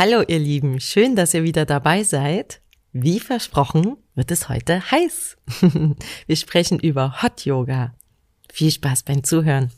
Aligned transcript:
Hallo 0.00 0.22
ihr 0.28 0.38
Lieben, 0.38 0.78
schön, 0.78 1.16
dass 1.16 1.34
ihr 1.34 1.42
wieder 1.42 1.64
dabei 1.64 2.04
seid. 2.04 2.60
Wie 2.92 3.18
versprochen 3.18 3.96
wird 4.14 4.30
es 4.30 4.48
heute 4.48 4.80
heiß. 4.92 5.36
Wir 6.28 6.36
sprechen 6.36 6.78
über 6.78 7.20
Hot 7.20 7.44
Yoga. 7.44 7.96
Viel 8.48 8.70
Spaß 8.70 9.02
beim 9.02 9.24
Zuhören. 9.24 9.72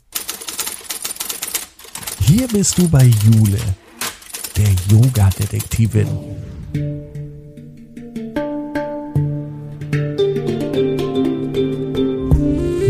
Hier 2.19 2.47
bist 2.49 2.77
du 2.77 2.87
bei 2.87 3.05
Jule, 3.05 3.57
der 4.55 4.69
Yoga-Detektivin. 4.91 6.07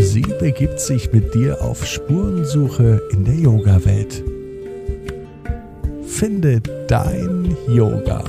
Sie 0.02 0.26
begibt 0.38 0.80
sich 0.80 1.10
mit 1.14 1.34
dir 1.34 1.62
auf 1.62 1.86
Spurensuche 1.86 3.00
in 3.10 3.24
der 3.24 3.36
Yoga-Welt. 3.36 4.22
Finde 6.22 6.62
dein 6.86 7.56
Yoga. 7.66 8.22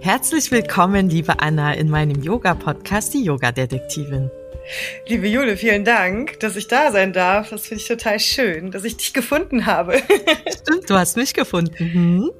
Herzlich 0.00 0.50
willkommen, 0.50 1.08
liebe 1.08 1.38
Anna, 1.38 1.74
in 1.74 1.88
meinem 1.88 2.20
Yoga-Podcast, 2.20 3.14
die 3.14 3.22
Yoga-Detektivin. 3.22 4.28
Liebe 5.06 5.28
Jule, 5.28 5.56
vielen 5.56 5.84
Dank, 5.84 6.40
dass 6.40 6.56
ich 6.56 6.66
da 6.66 6.90
sein 6.90 7.12
darf. 7.12 7.50
Das 7.50 7.68
finde 7.68 7.82
ich 7.82 7.86
total 7.86 8.18
schön, 8.18 8.72
dass 8.72 8.82
ich 8.82 8.96
dich 8.96 9.12
gefunden 9.12 9.66
habe. 9.66 10.02
Stimmt, 10.62 10.90
du 10.90 10.94
hast 10.94 11.16
mich 11.16 11.32
gefunden. 11.32 11.76
Hm? 11.76 12.30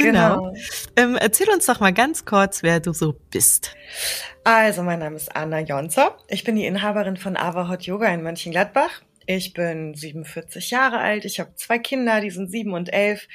Genau. 0.00 0.52
genau. 0.52 0.54
Ähm, 0.96 1.16
erzähl 1.16 1.48
uns 1.50 1.66
doch 1.66 1.80
mal 1.80 1.92
ganz 1.92 2.24
kurz, 2.24 2.62
wer 2.62 2.80
du 2.80 2.92
so 2.92 3.14
bist. 3.30 3.74
Also, 4.44 4.82
mein 4.82 4.98
Name 4.98 5.16
ist 5.16 5.34
Anna 5.36 5.60
Jonzer. 5.60 6.16
Ich 6.28 6.44
bin 6.44 6.56
die 6.56 6.66
Inhaberin 6.66 7.16
von 7.16 7.36
Ava 7.36 7.68
Hot 7.68 7.82
Yoga 7.82 8.08
in 8.08 8.22
Mönchengladbach. 8.22 9.02
Ich 9.32 9.52
bin 9.52 9.94
47 9.94 10.72
Jahre 10.72 10.98
alt. 10.98 11.24
Ich 11.24 11.38
habe 11.38 11.54
zwei 11.54 11.78
Kinder, 11.78 12.20
die 12.20 12.30
sind 12.30 12.50
sieben 12.50 12.72
und 12.72 12.92
elf. 12.92 13.28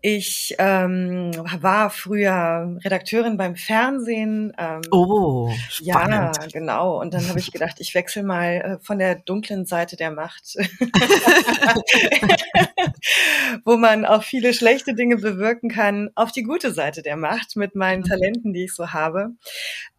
Ich 0.00 0.56
ähm, 0.58 1.30
war 1.60 1.90
früher 1.90 2.76
Redakteurin 2.82 3.36
beim 3.36 3.54
Fernsehen. 3.54 4.52
Ähm, 4.58 4.80
oh, 4.90 5.48
spannend. 5.70 6.36
Ja, 6.40 6.46
genau. 6.52 7.00
Und 7.00 7.14
dann 7.14 7.28
habe 7.28 7.38
ich 7.38 7.52
gedacht, 7.52 7.76
ich 7.78 7.94
wechsle 7.94 8.24
mal 8.24 8.80
äh, 8.80 8.84
von 8.84 8.98
der 8.98 9.14
dunklen 9.14 9.64
Seite 9.64 9.94
der 9.94 10.10
Macht, 10.10 10.42
wo 13.64 13.76
man 13.76 14.06
auch 14.06 14.24
viele 14.24 14.52
schlechte 14.52 14.96
Dinge 14.96 15.18
bewirken 15.18 15.70
kann, 15.70 16.10
auf 16.16 16.32
die 16.32 16.42
gute 16.42 16.72
Seite 16.72 17.02
der 17.02 17.16
Macht 17.16 17.54
mit 17.54 17.76
meinen 17.76 18.00
mhm. 18.00 18.06
Talenten, 18.06 18.52
die 18.52 18.64
ich 18.64 18.74
so 18.74 18.92
habe. 18.92 19.28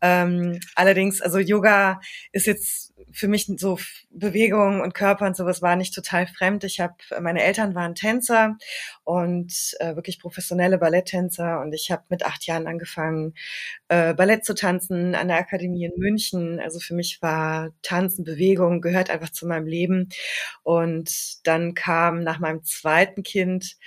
Ähm, 0.02 0.60
allerdings, 0.76 1.22
also 1.22 1.40
Yoga 1.40 2.02
ist 2.34 2.46
jetzt 2.46 2.94
für 3.12 3.28
mich 3.28 3.52
so 3.58 3.80
Bewegung 4.10 4.82
und 4.82 4.94
Körper 4.94 5.26
und 5.26 5.36
sowas 5.36 5.62
war 5.62 5.76
nicht 5.76 5.94
total 5.94 6.28
fremd. 6.28 6.64
Ich 6.64 6.80
habe, 6.80 6.96
meine 7.22 7.44
Eltern 7.44 7.76
waren 7.76 7.96
Tänzer 7.96 8.58
und 9.04 9.76
äh, 9.80 9.96
wirklich 9.96 10.20
professionelle 10.20 10.78
Balletttänzer 10.78 11.62
und 11.62 11.74
ich 11.74 11.92
habe 11.92 12.04
mit 12.10 12.26
acht 12.26 12.46
Jahren 12.46 12.68
angefangen, 12.68 13.34
äh, 13.88 14.14
Ballett 14.14 14.46
zu 14.46 14.54
tanzen 14.56 15.16
an 15.16 15.28
der 15.28 15.38
Akademie 15.38 15.86
in 15.86 16.00
München. 16.00 16.60
Also 16.60 16.80
für 16.80 16.94
mich 16.94 17.22
war 17.22 17.72
Tanzen, 17.82 18.24
Bewegung 18.24 18.82
gehört 18.82 19.10
einfach 19.10 19.32
zu 19.32 19.48
meinem 19.48 19.68
Leben. 19.68 20.10
Und 20.64 21.46
dann 21.48 21.74
kam 21.74 22.24
nach 22.24 22.40
meinem 22.40 22.64
zweiten 22.64 23.24
Kind 23.24 23.78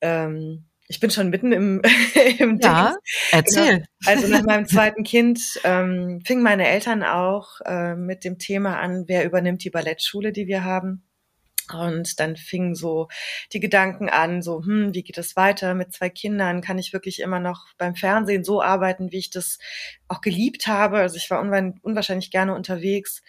ähm, 0.00 0.66
ich 0.88 1.00
bin 1.00 1.10
schon 1.10 1.30
mitten 1.30 1.52
im, 1.52 1.82
im 2.38 2.58
Ja, 2.60 2.96
erzähl. 3.32 3.78
Genau. 3.78 3.86
Also 4.06 4.28
nach 4.28 4.42
meinem 4.42 4.66
zweiten 4.66 5.02
Kind 5.04 5.40
ähm, 5.64 6.20
fingen 6.24 6.42
meine 6.42 6.66
Eltern 6.68 7.02
auch 7.02 7.60
äh, 7.64 7.94
mit 7.94 8.24
dem 8.24 8.38
Thema 8.38 8.78
an, 8.78 9.04
wer 9.06 9.24
übernimmt 9.24 9.64
die 9.64 9.70
Ballettschule, 9.70 10.32
die 10.32 10.46
wir 10.46 10.64
haben. 10.64 11.02
Und 11.72 12.20
dann 12.20 12.36
fingen 12.36 12.76
so 12.76 13.08
die 13.52 13.58
Gedanken 13.58 14.08
an, 14.08 14.40
so, 14.40 14.62
hm, 14.64 14.94
wie 14.94 15.02
geht 15.02 15.18
es 15.18 15.34
weiter 15.34 15.74
mit 15.74 15.92
zwei 15.92 16.08
Kindern? 16.10 16.60
Kann 16.60 16.78
ich 16.78 16.92
wirklich 16.92 17.20
immer 17.20 17.40
noch 17.40 17.66
beim 17.76 17.96
Fernsehen 17.96 18.44
so 18.44 18.62
arbeiten, 18.62 19.10
wie 19.10 19.18
ich 19.18 19.30
das 19.30 19.58
auch 20.08 20.20
geliebt 20.20 20.66
habe? 20.66 20.98
Also 20.98 21.16
ich 21.16 21.30
war 21.30 21.40
unwahrscheinlich 21.40 22.30
gerne 22.30 22.54
unterwegs, 22.54 23.22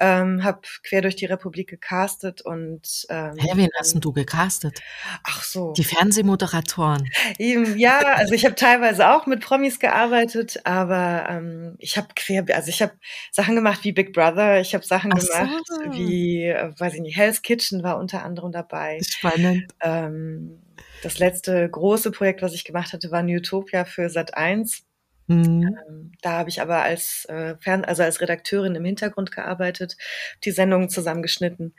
ähm, 0.00 0.42
habe 0.42 0.60
quer 0.82 1.02
durch 1.02 1.16
die 1.16 1.26
Republik 1.26 1.68
gecastet 1.68 2.40
und 2.40 3.06
ähm, 3.10 3.34
Hä, 3.38 3.50
wen 3.54 3.68
hast 3.78 3.94
du 3.94 4.12
gecastet? 4.12 4.80
Ach 5.24 5.42
so. 5.42 5.72
Die 5.72 5.84
Fernsehmoderatoren. 5.84 7.08
Ja, 7.38 7.98
also 7.98 8.34
ich 8.34 8.44
habe 8.44 8.54
teilweise 8.54 9.10
auch 9.10 9.26
mit 9.26 9.40
Promis 9.40 9.78
gearbeitet, 9.78 10.60
aber 10.64 11.26
ähm, 11.28 11.76
ich 11.78 11.96
habe 11.96 12.08
quer, 12.14 12.44
also 12.54 12.68
ich 12.68 12.82
habe 12.82 12.92
Sachen 13.30 13.54
gemacht 13.54 13.80
wie 13.84 13.92
Big 13.92 14.12
Brother, 14.12 14.60
ich 14.60 14.74
habe 14.74 14.84
Sachen 14.84 15.12
Ach 15.14 15.18
gemacht 15.18 15.64
so. 15.66 15.92
wie, 15.92 16.44
äh, 16.44 16.72
weiß 16.78 16.94
ich 16.94 17.00
nicht, 17.00 17.16
Hell's 17.16 17.42
Kitchen 17.42 17.56
Kitchen 17.56 17.82
war 17.82 17.98
unter 17.98 18.22
anderem 18.22 18.52
dabei. 18.52 19.00
Spannend. 19.02 19.66
Ähm, 19.80 20.62
das 21.02 21.18
letzte 21.18 21.68
große 21.68 22.10
Projekt, 22.10 22.42
was 22.42 22.54
ich 22.54 22.64
gemacht 22.64 22.92
hatte, 22.92 23.10
war 23.10 23.22
Newtopia 23.22 23.84
für 23.84 24.08
Sat 24.08 24.34
1. 24.34 24.84
Mhm. 25.26 25.76
Ähm, 25.88 26.12
da 26.22 26.32
habe 26.32 26.48
ich 26.48 26.60
aber 26.60 26.82
als 26.82 27.24
äh, 27.28 27.56
Fern 27.58 27.84
also 27.84 28.02
als 28.02 28.20
Redakteurin 28.20 28.74
im 28.74 28.84
Hintergrund 28.84 29.32
gearbeitet, 29.32 29.96
die 30.44 30.52
Sendungen 30.52 30.88
zusammengeschnitten 30.88 31.74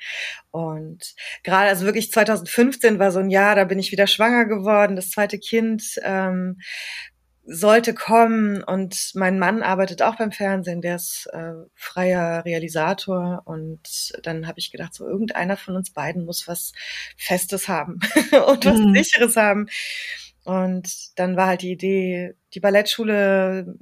und 0.51 1.15
gerade 1.43 1.69
also 1.69 1.85
wirklich 1.85 2.11
2015 2.11 2.99
war 2.99 3.11
so 3.11 3.19
ein 3.19 3.29
Jahr, 3.29 3.55
da 3.55 3.63
bin 3.63 3.79
ich 3.79 3.91
wieder 3.91 4.07
schwanger 4.07 4.45
geworden, 4.45 4.95
das 4.95 5.11
zweite 5.11 5.39
Kind 5.39 5.99
ähm, 6.03 6.59
sollte 7.49 7.93
kommen 7.93 8.61
und 8.61 9.11
mein 9.15 9.39
Mann 9.39 9.63
arbeitet 9.63 10.01
auch 10.01 10.17
beim 10.17 10.33
Fernsehen, 10.33 10.81
der 10.81 10.97
ist 10.97 11.27
äh, 11.31 11.53
freier 11.75 12.43
Realisator 12.43 13.43
und 13.45 14.11
dann 14.23 14.47
habe 14.47 14.59
ich 14.59 14.69
gedacht, 14.69 14.93
so 14.93 15.07
irgendeiner 15.07 15.55
von 15.55 15.77
uns 15.77 15.91
beiden 15.91 16.25
muss 16.25 16.45
was 16.49 16.73
Festes 17.15 17.69
haben 17.69 17.99
und 18.47 18.65
was 18.65 18.77
mhm. 18.77 18.93
Sicheres 18.93 19.37
haben. 19.37 19.69
Und 20.47 21.19
dann 21.19 21.35
war 21.35 21.47
halt 21.47 21.61
die 21.61 21.73
Idee, 21.73 22.33
die 22.53 22.61
Ballettschule 22.61 23.75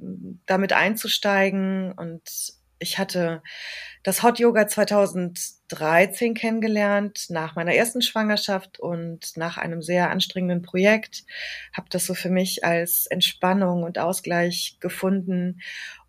damit 0.46 0.72
einzusteigen 0.72 1.92
und 1.92 2.22
ich 2.80 2.98
hatte 2.98 3.40
das 4.02 4.24
Hot 4.24 4.40
Yoga 4.40 4.66
2013 4.66 6.34
kennengelernt, 6.34 7.26
nach 7.28 7.54
meiner 7.54 7.72
ersten 7.72 8.02
Schwangerschaft 8.02 8.80
und 8.80 9.36
nach 9.36 9.58
einem 9.58 9.80
sehr 9.80 10.10
anstrengenden 10.10 10.62
Projekt. 10.62 11.22
Habe 11.72 11.86
das 11.88 12.04
so 12.04 12.14
für 12.14 12.30
mich 12.30 12.64
als 12.64 13.06
Entspannung 13.06 13.84
und 13.84 14.00
Ausgleich 14.00 14.78
gefunden 14.80 15.60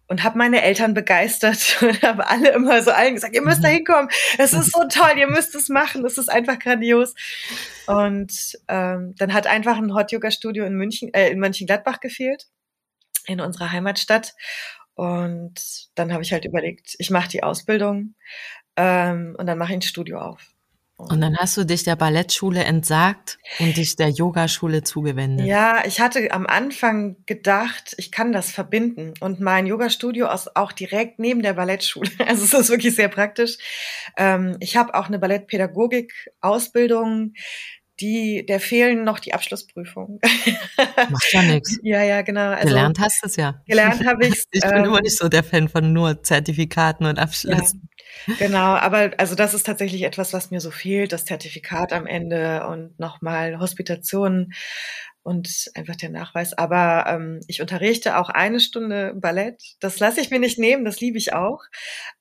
und 0.07 0.23
habe 0.23 0.38
meine 0.38 0.62
Eltern 0.62 0.94
begeistert 0.94 1.78
und 1.81 2.01
habe 2.01 2.28
alle 2.28 2.50
immer 2.50 2.81
so 2.81 2.91
allen 2.91 3.16
gesagt, 3.16 3.35
ihr 3.35 3.41
müsst 3.41 3.63
da 3.63 3.69
mhm. 3.69 3.73
hinkommen, 3.73 4.09
es 4.38 4.53
ist 4.53 4.72
so 4.72 4.84
toll, 4.90 5.18
ihr 5.18 5.28
müsst 5.28 5.53
es 5.56 5.69
machen, 5.69 6.06
es 6.06 6.18
ist 6.18 6.29
einfach 6.29 6.59
grandios. 6.59 7.13
Und 7.88 8.57
ähm, 8.68 9.16
dann 9.18 9.34
hat 9.34 9.47
einfach 9.47 9.78
ein 9.78 9.94
Hot 9.94 10.12
Yoga 10.12 10.31
Studio 10.31 10.66
in 10.66 10.75
München, 10.75 11.13
äh, 11.13 11.29
in 11.29 11.40
Mönchengladbach 11.40 12.00
gefehlt, 12.00 12.47
in 13.25 13.40
unserer 13.41 13.72
Heimatstadt. 13.72 14.34
Und 14.95 15.62
dann 15.95 16.12
habe 16.12 16.24
ich 16.24 16.34
halt 16.34 16.45
überlegt, 16.45 16.95
ich 16.97 17.12
mache 17.12 17.29
die 17.29 17.44
Ausbildung 17.44 18.16
ähm, 18.75 19.35
und 19.38 19.45
dann 19.45 19.57
mache 19.57 19.72
ich 19.72 19.78
ein 19.78 19.81
Studio 19.84 20.19
auf. 20.19 20.56
Und 21.00 21.22
dann 21.22 21.38
hast 21.38 21.56
du 21.56 21.63
dich 21.63 21.84
der 21.84 21.96
Ballettschule 21.96 22.63
entsagt 22.63 23.38
und 23.59 23.78
dich 23.78 23.97
der 23.97 24.09
Yogaschule 24.09 24.84
zugewendet. 24.84 25.46
Ja, 25.46 25.84
ich 25.85 26.02
hatte 26.02 26.31
am 26.31 26.47
Anfang 26.47 27.18
gedacht, 27.28 27.94
ich 27.97 28.12
kann 28.12 28.34
das 28.34 28.50
verbinden 28.50 29.13
und 29.19 29.40
mein 29.40 29.68
Yogastudio 29.68 30.28
ist 30.34 30.56
auch 30.56 30.72
direkt 30.72 31.19
neben 31.19 31.44
der 31.44 31.53
Ballettschule. 31.53 32.09
Also 32.28 32.46
es 32.46 32.53
ist 32.53 32.69
wirklich 32.69 32.96
sehr 32.96 33.09
praktisch. 33.09 33.59
Ähm, 34.18 34.57
ich 34.59 34.75
habe 34.75 34.96
auch 34.96 35.06
eine 35.07 35.19
Ballettpädagogik-Ausbildung 35.19 37.34
die, 38.00 38.46
der 38.46 38.59
fehlen 38.59 39.03
noch 39.03 39.19
die 39.19 39.34
Abschlussprüfungen. 39.34 40.19
Macht 41.09 41.34
ja 41.34 41.41
nichts. 41.41 41.80
Ja, 41.81 42.03
ja, 42.03 42.22
genau. 42.22 42.52
Also, 42.52 42.68
gelernt 42.68 43.00
hast 43.00 43.24
du 43.24 43.28
es 43.28 43.35
ja. 43.35 43.62
Gelernt 43.66 44.06
habe 44.06 44.28
ich 44.28 44.44
Ich 44.52 44.62
bin 44.62 44.72
ähm, 44.72 44.85
immer 44.85 45.02
nicht 45.02 45.18
so 45.18 45.30
der 45.30 45.44
Fan 45.44 45.68
von 45.69 45.94
nur 45.94 46.24
Zertifikaten 46.24 47.06
und 47.06 47.19
Abschlüssen. 47.19 47.90
Ja, 48.28 48.34
genau, 48.40 48.75
aber 48.75 49.12
also 49.18 49.36
das 49.36 49.53
ist 49.53 49.66
tatsächlich 49.66 50.03
etwas, 50.03 50.34
was 50.34 50.52
mir 50.52 50.62
so 50.62 50.72
fehlt, 50.72 51.12
das 51.12 51.25
Zertifikat 51.25 51.94
am 51.94 52.06
Ende 52.06 52.68
und 52.68 53.00
nochmal 53.00 53.60
Hospitationen 53.60 54.54
und 55.27 55.69
einfach 55.75 55.97
der 55.97 56.09
Nachweis. 56.09 56.53
Aber 56.53 57.06
ähm, 57.06 57.41
ich 57.47 57.59
unterrichte 57.59 58.18
auch 58.18 58.29
eine 58.29 58.62
Stunde 58.62 59.13
Ballett. 59.13 59.62
Das 59.81 60.00
lasse 60.00 60.21
ich 60.21 60.31
mir 60.31 60.39
nicht 60.39 60.57
nehmen, 60.57 60.85
das 60.85 61.01
liebe 61.01 61.18
ich 61.18 61.33
auch. 61.33 61.59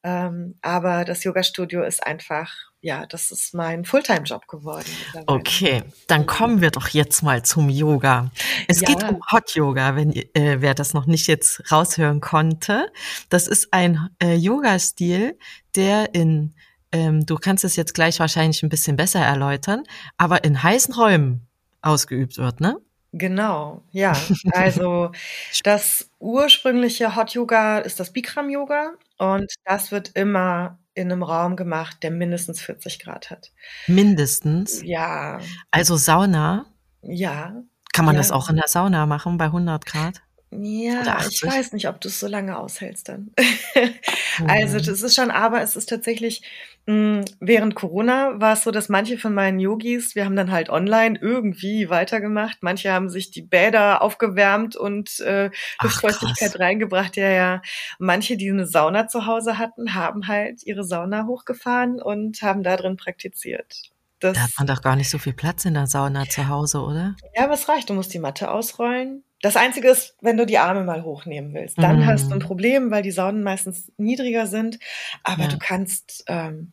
Ähm, 0.03 0.59
aber 0.61 1.05
das 1.05 1.23
Yoga-Studio 1.23 1.85
ist 1.85 2.05
einfach, 2.05 2.53
ja, 2.81 3.07
das 3.07 3.31
ist 3.31 3.55
mein 3.55 3.85
Fulltime-Job 3.85 4.49
geworden. 4.49 4.91
Okay, 5.27 5.85
dann 6.09 6.27
kommen 6.27 6.61
wir 6.61 6.73
doch 6.73 6.89
jetzt 6.89 7.23
mal 7.23 7.45
zum 7.45 7.69
Yoga. 7.69 8.33
Es 8.67 8.81
ja. 8.81 8.89
geht 8.89 9.05
um 9.05 9.21
Hot 9.31 9.55
Yoga, 9.55 9.95
wenn 9.95 10.11
äh, 10.13 10.61
wer 10.61 10.75
das 10.75 10.93
noch 10.93 11.07
nicht 11.07 11.29
jetzt 11.29 11.71
raushören 11.71 12.21
konnte. 12.21 12.91
Das 13.29 13.47
ist 13.47 13.69
ein 13.73 14.11
äh, 14.21 14.35
Yoga-Stil, 14.35 15.39
der 15.77 16.13
in 16.13 16.57
ähm, 16.91 17.25
du 17.25 17.37
kannst 17.37 17.63
es 17.63 17.77
jetzt 17.77 17.95
gleich 17.95 18.19
wahrscheinlich 18.19 18.65
ein 18.65 18.69
bisschen 18.69 18.97
besser 18.97 19.21
erläutern, 19.21 19.85
aber 20.17 20.43
in 20.43 20.61
heißen 20.61 20.93
Räumen 20.93 21.47
ausgeübt 21.83 22.39
wird, 22.39 22.61
ne? 22.61 22.81
Genau, 23.19 23.83
ja. 23.93 24.13
Also 24.53 25.11
das 25.65 26.11
ursprüngliche 26.19 27.17
Hot 27.17 27.33
Yoga 27.33 27.79
ist 27.79 27.99
das 27.99 28.13
Bikram 28.13 28.51
Yoga 28.51 28.93
und 29.17 29.53
das 29.65 29.91
wird 29.91 30.11
immer 30.15 30.79
in 30.93 31.11
einem 31.11 31.23
Raum 31.23 31.57
gemacht, 31.57 32.03
der 32.03 32.11
mindestens 32.11 32.61
40 32.61 32.99
Grad 32.99 33.31
hat. 33.31 33.53
Mindestens? 33.87 34.83
Ja. 34.83 35.41
Also 35.71 35.97
Sauna? 35.97 36.67
Ja. 37.03 37.63
Kann 37.93 38.05
man 38.05 38.17
ja. 38.17 38.21
das 38.21 38.33
auch 38.33 38.51
in 38.51 38.57
der 38.57 38.69
Sauna 38.69 39.07
machen 39.07 39.39
bei 39.39 39.47
100 39.47 39.87
Grad? 39.87 40.21
Ja, 40.51 41.19
ich 41.29 41.43
weiß 41.43 41.73
nicht, 41.73 41.89
ob 41.89 42.01
du 42.01 42.09
es 42.09 42.21
so 42.21 42.27
lange 42.29 42.59
aushältst 42.59 43.09
dann. 43.09 43.31
also 44.47 44.79
das 44.79 45.03
ist 45.03 45.15
schon, 45.15 45.31
aber 45.31 45.63
es 45.63 45.77
ist 45.77 45.89
tatsächlich, 45.89 46.43
während 46.87 47.75
Corona 47.75 48.41
war 48.41 48.53
es 48.53 48.63
so, 48.63 48.71
dass 48.71 48.89
manche 48.89 49.19
von 49.19 49.35
meinen 49.35 49.59
Yogis, 49.59 50.15
wir 50.15 50.25
haben 50.25 50.37
dann 50.37 50.53
halt 50.53 50.71
online 50.71 51.19
irgendwie 51.21 51.91
weitergemacht. 51.91 52.59
Manche 52.61 52.93
haben 52.93 53.09
sich 53.09 53.33
die 53.33 53.43
Bäder 53.43 54.03
aufgewärmt 54.03 54.77
und 54.77 55.19
äh, 55.21 55.51
Luftfeuchtigkeit 55.83 56.61
reingebracht. 56.61 57.17
Ja, 57.17 57.29
ja. 57.29 57.63
Manche, 57.99 58.37
die 58.37 58.51
eine 58.51 58.67
Sauna 58.67 59.09
zu 59.09 59.27
Hause 59.27 59.59
hatten, 59.59 59.95
haben 59.95 60.29
halt 60.29 60.63
ihre 60.63 60.85
Sauna 60.85 61.27
hochgefahren 61.27 62.01
und 62.01 62.41
haben 62.43 62.63
da 62.63 62.77
drin 62.77 62.97
praktiziert. 62.97 63.91
Das, 64.21 64.35
da 64.35 64.45
hat 64.45 64.53
man 64.57 64.67
doch 64.67 64.81
gar 64.81 64.97
nicht 64.97 65.11
so 65.11 65.19
viel 65.19 65.35
Platz 65.35 65.65
in 65.65 65.75
der 65.75 65.89
Sauna 65.89 66.27
zu 66.29 66.49
Hause, 66.49 66.81
oder? 66.81 67.17
Ja, 67.35 67.45
aber 67.45 67.55
es 67.55 67.69
reicht. 67.69 67.91
Du 67.91 67.95
musst 67.95 68.15
die 68.15 68.19
Matte 68.19 68.51
ausrollen, 68.51 69.25
das 69.43 69.57
Einzige 69.57 69.89
ist, 69.89 70.17
wenn 70.21 70.37
du 70.37 70.47
die 70.47 70.59
Arme 70.59 70.85
mal 70.85 71.05
hochnehmen 71.05 71.53
willst, 71.55 71.79
dann 71.79 72.01
mm. 72.01 72.07
hast 72.07 72.29
du 72.29 72.35
ein 72.35 72.39
mhm. 72.39 72.43
Problem, 72.43 72.91
weil 72.91 73.03
die 73.03 73.11
Saunen 73.11 73.43
meistens 73.43 73.93
niedriger 73.99 74.47
sind. 74.47 74.79
Aber 75.23 75.45
ja. 75.45 75.49
du 75.49 75.59
kannst 75.59 76.25
ähm, 76.27 76.73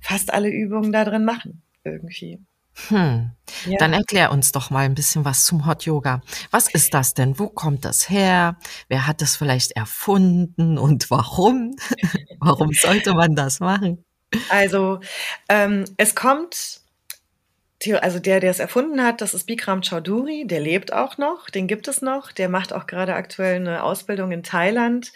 fast 0.00 0.32
alle 0.32 0.50
Übungen 0.50 0.92
da 0.92 1.04
drin 1.04 1.24
machen, 1.24 1.62
irgendwie. 1.84 2.40
Hm. 2.88 3.32
Ja. 3.66 3.78
Dann 3.78 3.92
erklär 3.92 4.32
uns 4.32 4.52
doch 4.52 4.70
mal 4.70 4.84
ein 4.86 4.94
bisschen 4.94 5.24
was 5.24 5.44
zum 5.44 5.66
Hot 5.66 5.84
Yoga. 5.84 6.22
Was 6.50 6.72
ist 6.72 6.94
das 6.94 7.12
denn? 7.14 7.38
Wo 7.38 7.48
kommt 7.48 7.84
das 7.84 8.08
her? 8.08 8.56
Wer 8.88 9.06
hat 9.06 9.20
das 9.20 9.36
vielleicht 9.36 9.72
erfunden 9.72 10.78
und 10.78 11.10
warum? 11.10 11.76
warum 12.40 12.72
sollte 12.72 13.12
man 13.14 13.34
das 13.34 13.60
machen? 13.60 14.04
Also, 14.48 15.00
ähm, 15.50 15.84
es 15.98 16.14
kommt 16.14 16.81
also 18.00 18.18
der, 18.18 18.40
der 18.40 18.50
es 18.50 18.58
erfunden 18.58 19.02
hat, 19.02 19.20
das 19.20 19.34
ist 19.34 19.46
Bikram 19.46 19.82
Chaudhuri, 19.82 20.46
der 20.46 20.60
lebt 20.60 20.92
auch 20.92 21.18
noch, 21.18 21.50
den 21.50 21.66
gibt 21.66 21.88
es 21.88 22.02
noch, 22.02 22.32
der 22.32 22.48
macht 22.48 22.72
auch 22.72 22.86
gerade 22.86 23.14
aktuell 23.14 23.56
eine 23.56 23.82
Ausbildung 23.82 24.30
in 24.32 24.42
Thailand. 24.42 25.12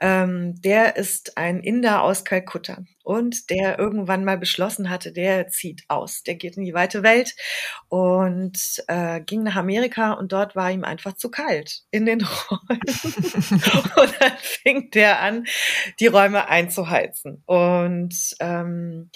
Ähm, 0.00 0.60
der 0.62 0.96
ist 0.96 1.36
ein 1.36 1.60
Inder 1.60 2.02
aus 2.02 2.24
Kalkutta 2.24 2.78
und 3.02 3.50
der 3.50 3.78
irgendwann 3.78 4.24
mal 4.24 4.38
beschlossen 4.38 4.90
hatte, 4.90 5.12
der 5.12 5.48
zieht 5.48 5.84
aus, 5.88 6.22
der 6.22 6.34
geht 6.34 6.56
in 6.56 6.64
die 6.64 6.74
weite 6.74 7.02
Welt 7.02 7.34
und 7.88 8.58
äh, 8.86 9.20
ging 9.20 9.42
nach 9.42 9.56
Amerika 9.56 10.12
und 10.12 10.32
dort 10.32 10.54
war 10.56 10.70
ihm 10.70 10.84
einfach 10.84 11.14
zu 11.14 11.30
kalt 11.30 11.82
in 11.90 12.06
den 12.06 12.20
Räumen. 12.50 12.80
und 13.96 14.14
dann 14.20 14.36
fing 14.40 14.90
der 14.90 15.20
an, 15.20 15.44
die 16.00 16.06
Räume 16.06 16.48
einzuheizen 16.48 17.42
und 17.46 18.14
ähm, 18.40 19.10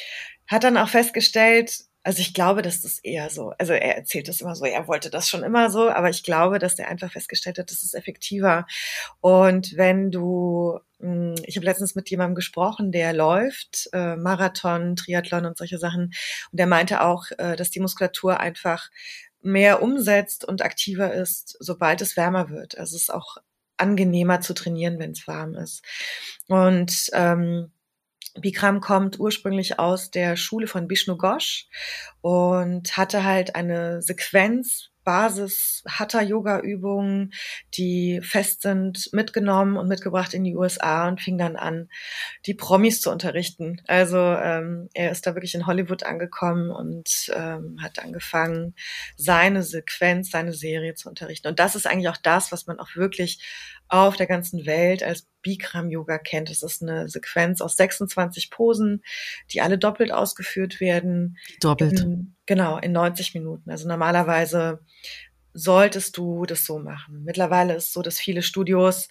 hat 0.47 0.65
dann 0.65 0.77
auch 0.77 0.89
festgestellt, 0.89 1.73
also 2.05 2.21
ich 2.21 2.35
glaube, 2.35 2.63
dass 2.63 2.81
das 2.83 2.99
eher 2.99 3.31
so, 3.31 3.53
also 3.59 3.73
er 3.73 3.97
erzählt 3.97 4.29
das 4.29 4.41
immer 4.41 4.57
so, 4.57 4.65
er 4.65 4.89
wollte 4.89 5.09
das 5.11 5.29
schon 5.29 5.45
immer 5.45 5.71
so, 5.71 5.89
aber 5.89 6.11
ich 6.11 6.25
glaube, 6.25 6.59
dass 6.59 6.75
der 6.75 6.89
einfach 6.89 7.13
festgestellt 7.13 7.59
hat, 7.59 7.71
das 7.71 7.83
ist 7.83 7.95
effektiver. 7.95 8.67
Und 9.21 9.77
wenn 9.77 10.11
du, 10.11 10.81
hm, 10.99 11.37
ich 11.47 11.57
habe 11.57 11.67
letztens 11.67 11.95
mit 11.95 12.11
jemandem 12.11 12.35
gesprochen, 12.35 12.91
der 12.91 13.13
läuft, 13.13 13.89
äh, 13.93 14.17
Marathon, 14.17 14.97
Triathlon 14.97 15.47
und 15.47 15.57
solche 15.57 15.79
Sachen, 15.79 16.13
und 16.51 16.59
der 16.59 16.67
meinte 16.67 17.03
auch, 17.03 17.27
äh, 17.39 17.57
dass 17.57 17.71
die 17.71 17.81
Muskulatur 17.81 18.41
einfach 18.41 18.91
mehr 19.41 19.83
umsetzt 19.83 20.45
und 20.45 20.63
aktiver 20.63 21.13
ist, 21.13 21.57
sobald 21.61 22.01
es 22.01 22.17
wärmer 22.17 22.51
wird. 22.51 22.79
Also 22.79 22.97
es 22.97 23.03
ist 23.03 23.15
auch 23.15 23.37
angenehmer 23.77 24.41
zu 24.41 24.55
trainieren, 24.55 24.99
wenn 24.99 25.13
es 25.13 25.27
warm 25.27 25.55
ist. 25.55 25.83
Und 26.49 27.11
ähm, 27.13 27.73
Bikram 28.41 28.81
kommt 28.81 29.19
ursprünglich 29.21 29.79
aus 29.79 30.11
der 30.11 30.37
Schule 30.37 30.67
von 30.67 30.89
Bishnu 30.89 31.17
Ghosh 31.17 31.69
und 32.21 32.97
hatte 32.97 33.25
halt 33.25 33.55
eine 33.55 34.03
Sequenz 34.03 34.93
Basis 35.05 35.83
Hatha-Yoga-Übungen, 35.89 37.33
die 37.75 38.21
fest 38.23 38.63
sind, 38.63 39.09
mitgenommen 39.13 39.77
und 39.77 39.89
mitgebracht 39.89 40.35
in 40.35 40.45
die 40.45 40.57
USA 40.57 41.09
und 41.09 41.21
fing 41.21 41.39
dann 41.39 41.57
an, 41.57 41.89
die 42.47 42.55
Promis 42.55 43.01
zu 43.01 43.11
unterrichten. 43.11 43.83
Also 43.87 44.19
ähm, 44.19 44.89
er 44.95 45.11
ist 45.11 45.27
da 45.27 45.35
wirklich 45.35 45.55
in 45.55 45.67
Hollywood 45.67 46.05
angekommen 46.05 46.71
und 46.71 47.31
ähm, 47.35 47.79
hat 47.83 47.99
angefangen, 47.99 48.75
seine 49.17 49.63
Sequenz, 49.63 50.31
seine 50.31 50.53
Serie 50.53 50.95
zu 50.95 51.09
unterrichten. 51.09 51.49
Und 51.49 51.59
das 51.59 51.75
ist 51.75 51.87
eigentlich 51.87 52.09
auch 52.09 52.17
das, 52.23 52.53
was 52.53 52.67
man 52.67 52.79
auch 52.79 52.95
wirklich 52.95 53.43
auf 53.89 54.17
der 54.17 54.27
ganzen 54.27 54.67
Welt 54.67 55.03
als 55.03 55.27
Bikram 55.43 55.91
Yoga 55.91 56.19
kennt. 56.19 56.51
Es 56.51 56.63
ist 56.63 56.83
eine 56.83 57.09
Sequenz 57.09 57.61
aus 57.61 57.77
26 57.77 58.51
Posen, 58.51 59.03
die 59.51 59.61
alle 59.61 59.79
doppelt 59.79 60.13
ausgeführt 60.13 60.81
werden. 60.81 61.39
Doppelt. 61.61 62.01
In, 62.01 62.35
genau, 62.47 62.79
in 62.79 62.93
90 62.93 63.35
Minuten. 63.35 63.71
Also 63.71 63.89
normalerweise 63.89 64.81
solltest 65.55 66.17
du 66.17 66.47
das 66.47 66.65
so 66.65 66.79
machen. 66.79 67.25
Mittlerweile 67.25 67.75
ist 67.75 67.89
es 67.89 67.93
so, 67.93 68.03
dass 68.03 68.19
viele 68.19 68.43
Studios 68.43 69.09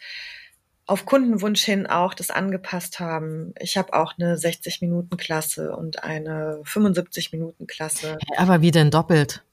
auf 0.87 1.05
Kundenwunsch 1.05 1.63
hin 1.63 1.87
auch 1.87 2.13
das 2.13 2.31
angepasst 2.31 2.99
haben. 2.99 3.53
Ich 3.59 3.77
habe 3.77 3.93
auch 3.93 4.13
eine 4.17 4.35
60-Minuten-Klasse 4.35 5.75
und 5.75 6.03
eine 6.03 6.61
75-Minuten-Klasse. 6.65 8.17
Aber 8.37 8.61
wie 8.61 8.71
denn 8.71 8.91
doppelt? 8.91 9.43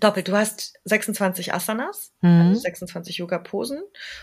Doppelt. 0.00 0.28
Du 0.28 0.36
hast 0.36 0.74
26 0.84 1.54
Asanas, 1.54 2.12
mhm. 2.20 2.48
also 2.48 2.60
26 2.60 3.18
Yoga-Posen 3.18 3.82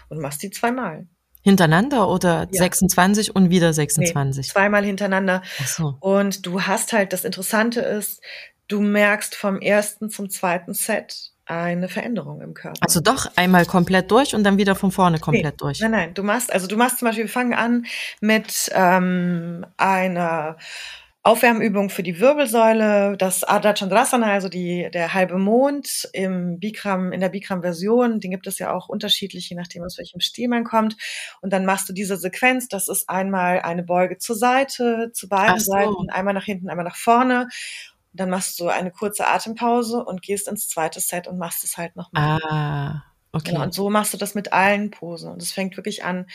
und 0.09 0.19
machst 0.19 0.43
die 0.43 0.51
zweimal. 0.51 1.07
Hintereinander 1.41 2.09
oder 2.09 2.47
ja. 2.51 2.59
26 2.59 3.35
und 3.35 3.49
wieder 3.49 3.73
26? 3.73 4.47
Nee, 4.47 4.51
zweimal 4.51 4.83
hintereinander. 4.83 5.41
Ach 5.61 5.67
so. 5.67 5.97
Und 5.99 6.45
du 6.45 6.63
hast 6.63 6.93
halt, 6.93 7.13
das 7.13 7.23
Interessante 7.23 7.79
ist, 7.81 8.21
du 8.67 8.81
merkst 8.81 9.35
vom 9.35 9.59
ersten 9.59 10.09
zum 10.09 10.29
zweiten 10.29 10.73
Set 10.73 11.31
eine 11.45 11.89
Veränderung 11.89 12.41
im 12.41 12.53
Körper. 12.53 12.77
Also 12.81 12.99
doch 12.99 13.25
einmal 13.35 13.65
komplett 13.65 14.11
durch 14.11 14.35
und 14.35 14.43
dann 14.43 14.57
wieder 14.57 14.75
von 14.75 14.91
vorne 14.91 15.19
komplett 15.19 15.55
nee, 15.55 15.57
durch. 15.57 15.79
Nein, 15.79 15.91
nein, 15.91 16.13
du 16.13 16.21
machst, 16.21 16.53
also 16.53 16.67
du 16.67 16.77
machst 16.77 16.99
zum 16.99 17.07
Beispiel, 17.07 17.25
wir 17.25 17.31
fangen 17.31 17.55
an 17.55 17.85
mit 18.21 18.69
ähm, 18.73 19.65
einer 19.77 20.57
Aufwärmübung 21.29 21.91
für 21.91 22.01
die 22.01 22.19
Wirbelsäule, 22.19 23.15
das 23.15 23.43
Ardha 23.43 23.75
Chandrasana, 23.75 24.31
also 24.31 24.49
die, 24.49 24.89
der 24.91 25.13
halbe 25.13 25.37
Mond 25.37 26.09
im 26.11 26.59
Bikram, 26.59 27.11
in 27.11 27.21
der 27.21 27.29
Bikram-Version, 27.29 28.19
den 28.19 28.31
gibt 28.31 28.47
es 28.47 28.57
ja 28.57 28.73
auch 28.73 28.89
unterschiedlich, 28.89 29.47
je 29.47 29.55
nachdem, 29.55 29.83
aus 29.83 29.99
welchem 29.99 30.21
Stil 30.21 30.49
man 30.49 30.63
kommt. 30.63 30.97
Und 31.41 31.53
dann 31.53 31.65
machst 31.65 31.87
du 31.87 31.93
diese 31.93 32.17
Sequenz, 32.17 32.67
das 32.67 32.87
ist 32.87 33.07
einmal 33.09 33.59
eine 33.59 33.83
Beuge 33.83 34.17
zur 34.17 34.35
Seite, 34.35 35.11
zu 35.13 35.29
beiden 35.29 35.59
so. 35.59 35.71
Seiten, 35.71 36.09
einmal 36.09 36.33
nach 36.33 36.45
hinten, 36.45 36.67
einmal 36.67 36.85
nach 36.85 36.97
vorne. 36.97 37.47
Dann 38.11 38.31
machst 38.31 38.59
du 38.59 38.67
eine 38.67 38.89
kurze 38.89 39.27
Atempause 39.27 40.03
und 40.03 40.23
gehst 40.23 40.47
ins 40.47 40.67
zweite 40.67 40.99
Set 40.99 41.27
und 41.27 41.37
machst 41.37 41.63
es 41.63 41.77
halt 41.77 41.95
nochmal. 41.95 42.39
Ah, 42.41 43.03
Okay. 43.31 43.51
Genau, 43.51 43.63
und 43.63 43.73
so 43.75 43.91
machst 43.91 44.13
du 44.13 44.17
das 44.17 44.33
mit 44.33 44.53
allen 44.53 44.89
Posen. 44.89 45.31
Und 45.31 45.41
es 45.41 45.51
fängt 45.51 45.77
wirklich 45.77 46.03
an 46.03 46.25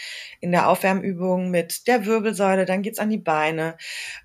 in 0.41 0.53
der 0.53 0.69
Aufwärmübung 0.69 1.51
mit 1.51 1.89
der 1.89 2.07
Wirbelsäule, 2.07 2.67
dann 2.67 2.83
geht's 2.83 3.01
an 3.01 3.11
die 3.11 3.19
Beine, 3.19 3.77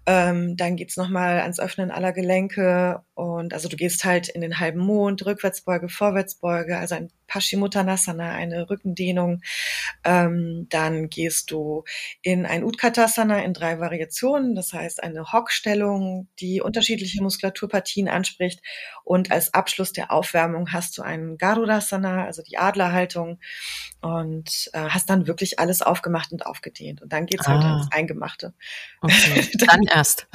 ähm, 0.05 0.55
dann 0.55 0.75
geht's 0.75 0.95
nochmal 0.95 1.39
ans 1.41 1.59
Öffnen 1.59 1.89
aller 1.91 2.13
Gelenke. 2.13 3.01
Und 3.15 3.53
also 3.53 3.69
du 3.69 3.75
gehst 3.77 4.05
halt 4.05 4.29
in 4.29 4.41
den 4.41 4.59
halben 4.59 4.79
Mond, 4.79 5.25
Rückwärtsbeuge, 5.25 5.89
Vorwärtsbeuge, 5.89 6.77
also 6.77 6.95
ein 6.95 7.11
Paschimottanasana, 7.29 8.31
eine 8.31 8.69
Rückendehnung. 8.69 9.41
Ähm, 10.03 10.67
dann 10.69 11.09
gehst 11.09 11.51
du 11.51 11.85
in 12.21 12.45
ein 12.45 12.63
Utkatasana 12.63 13.43
in 13.43 13.53
drei 13.53 13.79
Variationen, 13.79 14.55
das 14.55 14.73
heißt 14.73 15.01
eine 15.01 15.31
Hockstellung, 15.31 16.27
die 16.39 16.61
unterschiedliche 16.61 17.23
Muskulaturpartien 17.23 18.09
anspricht. 18.09 18.61
Und 19.03 19.31
als 19.31 19.53
Abschluss 19.53 19.93
der 19.93 20.11
Aufwärmung 20.11 20.73
hast 20.73 20.97
du 20.97 21.01
einen 21.01 21.37
Garudasana, 21.37 22.25
also 22.25 22.41
die 22.41 22.57
Adlerhaltung 22.57 23.39
und 24.01 24.69
äh, 24.73 24.79
hast 24.89 25.09
dann 25.09 25.27
wirklich 25.27 25.59
alles 25.59 25.81
aufgemacht 25.81 26.31
und 26.31 26.45
aufgedehnt. 26.45 27.01
Und 27.01 27.11
dann 27.11 27.25
geht's 27.25 27.47
halt 27.47 27.63
ah. 27.63 27.69
halt 27.69 27.83
ins 27.83 27.91
Eingemachte. 27.91 28.53
Okay. 29.01 29.47
dann 29.67 29.83
erst. 29.83 30.27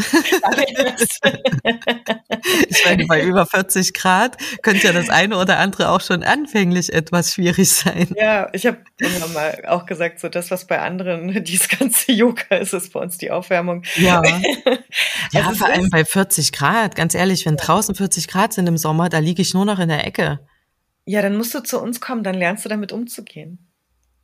dann 0.43 0.59
erst. 0.59 1.21
ich 2.69 2.85
meine, 2.85 3.07
bei 3.07 3.23
über 3.23 3.47
40 3.47 3.95
Grad 3.95 4.37
könnte 4.63 4.87
ja 4.87 4.93
das 4.93 5.09
eine 5.09 5.39
oder 5.39 5.59
andere 5.59 5.89
auch 5.89 6.01
schon 6.01 6.23
anfänglich 6.23 6.84
etwas 6.91 7.35
schwierig 7.35 7.71
sein. 7.71 8.09
Ja, 8.17 8.49
ich 8.53 8.67
habe 8.67 8.79
immer 8.99 9.29
mal 9.29 9.63
auch 9.67 9.87
gesagt, 9.87 10.21
so 10.21 10.29
das, 10.29 10.51
was 10.51 10.67
bei 10.67 10.81
anderen 10.81 11.45
dieses 11.45 11.69
ganze 11.69 12.13
Yoga 12.13 12.57
ist, 12.57 12.73
ist 12.73 12.93
bei 12.93 13.01
uns 13.01 13.19
die 13.19 13.31
Aufwärmung. 13.31 13.83
Ja, 13.97 14.23
ja 15.33 15.47
also 15.47 15.55
vor 15.55 15.69
allem 15.69 15.91
bei 15.91 16.05
40 16.05 16.53
Grad. 16.53 16.97
Ganz 16.97 17.15
ehrlich, 17.15 17.47
wenn 17.47 17.57
draußen 17.57 17.95
40 17.95 18.29
Grad 18.29 18.53
sind 18.53 18.67
im 18.67 18.77
Sommer, 18.77 19.09
da 19.09 19.19
liege 19.19 19.43
ich 19.43 19.55
nur 19.55 19.65
noch 19.65 19.79
in 19.79 19.89
der 19.89 20.07
Ecke. 20.07 20.41
Ja, 21.07 21.23
dann 21.23 21.37
musst 21.37 21.55
du 21.55 21.63
zu 21.63 21.81
uns 21.81 22.01
kommen, 22.01 22.25
dann 22.25 22.35
lernst 22.35 22.65
du 22.65 22.69
damit 22.69 22.93
umzugehen. 22.93 23.71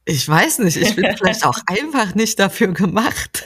Ich 0.05 0.29
weiß 0.29 0.61
nicht, 0.61 0.77
ich 0.77 0.97
bin 0.97 1.07
vielleicht 1.17 1.45
auch 1.45 1.59
einfach 1.67 2.15
nicht 2.15 2.39
dafür 2.39 2.73
gemacht, 2.73 3.45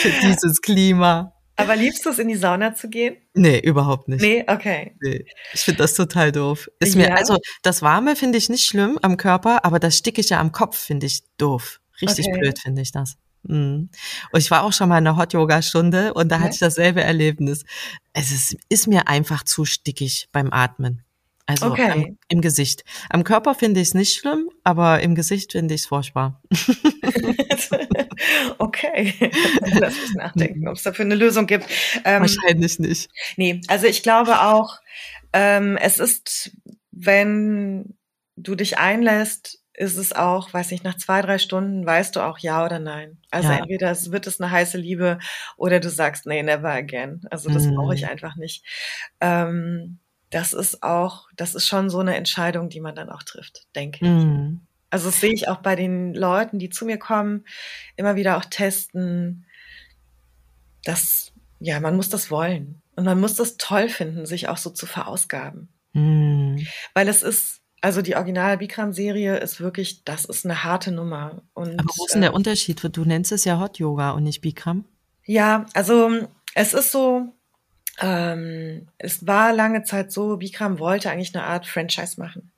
für 0.00 0.10
dieses 0.22 0.62
Klima. 0.62 1.33
Aber 1.56 1.76
liebst 1.76 2.04
du 2.04 2.10
es, 2.10 2.18
in 2.18 2.28
die 2.28 2.34
Sauna 2.34 2.74
zu 2.74 2.88
gehen? 2.88 3.16
Nee, 3.34 3.60
überhaupt 3.60 4.08
nicht. 4.08 4.22
Nee, 4.22 4.44
okay. 4.48 4.96
Nee, 5.00 5.24
ich 5.52 5.60
finde 5.60 5.78
das 5.78 5.94
total 5.94 6.32
doof. 6.32 6.68
Ist 6.80 6.94
ja. 6.94 7.02
mir, 7.02 7.16
also 7.16 7.38
das 7.62 7.82
Warme 7.82 8.16
finde 8.16 8.38
ich 8.38 8.48
nicht 8.48 8.64
schlimm 8.64 8.98
am 9.02 9.16
Körper, 9.16 9.64
aber 9.64 9.78
das 9.78 9.96
Stickige 9.96 10.38
am 10.38 10.50
Kopf 10.50 10.76
finde 10.76 11.06
ich 11.06 11.22
doof. 11.38 11.80
Richtig 12.02 12.26
okay. 12.26 12.40
blöd 12.40 12.58
finde 12.58 12.82
ich 12.82 12.90
das. 12.90 13.16
Mhm. 13.44 13.88
Und 14.32 14.40
ich 14.40 14.50
war 14.50 14.64
auch 14.64 14.72
schon 14.72 14.88
mal 14.88 14.98
in 14.98 15.06
einer 15.06 15.16
Hot-Yoga-Stunde 15.16 16.14
und 16.14 16.30
da 16.30 16.36
ja. 16.36 16.42
hatte 16.42 16.54
ich 16.54 16.60
dasselbe 16.60 17.02
Erlebnis. 17.02 17.64
Es 18.12 18.32
ist, 18.32 18.56
ist 18.68 18.88
mir 18.88 19.06
einfach 19.06 19.44
zu 19.44 19.64
stickig 19.64 20.28
beim 20.32 20.52
Atmen. 20.52 21.03
Also 21.46 21.66
okay. 21.66 21.90
am, 21.90 22.18
im 22.28 22.40
Gesicht. 22.40 22.84
Am 23.10 23.22
Körper 23.22 23.54
finde 23.54 23.80
ich 23.80 23.88
es 23.88 23.94
nicht 23.94 24.14
schlimm, 24.14 24.48
aber 24.62 25.00
im 25.00 25.14
Gesicht 25.14 25.52
finde 25.52 25.74
ich 25.74 25.82
es 25.82 25.86
furchtbar. 25.86 26.40
okay. 28.58 29.12
Lass 29.78 29.94
mich 29.94 30.14
nachdenken, 30.14 30.66
ob 30.68 30.76
es 30.76 30.84
dafür 30.84 31.04
eine 31.04 31.16
Lösung 31.16 31.46
gibt. 31.46 31.66
Ähm, 32.04 32.22
Wahrscheinlich 32.22 32.78
nicht. 32.78 33.10
Nee, 33.36 33.60
also 33.68 33.86
ich 33.86 34.02
glaube 34.02 34.40
auch, 34.40 34.78
ähm, 35.34 35.76
es 35.76 35.98
ist, 35.98 36.56
wenn 36.92 37.94
du 38.36 38.54
dich 38.54 38.78
einlässt, 38.78 39.60
ist 39.74 39.96
es 39.96 40.12
auch, 40.12 40.54
weiß 40.54 40.70
nicht, 40.70 40.84
nach 40.84 40.96
zwei, 40.96 41.20
drei 41.20 41.38
Stunden 41.38 41.84
weißt 41.84 42.14
du 42.14 42.20
auch 42.20 42.38
ja 42.38 42.64
oder 42.64 42.78
nein. 42.78 43.18
Also 43.30 43.48
ja. 43.48 43.58
entweder 43.58 43.90
es 43.90 44.12
wird 44.12 44.26
es 44.28 44.40
eine 44.40 44.50
heiße 44.50 44.78
Liebe 44.78 45.18
oder 45.56 45.80
du 45.80 45.90
sagst, 45.90 46.26
nee, 46.26 46.42
never 46.42 46.70
again. 46.70 47.22
Also 47.30 47.50
das 47.50 47.66
mm. 47.66 47.74
brauche 47.74 47.94
ich 47.94 48.06
einfach 48.06 48.36
nicht. 48.36 48.64
Ähm, 49.20 49.98
das 50.34 50.52
ist 50.52 50.82
auch, 50.82 51.28
das 51.36 51.54
ist 51.54 51.68
schon 51.68 51.88
so 51.88 52.00
eine 52.00 52.16
Entscheidung, 52.16 52.68
die 52.68 52.80
man 52.80 52.96
dann 52.96 53.08
auch 53.08 53.22
trifft, 53.22 53.68
denke 53.76 54.04
ich. 54.04 54.10
Mm. 54.10 54.60
Also 54.90 55.06
das 55.06 55.20
sehe 55.20 55.32
ich 55.32 55.46
auch 55.46 55.58
bei 55.58 55.76
den 55.76 56.12
Leuten, 56.12 56.58
die 56.58 56.70
zu 56.70 56.84
mir 56.84 56.98
kommen, 56.98 57.44
immer 57.94 58.16
wieder 58.16 58.36
auch 58.36 58.44
testen. 58.44 59.46
dass, 60.82 61.32
ja, 61.60 61.78
man 61.78 61.94
muss 61.94 62.08
das 62.08 62.32
wollen. 62.32 62.82
Und 62.96 63.04
man 63.04 63.20
muss 63.20 63.36
das 63.36 63.58
toll 63.58 63.88
finden, 63.88 64.26
sich 64.26 64.48
auch 64.48 64.56
so 64.56 64.70
zu 64.70 64.86
verausgaben. 64.86 65.68
Mm. 65.92 66.56
Weil 66.94 67.06
es 67.06 67.22
ist, 67.22 67.60
also 67.80 68.02
die 68.02 68.16
Original 68.16 68.58
Bikram-Serie 68.58 69.36
ist 69.36 69.60
wirklich, 69.60 70.02
das 70.02 70.24
ist 70.24 70.44
eine 70.44 70.64
harte 70.64 70.90
Nummer. 70.90 71.42
Und, 71.54 71.78
Aber 71.78 71.90
wo 71.96 72.06
ist 72.06 72.14
denn 72.14 72.22
der 72.22 72.30
äh, 72.30 72.34
Unterschied? 72.34 72.82
Du 72.96 73.04
nennst 73.04 73.30
es 73.30 73.44
ja 73.44 73.60
Hot 73.60 73.78
Yoga 73.78 74.10
und 74.10 74.24
nicht 74.24 74.40
Bikram. 74.40 74.84
Ja, 75.26 75.66
also 75.74 76.10
es 76.54 76.74
ist 76.74 76.90
so, 76.90 77.32
ähm, 78.00 78.88
es 78.98 79.26
war 79.26 79.52
lange 79.52 79.84
Zeit 79.84 80.12
so, 80.12 80.36
Bikram 80.36 80.78
wollte 80.78 81.10
eigentlich 81.10 81.34
eine 81.34 81.44
Art 81.44 81.66
Franchise 81.66 82.20
machen 82.20 82.52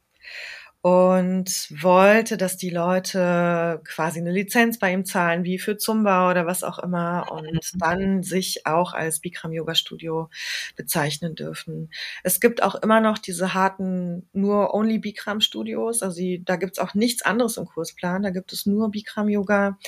und 0.87 1.67
wollte, 1.83 2.37
dass 2.37 2.57
die 2.57 2.71
Leute 2.71 3.81
quasi 3.83 4.21
eine 4.21 4.31
Lizenz 4.31 4.79
bei 4.79 4.93
ihm 4.93 5.05
zahlen, 5.05 5.43
wie 5.43 5.59
für 5.59 5.77
Zumba 5.77 6.31
oder 6.31 6.47
was 6.47 6.63
auch 6.63 6.79
immer, 6.79 7.27
und 7.33 7.55
mhm. 7.55 7.79
dann 7.79 8.23
sich 8.23 8.67
auch 8.67 8.93
als 8.93 9.19
Bikram 9.19 9.53
Yoga 9.53 9.75
Studio 9.75 10.31
bezeichnen 10.77 11.35
dürfen. 11.35 11.91
Es 12.23 12.39
gibt 12.39 12.63
auch 12.63 12.77
immer 12.77 13.01
noch 13.01 13.19
diese 13.19 13.53
harten 13.53 14.29
nur 14.33 14.75
Only 14.75 15.01
Bikram 15.01 15.41
Studios, 15.41 16.03
also 16.03 16.19
die, 16.19 16.45
da 16.45 16.55
gibt's 16.55 16.79
auch 16.79 16.95
nichts 16.95 17.23
anderes 17.23 17.57
im 17.57 17.67
Kursplan, 17.67 18.23
da 18.23 18.31
gibt 18.31 18.53
es 18.53 18.65
nur 18.65 18.93
Bikram 18.93 19.29
Yoga. 19.29 19.79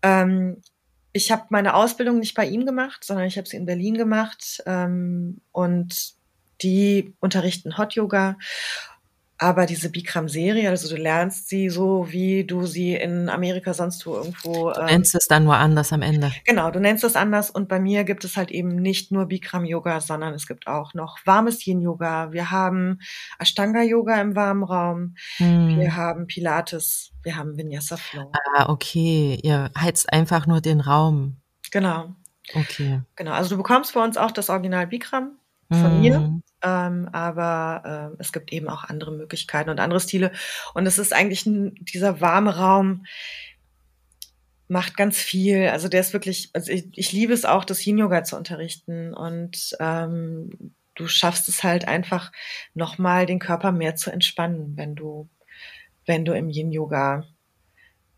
Ähm, 0.00 0.62
ich 1.16 1.32
habe 1.32 1.46
meine 1.48 1.74
Ausbildung 1.74 2.18
nicht 2.18 2.34
bei 2.34 2.46
ihm 2.46 2.66
gemacht, 2.66 3.02
sondern 3.04 3.26
ich 3.26 3.38
habe 3.38 3.48
sie 3.48 3.56
in 3.56 3.66
Berlin 3.66 3.94
gemacht 3.94 4.62
ähm, 4.66 5.40
und 5.50 6.14
die 6.62 7.14
unterrichten 7.20 7.78
Hot 7.78 7.94
Yoga 7.94 8.36
aber 9.38 9.66
diese 9.66 9.90
Bikram-Serie, 9.90 10.70
also 10.70 10.88
du 10.88 11.00
lernst 11.00 11.48
sie 11.48 11.68
so, 11.68 12.10
wie 12.10 12.44
du 12.44 12.64
sie 12.64 12.94
in 12.94 13.28
Amerika 13.28 13.74
sonst 13.74 14.06
wo 14.06 14.14
irgendwo. 14.14 14.72
Du 14.72 14.80
ähm, 14.80 14.86
nennst 14.86 15.14
es 15.14 15.28
dann 15.28 15.44
nur 15.44 15.56
anders 15.56 15.92
am 15.92 16.00
Ende. 16.00 16.32
Genau, 16.44 16.70
du 16.70 16.80
nennst 16.80 17.04
es 17.04 17.16
anders. 17.16 17.50
Und 17.50 17.68
bei 17.68 17.78
mir 17.78 18.04
gibt 18.04 18.24
es 18.24 18.36
halt 18.36 18.50
eben 18.50 18.76
nicht 18.76 19.12
nur 19.12 19.26
Bikram-Yoga, 19.26 20.00
sondern 20.00 20.32
es 20.32 20.46
gibt 20.46 20.66
auch 20.66 20.94
noch 20.94 21.18
warmes 21.26 21.66
Yin-Yoga. 21.66 22.32
Wir 22.32 22.50
haben 22.50 23.00
Ashtanga-Yoga 23.38 24.20
im 24.20 24.34
warmen 24.36 24.62
Raum. 24.64 25.16
Hm. 25.36 25.78
Wir 25.78 25.96
haben 25.96 26.26
Pilates. 26.26 27.12
Wir 27.22 27.36
haben 27.36 27.58
Vinyasa 27.58 27.98
Flow. 27.98 28.32
Ah, 28.54 28.70
okay. 28.70 29.38
Ihr 29.42 29.70
heizt 29.78 30.12
einfach 30.12 30.46
nur 30.46 30.62
den 30.62 30.80
Raum. 30.80 31.36
Genau. 31.72 32.14
Okay. 32.54 33.02
Genau. 33.16 33.32
Also 33.32 33.50
du 33.50 33.56
bekommst 33.58 33.92
bei 33.94 34.02
uns 34.02 34.16
auch 34.16 34.30
das 34.30 34.48
Original 34.48 34.86
Bikram 34.86 35.32
von 35.70 35.98
mm. 35.98 36.00
mir. 36.00 36.40
Ähm, 36.62 37.08
aber 37.12 38.12
äh, 38.16 38.16
es 38.20 38.32
gibt 38.32 38.52
eben 38.52 38.68
auch 38.68 38.84
andere 38.84 39.12
Möglichkeiten 39.12 39.70
und 39.70 39.80
andere 39.80 40.00
Stile. 40.00 40.32
Und 40.74 40.86
es 40.86 40.98
ist 40.98 41.12
eigentlich 41.12 41.46
ein, 41.46 41.74
dieser 41.80 42.20
warme 42.20 42.56
Raum 42.56 43.04
macht 44.68 44.96
ganz 44.96 45.18
viel. 45.18 45.68
Also 45.68 45.88
der 45.88 46.00
ist 46.00 46.12
wirklich, 46.12 46.50
also 46.52 46.72
ich, 46.72 46.86
ich 46.92 47.12
liebe 47.12 47.32
es 47.32 47.44
auch, 47.44 47.64
das 47.64 47.86
Yin-Yoga 47.86 48.24
zu 48.24 48.36
unterrichten. 48.36 49.14
Und 49.14 49.76
ähm, 49.80 50.74
du 50.94 51.06
schaffst 51.06 51.48
es 51.48 51.62
halt 51.62 51.86
einfach 51.86 52.32
nochmal 52.74 53.26
den 53.26 53.38
Körper 53.38 53.70
mehr 53.72 53.96
zu 53.96 54.10
entspannen, 54.10 54.76
wenn 54.76 54.94
du, 54.94 55.28
wenn 56.06 56.24
du 56.24 56.32
im 56.32 56.48
Yin-Yoga 56.48 57.24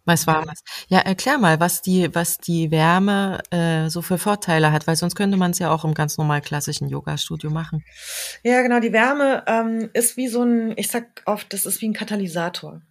was 0.09 0.27
Warmes. 0.27 0.65
Ja, 0.89 0.99
erklär 0.99 1.39
mal, 1.39 1.61
was 1.61 1.83
die, 1.83 2.13
was 2.15 2.39
die 2.39 2.73
Wärme 2.73 3.41
äh, 3.51 3.89
so 3.89 4.03
für 4.03 4.19
Vorteile 4.19 4.73
hat, 4.73 4.87
weil 4.89 4.97
sonst 4.97 5.15
könnte 5.15 5.37
man 5.37 5.53
es 5.53 5.61
ja 5.61 5.71
auch 5.71 5.85
im 5.85 5.95
ganz 5.95 6.19
normal 6.19 6.41
klassischen 6.41 6.89
Yoga-Studio 6.89 7.51
machen. 7.51 7.85
Ja, 8.43 8.63
genau. 8.63 8.81
Die 8.81 8.93
Wärme 8.93 9.45
ähm, 9.47 9.91
ist 9.93 10.17
wie 10.17 10.29
so 10.29 10.43
ein, 10.43 10.73
ich 10.77 10.89
sag 10.89 11.23
oft, 11.27 11.53
das 11.53 11.67
ist 11.67 11.81
wie 11.81 11.89
ein 11.89 11.95
Katalysator. 11.95 12.83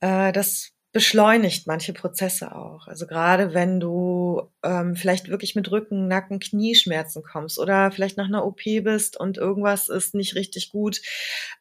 Äh, 0.00 0.32
das 0.32 0.70
beschleunigt 0.92 1.66
manche 1.66 1.92
Prozesse 1.92 2.54
auch. 2.54 2.86
Also 2.86 3.06
gerade 3.06 3.52
wenn 3.52 3.78
du 3.78 4.50
ähm, 4.62 4.96
vielleicht 4.96 5.28
wirklich 5.28 5.54
mit 5.54 5.70
Rücken, 5.70 6.08
Nacken, 6.08 6.40
Knieschmerzen 6.40 7.22
kommst 7.22 7.58
oder 7.58 7.90
vielleicht 7.92 8.16
nach 8.16 8.26
einer 8.26 8.46
OP 8.46 8.62
bist 8.64 9.18
und 9.18 9.36
irgendwas 9.36 9.90
ist 9.90 10.14
nicht 10.14 10.34
richtig 10.34 10.70
gut, 10.70 11.00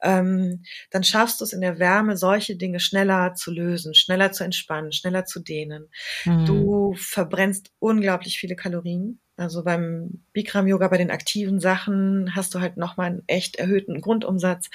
ähm, 0.02 0.64
dann 0.92 1.04
schaffst 1.04 1.42
du 1.42 1.44
es 1.44 1.52
in 1.52 1.62
der 1.62 1.78
Wärme, 1.78 2.16
solche 2.16 2.56
Dinge 2.56 2.80
schneller 2.80 3.34
zu 3.34 3.52
lösen, 3.52 3.94
schneller 3.96 4.32
zu 4.32 4.46
entspannen, 4.46 4.94
schneller 4.94 5.26
zu 5.26 5.42
dehnen. 5.42 5.90
Mhm. 6.24 6.46
Du 6.46 6.94
verbrennst 6.96 7.72
unglaublich 7.80 8.40
viele 8.40 8.56
Kalorien. 8.56 9.20
Also 9.38 9.64
beim 9.64 10.24
Bikram-Yoga, 10.34 10.88
bei 10.88 10.98
den 10.98 11.12
aktiven 11.12 11.60
Sachen 11.60 12.36
hast 12.36 12.56
du 12.56 12.60
halt 12.60 12.76
nochmal 12.76 13.08
einen 13.08 13.24
echt 13.28 13.58
erhöhten 13.58 14.02
Grundumsatz. 14.02 14.68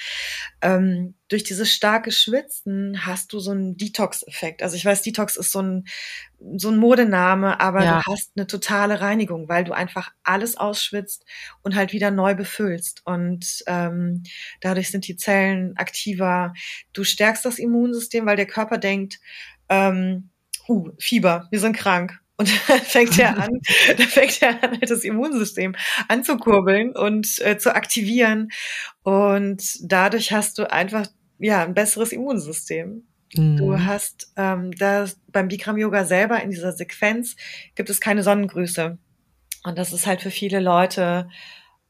Ähm, 0.61 1.15
durch 1.27 1.43
dieses 1.43 1.73
starke 1.73 2.13
Schwitzen 2.13 3.05
hast 3.05 3.33
du 3.33 3.41
so 3.41 3.51
einen 3.51 3.77
Detox-Effekt. 3.77 4.63
Also 4.63 4.77
ich 4.77 4.85
weiß, 4.85 5.03
Detox 5.03 5.37
ist 5.37 5.51
so 5.51 5.63
ein, 5.63 5.87
so 6.57 6.71
ein 6.71 6.77
Modename, 6.77 7.59
aber 7.61 7.85
ja. 7.85 8.03
du 8.05 8.13
hast 8.13 8.31
eine 8.37 8.47
totale 8.47 9.01
Reinigung, 9.01 9.49
weil 9.49 9.65
du 9.65 9.73
einfach 9.73 10.13
alles 10.23 10.57
ausschwitzt 10.57 11.25
und 11.63 11.75
halt 11.75 11.93
wieder 11.93 12.13
neu 12.13 12.37
befüllst. 12.37 13.03
Und 13.05 13.65
ähm, 13.67 14.23
dadurch 14.61 14.93
sind 14.93 15.09
die 15.09 15.17
Zellen 15.17 15.77
aktiver. 15.77 16.55
Du 16.93 17.03
stärkst 17.03 17.45
das 17.45 17.59
Immunsystem, 17.59 18.27
weil 18.27 18.37
der 18.37 18.47
Körper 18.47 18.79
denkt, 18.79 19.19
ähm, 19.69 20.31
uh, 20.69 20.91
Fieber, 21.01 21.49
wir 21.51 21.59
sind 21.59 21.77
krank 21.77 22.22
und 22.37 22.49
dann 22.69 22.81
fängt 22.81 23.19
er 23.19 23.39
an, 23.39 23.61
da 23.97 24.05
fängt 24.05 24.43
er 24.43 24.63
an, 24.63 24.71
halt 24.73 24.91
das 24.91 25.05
Immunsystem 25.05 25.75
anzukurbeln 26.09 26.97
und 26.97 27.39
äh, 27.41 27.59
zu 27.59 27.75
aktivieren. 27.75 28.49
Und 29.03 29.63
dadurch 29.83 30.33
hast 30.33 30.59
du 30.59 30.71
einfach 30.71 31.07
ja 31.39 31.63
ein 31.63 31.75
besseres 31.75 32.13
Immunsystem. 32.13 33.07
Mhm. 33.35 33.57
Du 33.57 33.81
hast 33.81 34.33
ähm, 34.37 34.73
da 34.73 35.07
beim 35.29 35.49
Bikram 35.49 35.79
Yoga 35.79 36.05
selber 36.05 36.43
in 36.43 36.51
dieser 36.51 36.73
Sequenz 36.73 37.37
gibt 37.75 37.91
es 37.91 38.01
keine 38.01 38.23
Sonnengrüße. 38.23 38.99
Und 39.65 39.79
das 39.79 39.93
ist 39.93 40.07
halt 40.07 40.23
für 40.23 40.31
viele 40.31 40.61
Leute 40.61 41.29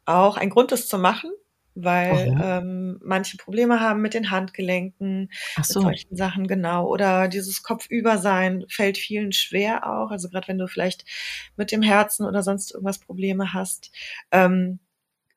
auch 0.05 0.37
ein 0.37 0.51
Grund, 0.51 0.73
das 0.73 0.89
zu 0.89 0.99
machen, 0.99 1.31
weil 1.75 2.33
mhm. 2.33 2.41
ähm, 2.43 3.00
manche 3.02 3.37
Probleme 3.37 3.81
haben 3.81 4.02
mit 4.02 4.14
den 4.14 4.31
Handgelenken, 4.31 5.31
Ach 5.57 5.64
so. 5.64 5.81
mit 5.81 5.85
solchen 5.85 6.17
Sachen, 6.17 6.47
genau. 6.47 6.87
Oder 6.87 7.29
dieses 7.29 7.62
Kopfübersein 7.62 8.64
fällt 8.69 8.99
vielen 8.99 9.33
schwer 9.33 9.87
auch. 9.87 10.11
Also 10.11 10.29
gerade 10.29 10.49
wenn 10.49 10.59
du 10.59 10.69
vielleicht 10.69 11.05
mit 11.57 11.73
dem 11.73 11.83
Herzen 11.83 12.26
oder 12.26 12.43
sonst 12.43 12.73
irgendwas 12.73 12.99
Probleme 12.99 13.55
hast, 13.55 13.91
ähm, 14.31 14.81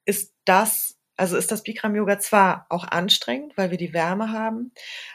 ist 0.06 0.34
das, 0.46 0.98
also 1.18 1.38
ist 1.38 1.52
das 1.52 1.64
Bikram 1.64 1.96
Yoga 1.96 2.20
zwar 2.20 2.66
auch 2.70 2.86
anstrengend, 2.86 3.58
weil 3.58 3.72
wir 3.72 3.78
die 3.78 3.94
Wärme 3.94 4.32
haben, 4.32 4.72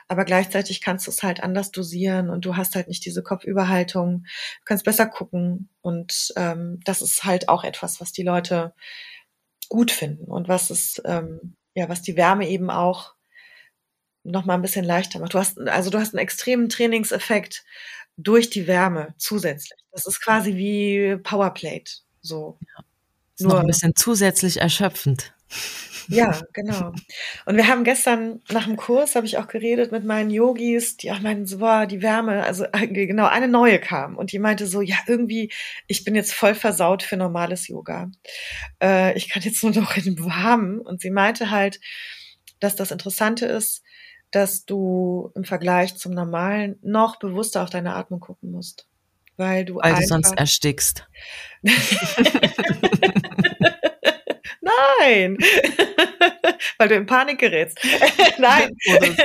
aber 0.08 0.24
gleichzeitig 0.24 0.80
kannst 0.80 1.06
du 1.06 1.10
es 1.10 1.22
halt 1.22 1.42
anders 1.42 1.70
dosieren 1.70 2.30
und 2.30 2.44
du 2.44 2.56
hast 2.56 2.74
halt 2.74 2.88
nicht 2.88 3.04
diese 3.04 3.22
Kopfüberhaltung, 3.22 4.22
du 4.22 4.64
kannst 4.64 4.84
besser 4.84 5.06
gucken 5.06 5.68
und 5.82 6.32
ähm, 6.36 6.80
das 6.84 7.02
ist 7.02 7.24
halt 7.24 7.48
auch 7.48 7.64
etwas, 7.64 8.00
was 8.00 8.12
die 8.12 8.22
Leute 8.22 8.74
gut 9.70 9.90
finden 9.90 10.24
und 10.24 10.48
was 10.48 10.68
es, 10.68 11.00
ähm, 11.06 11.56
ja, 11.74 11.88
was 11.88 12.02
die 12.02 12.16
Wärme 12.16 12.46
eben 12.48 12.68
auch 12.68 13.14
noch 14.24 14.44
mal 14.44 14.54
ein 14.54 14.62
bisschen 14.62 14.84
leichter 14.84 15.18
macht. 15.18 15.32
Du 15.32 15.38
hast, 15.38 15.58
also 15.58 15.88
du 15.88 15.98
hast 15.98 16.12
einen 16.12 16.22
extremen 16.22 16.68
Trainingseffekt 16.68 17.64
durch 18.18 18.50
die 18.50 18.66
Wärme 18.66 19.14
zusätzlich. 19.16 19.78
Das 19.92 20.06
ist 20.06 20.22
quasi 20.22 20.56
wie 20.56 21.16
Powerplate, 21.22 21.90
so. 22.20 22.58
Ja. 22.60 22.84
Ist 23.36 23.44
Nur 23.44 23.54
noch 23.54 23.60
ein 23.60 23.66
bisschen 23.66 23.96
zusätzlich 23.96 24.60
erschöpfend. 24.60 25.32
Ja, 26.08 26.40
genau. 26.52 26.92
Und 27.46 27.56
wir 27.56 27.68
haben 27.68 27.84
gestern 27.84 28.42
nach 28.50 28.64
dem 28.64 28.76
Kurs, 28.76 29.14
habe 29.14 29.26
ich 29.26 29.38
auch 29.38 29.46
geredet 29.46 29.92
mit 29.92 30.04
meinen 30.04 30.30
Yogis, 30.30 30.96
die 30.96 31.12
auch 31.12 31.20
meinten, 31.20 31.46
so, 31.46 31.58
boah, 31.58 31.86
die 31.86 32.02
Wärme, 32.02 32.42
also 32.42 32.64
äh, 32.72 32.88
genau, 32.88 33.26
eine 33.26 33.46
neue 33.46 33.78
kam. 33.78 34.16
Und 34.16 34.32
die 34.32 34.40
meinte 34.40 34.66
so, 34.66 34.80
ja, 34.80 34.96
irgendwie, 35.06 35.52
ich 35.86 36.02
bin 36.04 36.16
jetzt 36.16 36.32
voll 36.32 36.54
versaut 36.54 37.04
für 37.04 37.16
normales 37.16 37.68
Yoga. 37.68 38.10
Äh, 38.82 39.16
ich 39.16 39.28
kann 39.28 39.42
jetzt 39.42 39.62
nur 39.62 39.72
noch 39.72 39.96
in 39.96 40.02
dem 40.02 40.24
Warmen. 40.24 40.80
Und 40.80 41.00
sie 41.00 41.10
meinte 41.10 41.50
halt, 41.50 41.80
dass 42.58 42.74
das 42.74 42.90
Interessante 42.90 43.46
ist, 43.46 43.82
dass 44.32 44.64
du 44.64 45.30
im 45.34 45.44
Vergleich 45.44 45.96
zum 45.96 46.12
Normalen 46.12 46.78
noch 46.82 47.18
bewusster 47.18 47.62
auf 47.62 47.70
deine 47.70 47.94
Atmung 47.94 48.20
gucken 48.20 48.50
musst. 48.50 48.88
Weil 49.36 49.64
du, 49.64 49.76
weil 49.76 49.94
du 49.94 50.06
sonst 50.06 50.36
erstickst. 50.36 51.08
Nein, 55.00 55.36
weil 56.78 56.88
du 56.88 56.94
in 56.94 57.06
Panik 57.06 57.38
gerätst. 57.38 57.78
Nein. 58.38 58.76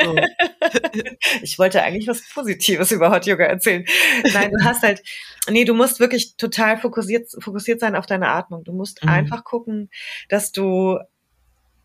So. 0.03 0.15
ich 1.41 1.59
wollte 1.59 1.81
eigentlich 1.81 2.07
was 2.07 2.27
Positives 2.29 2.91
über 2.91 3.11
Hot 3.11 3.25
Yoga 3.25 3.45
erzählen. 3.45 3.85
Nein, 4.33 4.51
du 4.51 4.63
hast 4.63 4.83
halt, 4.83 5.03
nee, 5.49 5.65
du 5.65 5.73
musst 5.73 5.99
wirklich 5.99 6.35
total 6.37 6.77
fokussiert, 6.77 7.29
fokussiert 7.39 7.79
sein 7.79 7.95
auf 7.95 8.05
deine 8.05 8.29
Atmung. 8.29 8.63
Du 8.63 8.73
musst 8.73 9.03
mhm. 9.03 9.09
einfach 9.09 9.43
gucken, 9.43 9.89
dass 10.29 10.51
du 10.51 10.99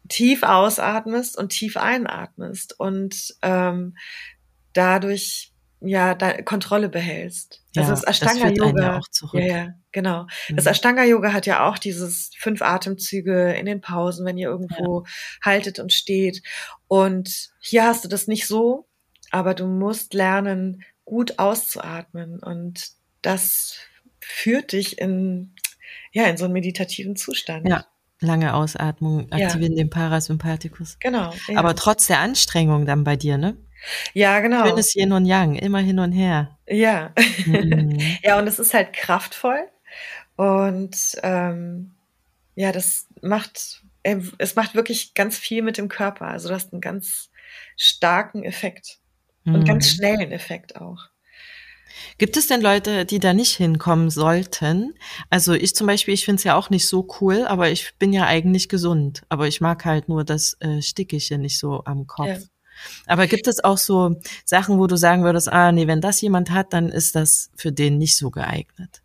tief 0.09 0.43
ausatmest 0.43 1.39
und 1.39 1.51
tief 1.51 1.77
einatmest 1.77 2.79
und 2.79 3.35
ähm, 3.43 3.97
dadurch 4.73 5.50
ja 5.81 6.15
da 6.15 6.43
Kontrolle 6.43 6.89
behältst. 6.89 7.63
Ja, 7.75 7.83
also 7.83 7.95
das 7.95 8.05
Ashtanga 8.05 8.49
Yoga 8.49 9.01
zurück. 9.11 9.41
Ja, 9.41 9.47
ja, 9.47 9.69
genau. 9.93 10.27
Mhm. 10.49 10.57
Das 10.57 10.67
Ashtanga 10.67 11.05
Yoga 11.05 11.33
hat 11.33 11.47
ja 11.47 11.69
auch 11.69 11.79
dieses 11.79 12.31
fünf 12.39 12.63
Atemzüge 12.63 13.53
in 13.53 13.67
den 13.67 13.81
Pausen, 13.81 14.27
wenn 14.27 14.39
ihr 14.39 14.49
irgendwo 14.49 15.05
ja. 15.05 15.11
haltet 15.43 15.79
und 15.79 15.93
steht. 15.93 16.43
Und 16.89 17.51
hier 17.61 17.85
hast 17.85 18.05
du 18.05 18.09
das 18.09 18.27
nicht 18.27 18.47
so, 18.47 18.89
aber 19.31 19.55
du 19.55 19.67
musst 19.67 20.15
lernen, 20.15 20.83
gut 21.05 21.39
auszuatmen 21.39 22.39
und 22.41 22.91
das 23.23 23.77
führt 24.21 24.73
dich 24.73 24.99
in 24.99 25.55
ja 26.13 26.27
in 26.27 26.37
so 26.37 26.45
einen 26.45 26.53
meditativen 26.53 27.17
Zustand. 27.17 27.69
Ja, 27.69 27.85
lange 28.21 28.55
Ausatmung 28.55 29.31
aktivieren 29.33 29.73
ja. 29.73 29.85
den 29.85 29.91
Parasympathikus. 29.91 30.99
Genau. 31.01 31.33
Ja. 31.49 31.59
Aber 31.59 31.75
trotz 31.75 32.07
der 32.07 32.21
Anstrengung 32.21 32.87
dann 32.87 33.05
bei 33.05 33.17
dir, 33.17 33.39
ne? 33.39 33.57
Ja, 34.13 34.41
genau. 34.41 34.67
Schönes 34.67 34.95
Yin 34.95 35.13
und 35.13 35.27
Yang, 35.27 35.57
immer 35.57 35.79
hin 35.79 35.99
und 35.99 36.13
her. 36.13 36.59
Ja. 36.67 37.13
Mhm. 37.47 37.99
ja, 38.23 38.39
und 38.39 38.47
es 38.47 38.59
ist 38.59 38.75
halt 38.75 38.93
kraftvoll. 38.93 39.69
Und 40.37 41.17
ähm, 41.23 41.93
ja, 42.55 42.73
das 42.73 43.07
macht, 43.23 43.83
äh, 44.03 44.17
es 44.39 44.55
macht 44.57 44.75
wirklich 44.75 45.15
ganz 45.15 45.39
viel 45.39 45.63
mit 45.63 45.79
dem 45.79 45.89
Körper. 45.89 46.29
Also 46.29 46.49
du 46.49 46.55
hast 46.55 46.73
einen 46.73 46.81
ganz 46.81 47.31
starken 47.77 48.45
Effekt. 48.45 48.99
Mhm. 49.45 49.55
Und 49.55 49.65
ganz 49.67 49.91
schnellen 49.91 50.33
Effekt 50.33 50.77
auch. 50.77 51.09
Gibt 52.19 52.37
es 52.37 52.47
denn 52.47 52.61
Leute, 52.61 53.05
die 53.05 53.19
da 53.19 53.33
nicht 53.33 53.57
hinkommen 53.57 54.11
sollten? 54.11 54.95
Also 55.29 55.55
ich 55.55 55.75
zum 55.75 55.87
Beispiel, 55.87 56.15
ich 56.15 56.25
finde 56.25 56.39
es 56.39 56.45
ja 56.45 56.55
auch 56.55 56.71
nicht 56.71 56.87
so 56.87 57.09
cool, 57.21 57.47
aber 57.47 57.71
ich 57.71 57.97
bin 57.99 58.13
ja 58.13 58.27
eigentlich 58.27 58.69
gesund. 58.69 59.23
Aber 59.29 59.49
ich 59.49 59.61
mag 59.61 59.85
halt 59.85 60.09
nur 60.09 60.25
das 60.25 60.57
äh, 60.61 60.83
Stickige 60.83 61.39
nicht 61.39 61.59
so 61.59 61.83
am 61.85 62.07
Kopf. 62.07 62.29
Ja. 62.29 62.39
Aber 63.07 63.27
gibt 63.27 63.47
es 63.47 63.63
auch 63.63 63.79
so 63.79 64.17
Sachen, 64.45 64.79
wo 64.79 64.87
du 64.87 64.97
sagen 64.97 65.25
würdest, 65.25 65.53
ah, 65.53 65.73
nee, 65.73 65.87
wenn 65.87 66.01
das 66.01 66.21
jemand 66.21 66.51
hat, 66.51 66.73
dann 66.73 66.89
ist 66.89 67.17
das 67.17 67.51
für 67.57 67.73
den 67.73 67.99
nicht 67.99 68.17
so 68.17 68.31
geeignet? 68.31 69.03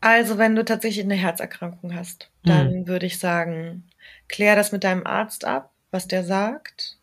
Also, 0.00 0.36
wenn 0.38 0.56
du 0.56 0.64
tatsächlich 0.64 1.04
eine 1.04 1.14
Herzerkrankung 1.14 1.94
hast, 1.94 2.30
dann 2.44 2.70
hm. 2.70 2.86
würde 2.88 3.06
ich 3.06 3.18
sagen, 3.18 3.84
klär 4.28 4.56
das 4.56 4.72
mit 4.72 4.82
deinem 4.84 5.06
Arzt 5.06 5.44
ab, 5.44 5.70
was 5.90 6.08
der 6.08 6.24
sagt. 6.24 6.98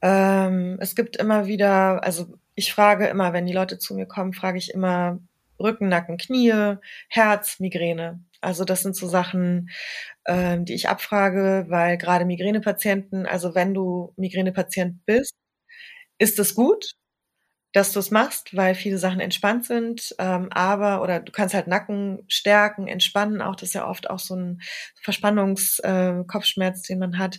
Ähm, 0.00 0.78
es 0.80 0.94
gibt 0.94 1.16
immer 1.16 1.46
wieder, 1.46 2.02
also 2.02 2.32
ich 2.54 2.72
frage 2.72 3.06
immer, 3.06 3.32
wenn 3.32 3.46
die 3.46 3.52
Leute 3.52 3.78
zu 3.78 3.94
mir 3.94 4.06
kommen, 4.06 4.32
frage 4.32 4.58
ich 4.58 4.72
immer 4.72 5.18
Rücken, 5.60 5.88
Nacken, 5.88 6.18
Knie, 6.18 6.76
Herz, 7.08 7.60
Migräne. 7.60 8.20
Also 8.42 8.64
das 8.64 8.82
sind 8.82 8.96
so 8.96 9.08
Sachen, 9.08 9.70
ähm, 10.26 10.64
die 10.66 10.74
ich 10.74 10.88
abfrage, 10.88 11.66
weil 11.68 11.98
gerade 11.98 12.24
Migränepatienten, 12.26 13.26
also 13.26 13.54
wenn 13.54 13.74
du 13.74 14.12
Migränepatient 14.16 15.04
bist, 15.06 15.34
ist 16.18 16.38
es 16.38 16.54
gut, 16.54 16.92
dass 17.72 17.92
du 17.92 18.00
es 18.00 18.10
machst, 18.10 18.54
weil 18.56 18.74
viele 18.74 18.98
Sachen 18.98 19.20
entspannt 19.20 19.64
sind, 19.66 20.14
ähm, 20.18 20.48
aber 20.52 21.02
oder 21.02 21.20
du 21.20 21.32
kannst 21.32 21.54
halt 21.54 21.68
Nacken 21.68 22.24
stärken, 22.28 22.86
entspannen, 22.88 23.40
auch 23.42 23.56
das 23.56 23.70
ist 23.70 23.74
ja 23.74 23.88
oft 23.88 24.10
auch 24.10 24.18
so 24.18 24.36
ein 24.36 24.60
Verspannungskopfschmerz, 25.02 26.80
äh, 26.84 26.92
den 26.92 26.98
man 26.98 27.18
hat. 27.18 27.38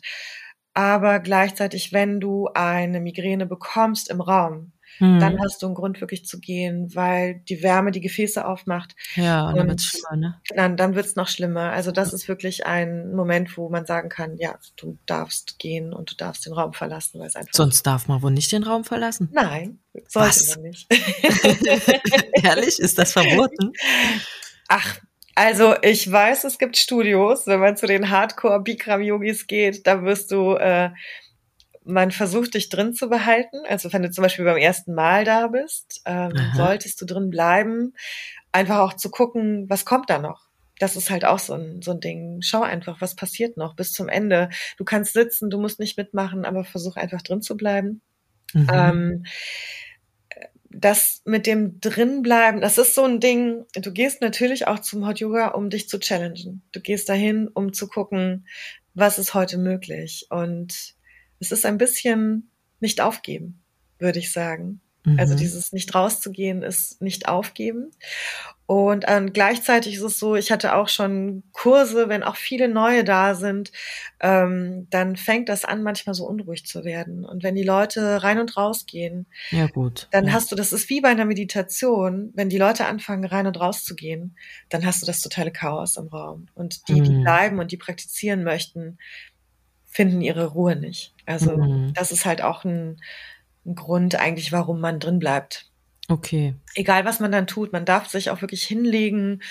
Aber 0.74 1.20
gleichzeitig, 1.20 1.94
wenn 1.94 2.20
du 2.20 2.48
eine 2.56 3.00
Migräne 3.00 3.46
bekommst 3.46 4.10
im 4.10 4.22
Raum, 4.22 4.74
hm. 4.98 5.20
dann 5.20 5.40
hast 5.40 5.62
du 5.62 5.68
einen 5.68 5.76
Grund 5.76 6.02
wirklich 6.02 6.26
zu 6.26 6.40
gehen, 6.40 6.94
weil 6.96 7.36
die 7.50 7.64
Wärme 7.64 7.92
die 7.92 8.02
Gefäße 8.02 8.46
aufmacht. 8.46 8.96
Ja, 9.16 9.48
und 9.48 9.58
dann 9.58 9.68
wird's 9.68 9.86
schlimmer, 9.86 10.16
ne? 10.16 10.42
Dann, 10.56 10.78
dann 10.78 10.96
wird's 10.96 11.16
noch 11.16 11.28
schlimmer. 11.28 11.72
Also 11.72 11.92
das 11.92 12.14
ist 12.14 12.28
wirklich 12.28 12.66
ein 12.66 13.14
Moment, 13.16 13.58
wo 13.58 13.70
man 13.70 13.86
sagen 13.86 14.10
kann, 14.10 14.38
ja, 14.38 14.58
du 14.76 14.98
darfst 15.06 15.60
gehen 15.60 15.94
und 15.94 16.12
du 16.12 16.16
darfst 16.16 16.46
den 16.46 16.54
Raum 16.54 16.74
verlassen, 16.74 17.20
weil 17.20 17.28
es 17.28 17.36
einfach. 17.36 17.54
Sonst 17.54 17.84
darf 17.84 18.08
man 18.08 18.22
wohl 18.22 18.32
nicht 18.32 18.52
den 18.52 18.64
Raum 18.64 18.84
verlassen? 18.84 19.30
Nein, 19.32 19.80
sollte 20.08 20.30
Was? 20.30 20.56
man 20.56 20.64
nicht. 20.64 20.88
Ehrlich, 22.44 22.80
ist 22.80 22.98
das 22.98 23.14
verboten? 23.14 23.74
Ach, 24.68 25.00
also 25.36 25.76
ich 25.82 26.12
weiß, 26.12 26.44
es 26.44 26.60
gibt 26.60 26.78
Studios, 26.78 27.48
wenn 27.48 27.60
man 27.60 27.76
zu 27.76 27.88
den 27.88 28.10
Hardcore 28.10 28.62
Bikram 28.62 29.02
Yogis 29.02 29.48
geht, 29.48 29.88
da 29.88 30.04
wirst 30.04 30.32
du 30.32 30.56
äh, 30.56 30.92
man 31.86 32.12
versucht 32.12 32.54
dich 32.54 32.70
drin 32.70 32.94
zu 32.94 33.10
behalten. 33.10 33.58
Also 33.68 33.92
wenn 33.94 34.04
du 34.04 34.12
zum 34.12 34.24
Beispiel 34.24 34.46
beim 34.46 34.58
ersten 34.58 34.94
Mal 34.94 35.26
da 35.26 35.48
bist, 35.48 36.02
ähm, 36.06 36.34
solltest 36.56 37.02
du 37.02 37.06
drin 37.06 37.30
bleiben. 37.30 37.94
Einfach 38.52 38.80
auch 38.80 38.94
zu 38.94 39.10
gucken, 39.10 39.70
was 39.70 39.86
kommt 39.86 40.10
da 40.10 40.20
noch. 40.20 40.48
Das 40.80 40.96
ist 40.96 41.10
halt 41.10 41.26
auch 41.26 41.40
so 41.40 41.54
ein, 41.54 41.82
so 41.82 41.92
ein 41.92 42.00
Ding. 42.00 42.42
Schau 42.42 42.62
einfach, 42.62 43.02
was 43.02 43.16
passiert 43.16 43.58
noch 43.58 43.76
bis 43.76 43.94
zum 43.94 44.10
Ende. 44.10 44.50
Du 44.78 44.84
kannst 44.84 45.14
sitzen, 45.14 45.50
du 45.50 45.60
musst 45.60 45.80
nicht 45.80 45.98
mitmachen, 45.98 46.46
aber 46.46 46.64
versuch 46.64 46.96
einfach 46.96 47.22
drin 47.22 47.42
zu 47.42 47.56
bleiben. 47.56 48.02
Mhm. 48.54 48.68
Ähm, 48.72 49.26
das 50.76 51.22
mit 51.26 51.46
dem 51.46 51.80
drinbleiben, 51.80 52.60
das 52.60 52.80
ist 52.80 52.96
so 52.96 53.04
ein 53.04 53.20
Ding, 53.20 53.66
du 53.76 53.92
gehst 53.92 54.22
natürlich 54.22 54.68
auch 54.68 54.80
zum 54.80 55.06
Hot 55.06 55.20
Yoga, 55.20 55.50
um 55.50 55.70
dich 55.70 55.88
zu 55.88 56.00
challengen. 56.00 56.64
Du 56.72 56.82
gehst 56.82 57.10
dahin, 57.10 57.48
um 57.48 57.74
zu 57.74 57.88
gucken, 57.88 58.48
was 58.96 59.20
ist 59.20 59.36
heute 59.36 59.58
möglich. 59.58 60.28
Und 60.30 60.96
es 61.44 61.52
ist 61.52 61.66
ein 61.66 61.78
bisschen 61.78 62.50
nicht 62.80 63.02
aufgeben, 63.02 63.62
würde 64.00 64.20
ich 64.20 64.32
sagen. 64.32 64.80
Also 65.06 65.12
mhm. 65.12 65.20
Also 65.20 65.36
dieses 65.36 65.74
nicht 65.74 65.94
rauszugehen 65.94 66.64
ist 66.64 67.02
nicht 67.02 67.28
aufgeben. 67.28 67.92
Und 68.66 69.04
ähm, 69.08 69.34
gleichzeitig 69.34 69.96
ist 69.96 70.04
es 70.04 70.20
so, 70.20 70.36
ich 70.36 70.50
hatte 70.50 70.76
auch 70.76 70.88
schon 70.88 71.44
Kurse, 71.52 72.08
wenn 72.08 72.24
auch 72.24 72.38
viele 72.38 72.70
neue 72.70 73.04
da 73.04 73.36
sind, 73.36 73.74
ähm, 74.22 74.88
dann 74.90 75.18
fängt 75.18 75.50
das 75.50 75.66
an, 75.66 75.84
manchmal 75.84 76.14
so 76.14 76.26
unruhig 76.26 76.66
zu 76.66 76.86
werden. 76.86 77.26
Und 77.26 77.44
wenn 77.44 77.56
die 77.56 77.64
Leute 77.64 78.24
rein 78.24 78.40
und 78.40 78.56
raus 78.56 78.86
gehen, 78.86 79.26
ja 79.52 79.68
gut, 79.68 80.08
dann 80.12 80.28
ja. 80.28 80.32
hast 80.34 80.52
du, 80.52 80.56
das 80.56 80.72
ist 80.72 80.90
wie 80.90 81.02
bei 81.02 81.10
einer 81.10 81.26
Meditation, 81.26 82.32
wenn 82.36 82.48
die 82.48 82.58
Leute 82.58 82.86
anfangen, 82.86 83.26
rein 83.26 83.48
und 83.48 83.60
raus 83.60 83.84
zu 83.84 83.96
gehen, 83.96 84.38
dann 84.70 84.86
hast 84.86 85.02
du 85.02 85.06
das 85.06 85.20
totale 85.20 85.52
Chaos 85.52 85.98
im 85.98 86.08
Raum. 86.08 86.48
Und 86.56 86.88
die, 86.88 87.02
mhm. 87.02 87.04
die 87.04 87.16
bleiben 87.22 87.60
und 87.60 87.74
die 87.74 87.78
praktizieren 87.78 88.46
möchten, 88.46 88.98
finden 89.94 90.22
ihre 90.22 90.48
Ruhe 90.48 90.76
nicht. 90.76 91.14
Also 91.26 91.56
mhm. 91.56 91.94
das 91.94 92.12
ist 92.12 92.26
halt 92.26 92.42
auch 92.42 92.66
ein, 92.66 93.00
ein, 93.66 93.76
Grund 93.76 94.16
eigentlich, 94.16 94.52
warum 94.52 94.82
man 94.82 95.00
drin 95.00 95.20
bleibt. 95.20 95.70
Okay. 96.10 96.56
Egal, 96.76 97.06
was 97.06 97.20
man 97.20 97.32
dann 97.32 97.48
tut, 97.48 97.72
man 97.72 97.86
darf 97.86 98.10
sich 98.10 98.30
auch 98.30 98.42
wirklich 98.42 98.64
hinlegen, 98.64 99.42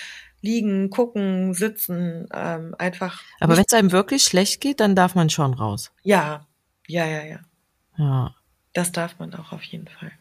liegen, 0.43 0.91
gucken, 0.91 1.55
sitzen, 1.55 2.29
ähm, 2.35 2.75
einfach. 2.79 3.23
Aber 3.41 3.57
wenn 3.57 3.65
es 3.67 3.73
einem 3.73 3.93
wirklich 3.93 4.25
schlecht 4.25 4.61
geht, 4.61 4.81
dann 4.81 4.97
darf 4.97 5.15
man 5.15 5.31
schon 5.31 5.55
raus. 5.55 5.93
Ja, 6.03 6.47
ja, 6.89 7.07
ja, 7.07 7.23
ja. 7.25 7.39
Ja. 7.97 8.35
Das 8.75 8.91
darf 8.91 9.19
man 9.19 9.33
auch 9.35 9.53
auf 9.53 9.63
jeden 9.63 9.87
Fall. 9.87 10.13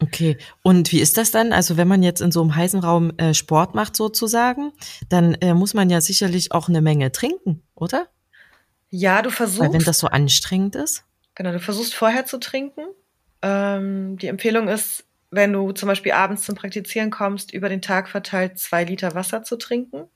Okay, 0.00 0.36
und 0.62 0.92
wie 0.92 1.00
ist 1.00 1.16
das 1.16 1.30
dann? 1.30 1.52
Also 1.52 1.76
wenn 1.76 1.88
man 1.88 2.02
jetzt 2.02 2.20
in 2.20 2.30
so 2.30 2.40
einem 2.40 2.54
heißen 2.54 2.80
Raum 2.80 3.12
äh, 3.18 3.34
Sport 3.34 3.74
macht 3.74 3.96
sozusagen, 3.96 4.72
dann 5.08 5.34
äh, 5.34 5.54
muss 5.54 5.74
man 5.74 5.90
ja 5.90 6.00
sicherlich 6.00 6.52
auch 6.52 6.68
eine 6.68 6.80
Menge 6.80 7.10
trinken, 7.10 7.62
oder? 7.74 8.08
Ja, 8.90 9.22
du 9.22 9.30
versuchst. 9.30 9.60
Weil 9.60 9.72
wenn 9.72 9.84
das 9.84 9.98
so 9.98 10.06
anstrengend 10.08 10.74
ist? 10.74 11.04
Genau, 11.34 11.52
du 11.52 11.60
versuchst 11.60 11.94
vorher 11.94 12.26
zu 12.26 12.38
trinken. 12.38 12.82
Ähm, 13.42 14.16
die 14.18 14.26
Empfehlung 14.26 14.68
ist, 14.68 15.04
wenn 15.30 15.52
du 15.52 15.72
zum 15.72 15.86
Beispiel 15.88 16.12
abends 16.12 16.44
zum 16.44 16.54
Praktizieren 16.54 17.10
kommst, 17.10 17.52
über 17.52 17.68
den 17.68 17.82
Tag 17.82 18.08
verteilt 18.08 18.58
zwei 18.58 18.84
Liter 18.84 19.14
Wasser 19.14 19.42
zu 19.42 19.56
trinken, 19.56 20.08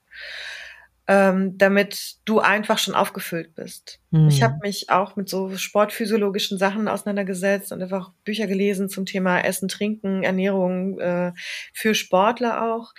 ähm, 1.12 1.58
damit 1.58 2.14
du 2.24 2.40
einfach 2.40 2.78
schon 2.78 2.94
aufgefüllt 2.94 3.54
bist. 3.54 4.00
Mhm. 4.12 4.28
Ich 4.28 4.42
habe 4.42 4.56
mich 4.62 4.88
auch 4.88 5.14
mit 5.14 5.28
so 5.28 5.54
sportphysiologischen 5.58 6.56
Sachen 6.56 6.88
auseinandergesetzt 6.88 7.70
und 7.70 7.82
einfach 7.82 8.12
Bücher 8.24 8.46
gelesen 8.46 8.88
zum 8.88 9.04
Thema 9.04 9.40
Essen, 9.40 9.68
Trinken, 9.68 10.22
Ernährung 10.22 10.98
äh, 11.00 11.32
für 11.74 11.94
Sportler 11.94 12.64
auch, 12.72 12.94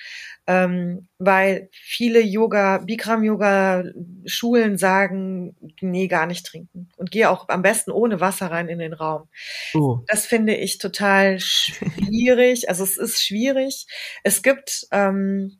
ähm, 0.46 1.08
weil 1.18 1.70
viele 1.72 2.22
Yoga, 2.22 2.84
Bikram 2.86 3.24
Yoga 3.24 3.84
Schulen 4.28 4.78
sagen, 4.78 5.56
nee, 5.82 6.08
gar 6.08 6.28
nicht 6.28 6.46
trinken. 6.46 6.90
Und 6.98 7.10
geh 7.10 7.26
auch 7.26 7.50
am 7.50 7.64
besten 7.64 7.90
ohne 7.90 8.20
Wasser 8.20 8.52
rein 8.52 8.70
in 8.70 8.78
den 8.78 8.94
Raum. 8.94 9.28
Oh. 9.74 10.02
Das 10.06 10.28
finde 10.28 10.54
ich 10.54 10.78
total 10.78 11.40
schwierig. 11.40 12.70
also 12.70 12.84
es 12.84 12.98
ist 12.98 13.24
schwierig. 13.24 13.88
Es 14.24 14.44
gibt, 14.44 14.86
ähm, 14.92 15.58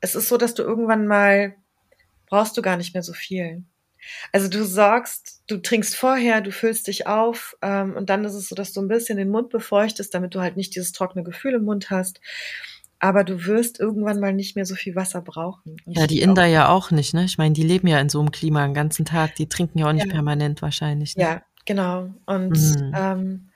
es 0.00 0.14
ist 0.14 0.28
so, 0.28 0.36
dass 0.36 0.52
du 0.52 0.62
irgendwann 0.62 1.06
mal 1.06 1.54
brauchst 2.26 2.56
du 2.56 2.62
gar 2.62 2.76
nicht 2.76 2.94
mehr 2.94 3.02
so 3.02 3.12
viel. 3.12 3.64
Also 4.32 4.48
du 4.48 4.64
sorgst, 4.64 5.42
du 5.46 5.58
trinkst 5.58 5.96
vorher, 5.96 6.40
du 6.40 6.52
füllst 6.52 6.86
dich 6.86 7.06
auf 7.06 7.56
ähm, 7.62 7.94
und 7.96 8.10
dann 8.10 8.24
ist 8.24 8.34
es 8.34 8.48
so, 8.48 8.54
dass 8.54 8.72
du 8.72 8.80
ein 8.80 8.88
bisschen 8.88 9.18
den 9.18 9.30
Mund 9.30 9.50
befeuchtest, 9.50 10.14
damit 10.14 10.34
du 10.34 10.40
halt 10.40 10.56
nicht 10.56 10.74
dieses 10.74 10.92
trockene 10.92 11.24
Gefühl 11.24 11.54
im 11.54 11.64
Mund 11.64 11.90
hast. 11.90 12.20
Aber 12.98 13.24
du 13.24 13.44
wirst 13.44 13.78
irgendwann 13.78 14.20
mal 14.20 14.32
nicht 14.32 14.56
mehr 14.56 14.64
so 14.64 14.74
viel 14.74 14.96
Wasser 14.96 15.20
brauchen. 15.20 15.76
Und 15.84 15.98
ja, 15.98 16.06
die 16.06 16.22
Inder 16.22 16.46
ja 16.46 16.68
auch 16.68 16.90
nicht, 16.90 17.12
ne? 17.12 17.24
Ich 17.24 17.36
meine, 17.36 17.52
die 17.52 17.62
leben 17.62 17.88
ja 17.88 18.00
in 18.00 18.08
so 18.08 18.20
einem 18.20 18.30
Klima 18.30 18.64
den 18.64 18.74
ganzen 18.74 19.04
Tag, 19.04 19.34
die 19.34 19.48
trinken 19.48 19.78
ja 19.78 19.88
auch 19.88 19.92
nicht 19.92 20.06
ja. 20.06 20.12
permanent 20.12 20.62
wahrscheinlich. 20.62 21.14
Ne? 21.16 21.22
Ja, 21.22 21.42
genau. 21.66 22.14
Und 22.24 22.56
mhm. 22.56 22.92
ähm, 22.96 23.48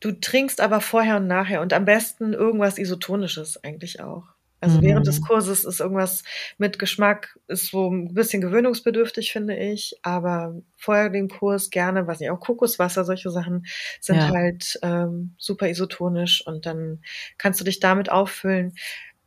du 0.00 0.12
trinkst 0.12 0.62
aber 0.62 0.80
vorher 0.80 1.18
und 1.18 1.26
nachher 1.26 1.60
und 1.60 1.74
am 1.74 1.84
besten 1.84 2.32
irgendwas 2.32 2.78
Isotonisches 2.78 3.62
eigentlich 3.62 4.00
auch. 4.00 4.24
Also 4.60 4.78
mhm. 4.78 4.82
während 4.82 5.06
des 5.06 5.20
mhm. 5.20 5.24
Kurses 5.24 5.64
ist 5.64 5.80
irgendwas 5.80 6.22
mit 6.58 6.78
Geschmack, 6.78 7.38
ist 7.48 7.70
so 7.70 7.90
ein 7.90 8.12
bisschen 8.14 8.42
gewöhnungsbedürftig, 8.42 9.32
finde 9.32 9.56
ich. 9.56 9.98
Aber 10.02 10.54
vorher 10.76 11.08
den 11.08 11.28
Kurs 11.28 11.70
gerne, 11.70 12.06
weiß 12.06 12.20
nicht, 12.20 12.30
auch 12.30 12.40
Kokoswasser, 12.40 13.04
solche 13.04 13.30
Sachen 13.30 13.66
sind 14.00 14.16
ja. 14.16 14.28
halt 14.28 14.78
ähm, 14.82 15.34
super 15.38 15.68
isotonisch 15.68 16.46
und 16.46 16.66
dann 16.66 17.02
kannst 17.38 17.60
du 17.60 17.64
dich 17.64 17.80
damit 17.80 18.10
auffüllen. 18.10 18.74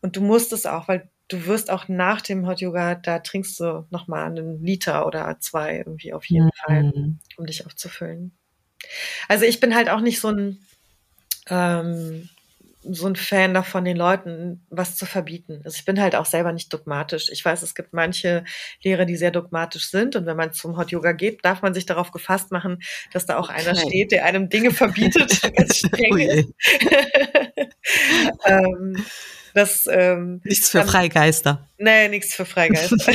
Und 0.02 0.16
du 0.16 0.22
musst 0.22 0.54
es 0.54 0.66
auch, 0.66 0.88
weil 0.88 1.10
du 1.30 1.46
wirst 1.48 1.72
auch 1.72 1.88
nach 1.88 2.22
dem 2.22 2.46
Hot 2.48 2.62
Yoga, 2.62 2.96
da 2.96 3.20
trinkst 3.20 3.60
du 3.60 3.88
nochmal 3.90 4.26
einen 4.26 4.64
Liter 4.64 5.08
oder 5.08 5.38
zwei 5.40 5.78
irgendwie 5.78 6.14
auf 6.14 6.26
jeden 6.26 6.46
mhm. 6.46 6.52
Fall, 6.66 6.94
um 7.38 7.46
dich 7.46 7.66
aufzufüllen. 7.66 8.38
Also 9.28 9.46
ich 9.46 9.60
bin 9.60 9.74
halt 9.74 9.90
auch 9.90 10.02
nicht 10.02 10.20
so 10.20 10.28
ein 10.28 10.60
ähm, 11.50 12.30
so 12.90 13.08
ein 13.08 13.16
Fan 13.16 13.54
davon, 13.54 13.86
den 13.86 13.98
Leuten 13.98 14.66
was 14.70 14.96
zu 14.96 15.06
verbieten. 15.06 15.62
Also 15.64 15.76
ich 15.78 15.86
bin 15.86 16.00
halt 16.02 16.16
auch 16.16 16.26
selber 16.26 16.52
nicht 16.52 16.74
dogmatisch. 16.74 17.30
Ich 17.32 17.44
weiß, 17.44 17.62
es 17.62 17.76
gibt 17.76 17.94
manche 17.94 18.44
Lehrer, 18.84 19.06
die 19.06 19.16
sehr 19.16 19.32
dogmatisch 19.32 19.90
sind. 19.90 20.16
Und 20.16 20.26
wenn 20.26 20.38
man 20.38 20.54
zum 20.54 20.78
Hot 20.78 20.92
Yoga 20.92 21.12
geht, 21.14 21.46
darf 21.46 21.62
man 21.62 21.74
sich 21.74 21.86
darauf 21.86 22.12
gefasst 22.12 22.52
machen, 22.52 22.82
dass 23.12 23.26
da 23.26 23.38
auch 23.38 23.50
okay. 23.50 23.62
einer 23.62 23.76
steht, 23.76 24.12
der 24.12 24.26
einem 24.26 24.50
Dinge 24.50 24.72
verbietet, 24.72 25.42
ganz 25.56 25.78
streng 25.78 26.18
ist. 26.18 26.50
ähm, 28.46 29.06
das, 29.54 29.88
ähm, 29.90 30.42
nichts 30.44 30.70
für 30.70 30.84
Freigeister. 30.84 31.68
Nee, 31.78 32.08
nichts 32.10 32.34
für 32.34 32.46
Freigeister. 32.46 32.98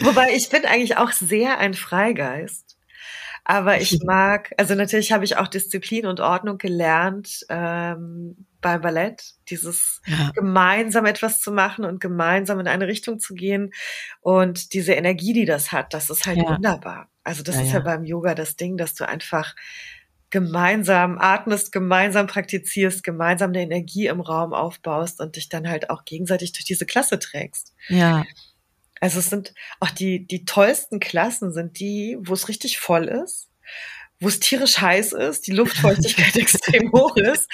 Wobei 0.00 0.34
ich 0.34 0.48
bin 0.48 0.64
eigentlich 0.64 0.96
auch 0.96 1.12
sehr 1.12 1.58
ein 1.58 1.74
Freigeist. 1.74 2.67
Aber 3.48 3.80
ich 3.80 3.98
mag, 4.04 4.52
also 4.58 4.74
natürlich 4.74 5.10
habe 5.10 5.24
ich 5.24 5.38
auch 5.38 5.48
Disziplin 5.48 6.06
und 6.06 6.20
Ordnung 6.20 6.58
gelernt 6.58 7.46
ähm, 7.48 8.46
beim 8.60 8.80
Ballett, 8.80 9.34
dieses 9.48 10.02
ja. 10.06 10.30
gemeinsam 10.34 11.06
etwas 11.06 11.40
zu 11.40 11.50
machen 11.50 11.84
und 11.84 12.00
gemeinsam 12.00 12.60
in 12.60 12.68
eine 12.68 12.86
Richtung 12.86 13.18
zu 13.18 13.34
gehen 13.34 13.72
und 14.20 14.74
diese 14.74 14.92
Energie, 14.92 15.32
die 15.32 15.46
das 15.46 15.72
hat, 15.72 15.94
das 15.94 16.10
ist 16.10 16.26
halt 16.26 16.38
ja. 16.38 16.50
wunderbar. 16.50 17.08
Also 17.24 17.42
das 17.42 17.56
ja, 17.56 17.62
ist 17.62 17.72
ja 17.72 17.80
beim 17.80 18.04
Yoga 18.04 18.34
das 18.34 18.56
Ding, 18.56 18.76
dass 18.76 18.94
du 18.94 19.08
einfach 19.08 19.54
gemeinsam 20.30 21.16
atmest, 21.18 21.72
gemeinsam 21.72 22.26
praktizierst, 22.26 23.02
gemeinsam 23.02 23.50
eine 23.50 23.62
Energie 23.62 24.08
im 24.08 24.20
Raum 24.20 24.52
aufbaust 24.52 25.20
und 25.20 25.36
dich 25.36 25.48
dann 25.48 25.68
halt 25.68 25.88
auch 25.88 26.04
gegenseitig 26.04 26.52
durch 26.52 26.66
diese 26.66 26.84
Klasse 26.84 27.18
trägst. 27.18 27.74
Ja. 27.88 28.24
Also 29.00 29.18
es 29.18 29.30
sind 29.30 29.54
auch 29.80 29.90
die, 29.90 30.26
die 30.26 30.44
tollsten 30.44 31.00
Klassen 31.00 31.52
sind 31.52 31.78
die, 31.78 32.16
wo 32.20 32.34
es 32.34 32.48
richtig 32.48 32.78
voll 32.78 33.06
ist, 33.06 33.48
wo 34.20 34.28
es 34.28 34.40
tierisch 34.40 34.80
heiß 34.80 35.12
ist, 35.12 35.46
die 35.46 35.52
Luftfeuchtigkeit 35.52 36.36
extrem 36.36 36.92
hoch 36.92 37.16
ist 37.16 37.48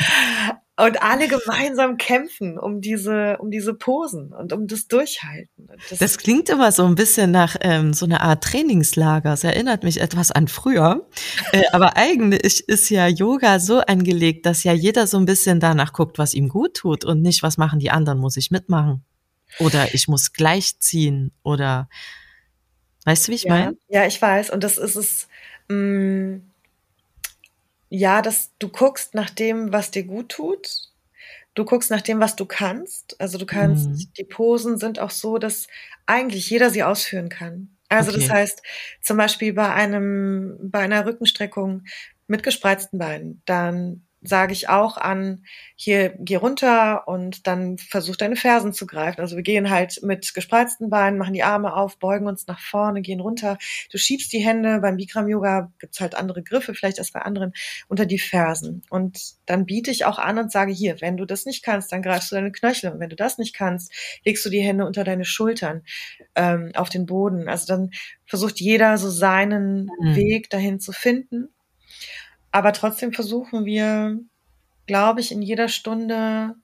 und 0.76 1.02
alle 1.02 1.28
gemeinsam 1.28 1.98
kämpfen 1.98 2.58
um 2.58 2.80
diese, 2.80 3.36
um 3.38 3.50
diese 3.50 3.74
Posen 3.74 4.32
und 4.32 4.52
um 4.52 4.66
das 4.66 4.88
Durchhalten. 4.88 5.68
Das, 5.88 5.98
das 5.98 6.18
klingt 6.18 6.48
immer 6.48 6.72
so 6.72 6.84
ein 6.84 6.96
bisschen 6.96 7.30
nach 7.30 7.56
ähm, 7.60 7.92
so 7.92 8.06
einer 8.06 8.22
Art 8.22 8.42
Trainingslager. 8.42 9.34
Es 9.34 9.44
erinnert 9.44 9.84
mich 9.84 10.00
etwas 10.00 10.32
an 10.32 10.48
früher. 10.48 11.06
äh, 11.52 11.62
aber 11.72 11.96
eigentlich 11.96 12.68
ist 12.68 12.90
ja 12.90 13.06
Yoga 13.06 13.60
so 13.60 13.80
angelegt, 13.80 14.46
dass 14.46 14.64
ja 14.64 14.72
jeder 14.72 15.06
so 15.06 15.16
ein 15.18 15.26
bisschen 15.26 15.60
danach 15.60 15.92
guckt, 15.92 16.18
was 16.18 16.34
ihm 16.34 16.48
gut 16.48 16.74
tut 16.74 17.04
und 17.04 17.22
nicht, 17.22 17.42
was 17.44 17.56
machen 17.56 17.78
die 17.78 17.90
anderen, 17.90 18.18
muss 18.18 18.36
ich 18.36 18.50
mitmachen. 18.50 19.04
Oder 19.58 19.94
ich 19.94 20.08
muss 20.08 20.32
gleichziehen 20.32 21.32
oder 21.42 21.88
weißt 23.04 23.28
du, 23.28 23.32
wie 23.32 23.36
ich 23.36 23.44
ja, 23.44 23.54
meine? 23.54 23.76
Ja, 23.88 24.06
ich 24.06 24.20
weiß. 24.20 24.50
Und 24.50 24.64
das 24.64 24.78
ist 24.78 24.96
es, 24.96 25.28
mh, 25.68 25.76
mm, 25.76 26.50
ja, 27.90 28.22
dass 28.22 28.50
du 28.58 28.68
guckst 28.68 29.14
nach 29.14 29.30
dem, 29.30 29.72
was 29.72 29.90
dir 29.90 30.02
gut 30.02 30.30
tut. 30.30 30.90
Du 31.54 31.64
guckst 31.64 31.90
nach 31.90 32.00
dem, 32.00 32.18
was 32.18 32.34
du 32.34 32.44
kannst. 32.44 33.20
Also 33.20 33.38
du 33.38 33.46
kannst, 33.46 33.88
mhm. 33.88 34.12
die 34.18 34.24
Posen 34.24 34.78
sind 34.78 34.98
auch 34.98 35.10
so, 35.10 35.38
dass 35.38 35.68
eigentlich 36.06 36.50
jeder 36.50 36.70
sie 36.70 36.82
ausführen 36.82 37.28
kann. 37.28 37.76
Also 37.88 38.10
okay. 38.10 38.20
das 38.20 38.30
heißt, 38.30 38.62
zum 39.00 39.16
Beispiel 39.16 39.52
bei 39.52 39.72
einem, 39.72 40.58
bei 40.60 40.80
einer 40.80 41.06
Rückenstreckung 41.06 41.84
mit 42.26 42.42
gespreizten 42.42 42.98
Beinen, 42.98 43.42
dann 43.44 44.02
sage 44.24 44.54
ich 44.54 44.70
auch 44.70 44.96
an, 44.96 45.44
hier 45.76 46.14
geh 46.18 46.36
runter 46.36 47.06
und 47.06 47.46
dann 47.46 47.76
versuch 47.76 48.16
deine 48.16 48.36
Fersen 48.36 48.72
zu 48.72 48.86
greifen. 48.86 49.20
Also 49.20 49.36
wir 49.36 49.42
gehen 49.42 49.68
halt 49.68 50.00
mit 50.02 50.32
gespreizten 50.32 50.88
Beinen, 50.88 51.18
machen 51.18 51.34
die 51.34 51.42
Arme 51.42 51.74
auf, 51.74 51.98
beugen 51.98 52.26
uns 52.26 52.46
nach 52.46 52.58
vorne, 52.58 53.02
gehen 53.02 53.20
runter. 53.20 53.58
Du 53.92 53.98
schiebst 53.98 54.32
die 54.32 54.38
Hände, 54.38 54.80
beim 54.80 54.96
Bikram 54.96 55.28
Yoga 55.28 55.70
gibt's 55.78 56.00
halt 56.00 56.14
andere 56.14 56.42
Griffe, 56.42 56.74
vielleicht 56.74 56.98
als 56.98 57.12
bei 57.12 57.20
anderen, 57.20 57.52
unter 57.88 58.06
die 58.06 58.18
Fersen. 58.18 58.82
Und 58.88 59.34
dann 59.44 59.66
biete 59.66 59.90
ich 59.90 60.06
auch 60.06 60.18
an 60.18 60.38
und 60.38 60.50
sage 60.50 60.72
hier, 60.72 61.00
wenn 61.02 61.18
du 61.18 61.26
das 61.26 61.44
nicht 61.44 61.62
kannst, 61.62 61.92
dann 61.92 62.02
greifst 62.02 62.32
du 62.32 62.36
deine 62.36 62.50
Knöchel. 62.50 62.92
Und 62.92 63.00
wenn 63.00 63.10
du 63.10 63.16
das 63.16 63.36
nicht 63.36 63.54
kannst, 63.54 63.92
legst 64.24 64.44
du 64.46 64.48
die 64.48 64.62
Hände 64.62 64.86
unter 64.86 65.04
deine 65.04 65.26
Schultern 65.26 65.82
ähm, 66.34 66.72
auf 66.74 66.88
den 66.88 67.04
Boden. 67.04 67.46
Also 67.46 67.66
dann 67.66 67.90
versucht 68.24 68.58
jeder 68.58 68.96
so 68.96 69.10
seinen 69.10 69.90
mhm. 70.00 70.16
Weg 70.16 70.48
dahin 70.48 70.80
zu 70.80 70.92
finden. 70.92 71.50
Aber 72.54 72.72
trotzdem 72.72 73.12
versuchen 73.12 73.64
wir, 73.64 74.16
glaube 74.86 75.18
ich, 75.18 75.32
in 75.32 75.42
jeder 75.42 75.66
Stunde 75.66 76.54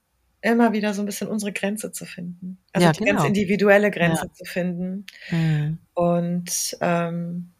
immer 0.40 0.72
wieder 0.72 0.94
so 0.94 1.02
ein 1.02 1.06
bisschen 1.06 1.26
unsere 1.26 1.52
Grenze 1.52 1.90
zu 1.90 2.06
finden. 2.06 2.58
Also 2.72 2.86
ja, 2.86 2.92
die 2.92 3.00
genau. 3.00 3.16
ganz 3.16 3.26
individuelle 3.26 3.90
Grenze 3.90 4.26
ja. 4.26 4.32
zu 4.32 4.44
finden. 4.44 5.04
Mhm. 5.32 5.78
Und 5.94 6.78
ähm, 6.80 7.50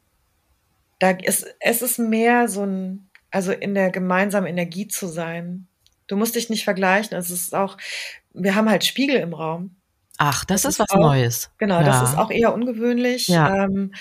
da 1.01 1.11
ist, 1.11 1.45
es 1.59 1.83
ist 1.83 1.99
mehr 1.99 2.47
so 2.47 2.65
ein, 2.65 3.11
also 3.33 3.51
in 3.51 3.75
der 3.75 3.91
gemeinsamen 3.91 4.47
Energie 4.47 4.87
zu 4.87 5.09
sein. 5.09 5.67
Du 6.07 6.17
musst 6.17 6.37
dich 6.37 6.51
nicht 6.51 6.63
vergleichen. 6.63 7.19
Es 7.19 7.31
ist 7.31 7.53
auch, 7.53 7.79
wir 8.33 8.55
haben 8.55 8.71
halt 8.71 8.85
Spiegel 8.85 9.17
im 9.17 9.35
Raum. 9.35 9.75
Ach, 10.23 10.45
das, 10.45 10.63
das 10.63 10.75
ist 10.75 10.79
was 10.81 10.91
auch, 10.91 10.99
Neues. 10.99 11.51
Genau, 11.57 11.81
ja. 11.81 11.83
das 11.83 12.11
ist 12.11 12.19
auch 12.19 12.31
eher 12.31 12.53
ungewöhnlich. 12.53 13.27
Ja. 13.29 13.65
Ähm, 13.65 13.95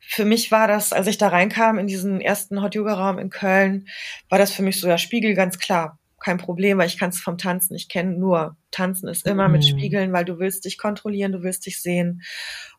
für 0.00 0.24
mich 0.24 0.50
war 0.50 0.68
das, 0.68 0.94
als 0.94 1.06
ich 1.06 1.18
da 1.18 1.28
reinkam 1.28 1.78
in 1.78 1.86
diesen 1.86 2.22
ersten 2.22 2.62
Hot 2.62 2.74
Yoga 2.74 2.94
Raum 2.94 3.18
in 3.18 3.28
Köln, 3.28 3.86
war 4.30 4.38
das 4.38 4.52
für 4.52 4.62
mich 4.62 4.80
so 4.80 4.88
ja 4.88 4.96
Spiegel 4.96 5.34
ganz 5.34 5.58
klar. 5.58 5.98
Kein 6.18 6.38
Problem, 6.38 6.78
weil 6.78 6.86
ich 6.86 6.98
kann 6.98 7.10
es 7.10 7.20
vom 7.20 7.36
Tanzen. 7.36 7.74
Ich 7.74 7.90
kenne 7.90 8.12
nur 8.12 8.56
Tanzen 8.70 9.06
ist 9.06 9.26
immer 9.26 9.48
mhm. 9.48 9.52
mit 9.52 9.66
Spiegeln, 9.66 10.14
weil 10.14 10.24
du 10.24 10.38
willst 10.38 10.64
dich 10.64 10.78
kontrollieren, 10.78 11.32
du 11.32 11.42
willst 11.42 11.66
dich 11.66 11.82
sehen. 11.82 12.22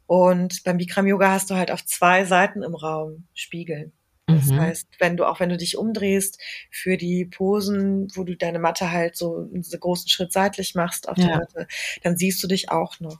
Und 0.08 0.64
beim 0.64 0.78
Bikram 0.78 1.06
Yoga 1.06 1.30
hast 1.30 1.52
du 1.52 1.56
halt 1.56 1.70
auf 1.70 1.86
zwei 1.86 2.26
Seiten 2.26 2.64
im 2.64 2.74
Raum 2.74 3.28
Spiegel. 3.36 3.92
Das 4.28 4.48
mhm. 4.48 4.60
heißt, 4.60 4.88
wenn 5.00 5.16
du, 5.16 5.26
auch 5.26 5.40
wenn 5.40 5.50
du 5.50 5.58
dich 5.58 5.78
umdrehst 5.78 6.38
für 6.70 6.98
die 6.98 7.26
Posen, 7.26 8.10
wo 8.14 8.26
du 8.26 8.36
deine 8.36 8.60
Matte 8.60 8.92
halt 8.92 9.16
so 9.16 9.38
einen 9.38 9.64
großen 9.64 10.10
Schritt 10.10 10.34
seitlich 10.34 10.76
machst 10.76 11.08
auf 11.08 11.18
ja. 11.18 11.28
der 11.28 11.38
Matte, 11.38 11.68
dann 12.04 12.18
siehst 12.18 12.44
du 12.44 12.48
dich 12.48 12.70
auch 12.70 13.00
noch. 13.00 13.20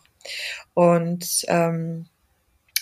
Und 0.74 1.46
ähm, 1.48 2.08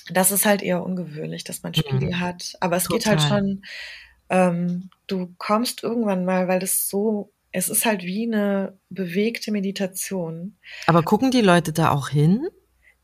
das 0.10 0.32
ist 0.32 0.46
halt 0.46 0.64
eher 0.64 0.84
ungewöhnlich, 0.84 1.44
dass 1.44 1.62
man 1.62 1.76
Spiegel 1.76 2.10
mhm. 2.10 2.20
hat. 2.20 2.56
Aber 2.60 2.78
es 2.78 2.86
Total. 2.86 2.98
geht 2.98 3.08
halt 3.08 3.22
schon, 3.22 3.66
ähm, 4.30 4.90
du 5.06 5.34
kommst 5.38 5.84
irgendwann 5.84 6.26
mal, 6.26 6.48
weil 6.48 6.60
das 6.60 6.90
so, 6.90 7.32
es 7.52 7.70
ist 7.70 7.86
halt 7.86 8.04
wie 8.04 8.26
eine 8.26 8.78
bewegte 8.90 9.52
Meditation. 9.52 10.58
Aber 10.88 11.04
gucken 11.04 11.30
die 11.30 11.42
Leute 11.42 11.74
da 11.74 11.92
auch 11.92 12.10
hin? 12.10 12.48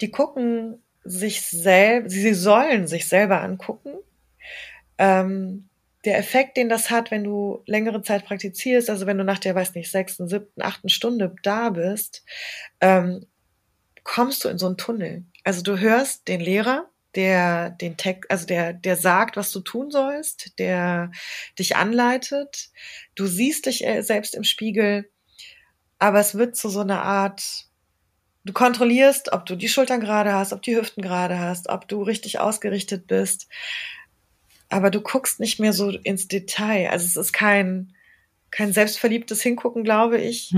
Die 0.02 0.10
gucken 0.10 0.82
sich 1.04 1.42
selbst, 1.42 2.12
sie 2.12 2.34
sollen 2.34 2.88
sich 2.88 3.08
selber 3.08 3.42
angucken 3.42 3.94
ähm, 5.02 5.68
der 6.06 6.20
Effekt, 6.20 6.58
den 6.58 6.70
das 6.70 6.92
hat, 6.92 7.10
wenn 7.10 7.24
du 7.24 7.64
längere 7.66 8.04
Zeit 8.04 8.24
praktizierst, 8.24 8.90
also 8.90 9.08
wenn 9.08 9.18
du 9.18 9.24
nach 9.24 9.40
der, 9.40 9.56
weiß 9.56 9.74
nicht, 9.74 9.90
sechsten, 9.90 10.28
siebten, 10.28 10.62
achten 10.62 10.90
Stunde 10.90 11.36
da 11.42 11.72
bist, 11.72 12.24
ähm, 12.82 13.26
kommst 14.04 14.44
du 14.44 14.50
in 14.50 14.60
so 14.60 14.68
einen 14.68 14.78
Tunnel. 14.78 15.26
Also 15.44 15.64
du 15.64 15.80
hörst 15.80 16.28
den 16.28 16.40
Lehrer, 16.40 16.88
der 17.16 17.72
den 17.72 17.98
Text, 17.98 18.30
also 18.30 18.46
der, 18.46 18.74
der 18.74 18.96
sagt, 18.96 19.38
was 19.38 19.52
du 19.52 19.60
tun 19.60 19.90
sollst, 19.90 20.60
der 20.60 21.12
dich 21.58 21.76
anleitet. 21.76 22.70
Du 23.16 23.26
siehst 23.26 23.66
dich 23.66 23.86
äh, 23.86 24.02
selbst 24.02 24.36
im 24.36 24.44
Spiegel, 24.44 25.10
aber 25.98 26.20
es 26.20 26.36
wird 26.36 26.56
zu 26.56 26.70
so 26.70 26.82
einer 26.82 27.02
Art 27.02 27.68
du 28.44 28.54
kontrollierst, 28.54 29.34
ob 29.34 29.46
du 29.46 29.56
die 29.56 29.70
Schultern 29.70 30.00
gerade 30.00 30.34
hast, 30.34 30.54
ob 30.54 30.62
die 30.62 30.76
Hüften 30.76 31.02
gerade 31.02 31.40
hast, 31.40 31.70
ob 31.70 31.88
du 31.88 32.02
richtig 32.02 32.40
ausgerichtet 32.40 33.08
bist. 33.08 33.48
Aber 34.72 34.90
du 34.90 35.02
guckst 35.02 35.40
nicht 35.40 35.60
mehr 35.60 35.74
so 35.74 35.90
ins 35.90 36.28
Detail. 36.28 36.90
Also 36.90 37.06
es 37.06 37.18
ist 37.18 37.34
kein, 37.34 37.94
kein 38.52 38.72
selbstverliebtes 38.72 39.42
Hingucken, 39.42 39.84
glaube 39.84 40.18
ich. 40.18 40.54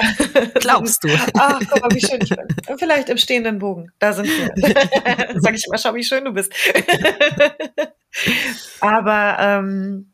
Glaubst 0.54 1.04
du? 1.04 1.08
Ach, 1.38 1.60
guck 1.70 1.80
mal, 1.80 1.94
wie 1.94 2.04
schön 2.04 2.20
ich 2.22 2.30
bin. 2.30 2.78
Vielleicht 2.78 3.08
im 3.08 3.18
stehenden 3.18 3.60
Bogen. 3.60 3.92
Da 3.98 4.12
sind 4.12 4.26
wir. 4.26 5.40
Sag 5.40 5.54
ich 5.54 5.66
mal, 5.68 5.78
schau, 5.78 5.94
wie 5.94 6.04
schön 6.04 6.24
du 6.24 6.32
bist. 6.32 6.52
Aber 8.80 9.36
ähm, 9.38 10.12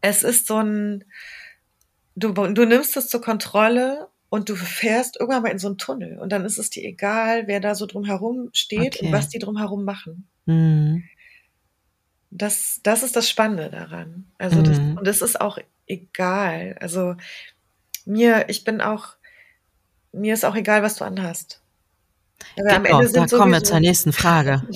es 0.00 0.22
ist 0.22 0.46
so 0.46 0.58
ein, 0.58 1.04
du, 2.14 2.32
du 2.32 2.64
nimmst 2.64 2.96
es 2.96 3.08
zur 3.08 3.20
Kontrolle 3.20 4.08
und 4.28 4.48
du 4.48 4.54
fährst 4.54 5.18
irgendwann 5.18 5.42
mal 5.42 5.52
in 5.52 5.58
so 5.58 5.68
einen 5.68 5.78
Tunnel 5.78 6.18
und 6.18 6.30
dann 6.30 6.44
ist 6.44 6.58
es 6.58 6.70
dir 6.70 6.84
egal, 6.84 7.46
wer 7.46 7.60
da 7.60 7.74
so 7.74 7.86
drumherum 7.86 8.50
steht 8.52 8.96
okay. 8.96 9.06
und 9.06 9.12
was 9.12 9.28
die 9.28 9.38
drumherum 9.38 9.84
machen. 9.84 10.28
Mhm. 10.46 11.04
Das, 12.36 12.80
das 12.82 13.04
ist 13.04 13.14
das 13.14 13.30
Spannende 13.30 13.70
daran. 13.70 14.24
Also 14.38 14.60
das, 14.60 14.78
mhm. 14.78 14.98
und 14.98 15.06
es 15.06 15.22
ist 15.22 15.40
auch 15.40 15.58
egal. 15.86 16.76
Also 16.80 17.14
mir, 18.04 18.46
ich 18.48 18.64
bin 18.64 18.80
auch, 18.80 19.14
mir 20.12 20.34
ist 20.34 20.44
auch 20.44 20.56
egal, 20.56 20.82
was 20.82 20.96
du 20.96 21.04
anhast. 21.04 21.60
Also 22.56 22.82
genau, 22.82 23.26
da 23.26 23.26
kommen 23.38 23.52
wir 23.52 23.62
zur 23.62 23.80
nächsten 23.80 24.12
Frage. 24.12 24.62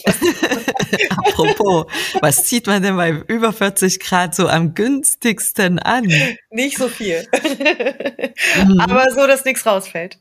Apropos, 1.10 1.86
was 2.20 2.44
zieht 2.44 2.66
man 2.66 2.82
denn 2.82 2.96
bei 2.96 3.10
über 3.10 3.52
40 3.52 4.00
Grad 4.00 4.34
so 4.34 4.48
am 4.48 4.74
günstigsten 4.74 5.78
an? 5.78 6.10
Nicht 6.50 6.78
so 6.78 6.88
viel. 6.88 7.26
mhm. 8.64 8.80
Aber 8.80 9.10
so, 9.10 9.26
dass 9.26 9.44
nichts 9.44 9.66
rausfällt. 9.66 10.18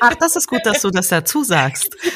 Ach, 0.00 0.14
das 0.14 0.36
ist 0.36 0.48
gut, 0.48 0.64
dass 0.64 0.82
du 0.82 0.90
das 0.90 1.08
dazu 1.08 1.44
sagst. 1.44 1.96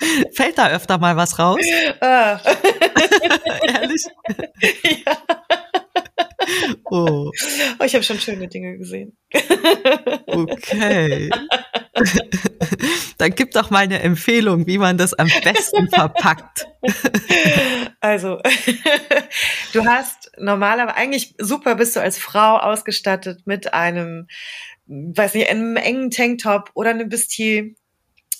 Fällt 0.32 0.58
da 0.58 0.70
öfter 0.70 0.98
mal 0.98 1.16
was 1.16 1.38
raus? 1.38 1.60
Ah. 2.00 2.40
Ehrlich? 3.62 4.06
Ja. 5.04 5.16
Oh. 6.84 7.30
oh 7.78 7.84
ich 7.84 7.94
habe 7.94 8.02
schon 8.02 8.18
schöne 8.18 8.48
Dinge 8.48 8.78
gesehen. 8.78 9.16
Okay. 10.26 11.30
Dann 13.18 13.34
gib 13.34 13.50
doch 13.52 13.70
mal 13.70 13.80
eine 13.80 14.00
Empfehlung, 14.00 14.66
wie 14.66 14.78
man 14.78 14.96
das 14.96 15.12
am 15.14 15.28
besten 15.44 15.88
verpackt. 15.88 16.66
Also, 18.00 18.38
du 19.72 19.84
hast 19.84 20.32
normalerweise, 20.38 20.96
eigentlich 20.96 21.34
super 21.38 21.74
bist 21.74 21.96
du 21.96 22.00
als 22.00 22.18
Frau 22.18 22.56
ausgestattet 22.56 23.42
mit 23.44 23.74
einem, 23.74 24.26
weiß 24.86 25.34
nicht, 25.34 25.50
einem 25.50 25.76
engen 25.76 26.10
Tanktop 26.10 26.70
oder 26.74 26.90
einem 26.90 27.08
Bustier 27.08 27.74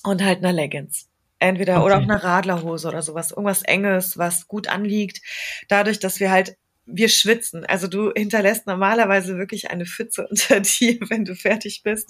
und 0.03 0.25
halt 0.25 0.39
einer 0.39 0.53
Leggings. 0.53 1.10
Entweder 1.41 1.79
okay. 1.79 1.87
oder 1.87 1.99
auch 1.99 2.03
eine 2.03 2.23
Radlerhose 2.23 2.89
oder 2.89 3.03
sowas, 3.03 3.31
irgendwas 3.31 3.63
Enges, 3.63 4.19
was 4.19 4.47
gut 4.47 4.69
anliegt. 4.69 5.21
Dadurch, 5.69 5.99
dass 5.99 6.21
wir 6.21 6.31
halt 6.31 6.57
wir 6.93 7.09
schwitzen. 7.09 7.65
Also 7.67 7.87
du 7.89 8.13
hinterlässt 8.15 8.67
normalerweise 8.67 9.39
wirklich 9.39 9.71
eine 9.71 9.87
Pfütze 9.87 10.27
unter 10.31 10.61
dir, 10.61 10.99
wenn 11.09 11.25
du 11.25 11.35
fertig 11.35 11.83
bist. 11.83 12.09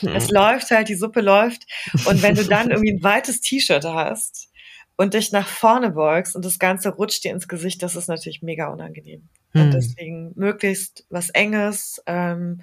Mhm. 0.00 0.14
Es 0.14 0.30
läuft 0.30 0.70
halt, 0.70 0.88
die 0.88 0.94
Suppe 0.94 1.20
läuft. 1.20 1.64
Und 2.06 2.22
wenn 2.22 2.34
du 2.34 2.44
dann 2.44 2.70
irgendwie 2.70 2.92
ein 2.92 3.02
weites 3.02 3.40
T-Shirt 3.40 3.84
hast 3.84 4.48
und 4.96 5.14
dich 5.14 5.32
nach 5.32 5.48
vorne 5.48 5.90
beugst 5.90 6.36
und 6.36 6.44
das 6.44 6.58
Ganze 6.58 6.90
rutscht 6.90 7.24
dir 7.24 7.32
ins 7.32 7.48
Gesicht, 7.48 7.82
das 7.82 7.96
ist 7.96 8.08
natürlich 8.08 8.42
mega 8.42 8.68
unangenehm. 8.68 9.28
Mhm. 9.52 9.60
Und 9.60 9.74
deswegen 9.74 10.32
möglichst 10.34 11.06
was 11.10 11.30
Enges, 11.30 12.02
ähm, 12.06 12.62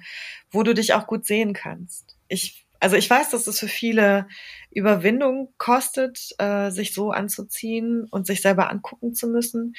wo 0.50 0.62
du 0.62 0.74
dich 0.74 0.94
auch 0.94 1.06
gut 1.06 1.26
sehen 1.26 1.52
kannst. 1.52 2.16
Ich 2.28 2.66
also 2.80 2.96
ich 2.96 3.08
weiß, 3.08 3.30
dass 3.30 3.46
es 3.46 3.60
für 3.60 3.68
viele 3.68 4.26
Überwindung 4.70 5.52
kostet, 5.58 6.34
äh, 6.38 6.70
sich 6.70 6.94
so 6.94 7.12
anzuziehen 7.12 8.06
und 8.10 8.26
sich 8.26 8.40
selber 8.40 8.70
angucken 8.70 9.14
zu 9.14 9.28
müssen. 9.28 9.74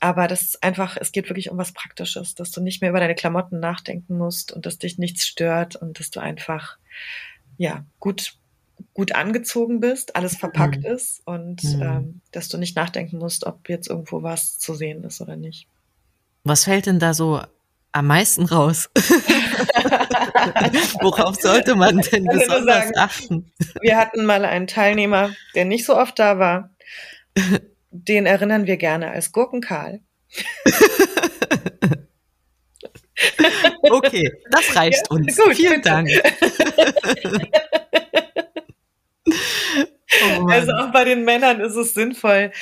Aber 0.00 0.26
das 0.26 0.42
ist 0.42 0.62
einfach, 0.64 0.96
es 1.00 1.12
geht 1.12 1.28
wirklich 1.30 1.50
um 1.50 1.58
was 1.58 1.72
Praktisches, 1.72 2.34
dass 2.34 2.50
du 2.50 2.60
nicht 2.60 2.80
mehr 2.80 2.90
über 2.90 2.98
deine 2.98 3.14
Klamotten 3.14 3.60
nachdenken 3.60 4.18
musst 4.18 4.52
und 4.52 4.66
dass 4.66 4.78
dich 4.78 4.98
nichts 4.98 5.24
stört 5.24 5.76
und 5.76 6.00
dass 6.00 6.10
du 6.10 6.18
einfach, 6.18 6.76
ja, 7.56 7.84
gut, 8.00 8.34
gut 8.94 9.14
angezogen 9.14 9.78
bist, 9.78 10.16
alles 10.16 10.36
verpackt 10.36 10.80
mhm. 10.80 10.86
ist 10.86 11.22
und 11.24 11.62
mhm. 11.62 11.82
ähm, 11.82 12.20
dass 12.32 12.48
du 12.48 12.58
nicht 12.58 12.74
nachdenken 12.74 13.18
musst, 13.18 13.46
ob 13.46 13.68
jetzt 13.68 13.88
irgendwo 13.88 14.24
was 14.24 14.58
zu 14.58 14.74
sehen 14.74 15.04
ist 15.04 15.20
oder 15.20 15.36
nicht. 15.36 15.68
Was 16.42 16.64
fällt 16.64 16.86
denn 16.86 16.98
da 16.98 17.14
so 17.14 17.40
am 17.92 18.06
meisten 18.06 18.46
raus? 18.46 18.90
Worauf 21.00 21.36
sollte 21.36 21.74
man 21.74 21.98
denn 21.98 22.24
besonders 22.24 22.88
sagen, 22.88 22.98
achten? 22.98 23.52
Wir 23.80 23.96
hatten 23.98 24.24
mal 24.24 24.44
einen 24.44 24.66
Teilnehmer, 24.66 25.30
der 25.54 25.64
nicht 25.64 25.84
so 25.84 25.96
oft 25.96 26.18
da 26.18 26.38
war 26.38 26.70
den 27.92 28.26
erinnern 28.26 28.66
wir 28.66 28.78
gerne 28.78 29.10
als 29.10 29.32
Gurkenkarl. 29.32 30.00
okay, 33.82 34.32
das 34.50 34.76
reicht 34.76 35.06
ja, 35.10 35.16
uns. 35.16 35.36
Gut, 35.36 35.54
Vielen 35.54 35.82
bitte. 35.82 35.88
Dank. 35.88 36.10
Oh 40.38 40.46
also 40.46 40.72
auch 40.72 40.92
bei 40.92 41.04
den 41.04 41.24
Männern 41.24 41.60
ist 41.60 41.74
es 41.74 41.94
sinnvoll, 41.94 42.52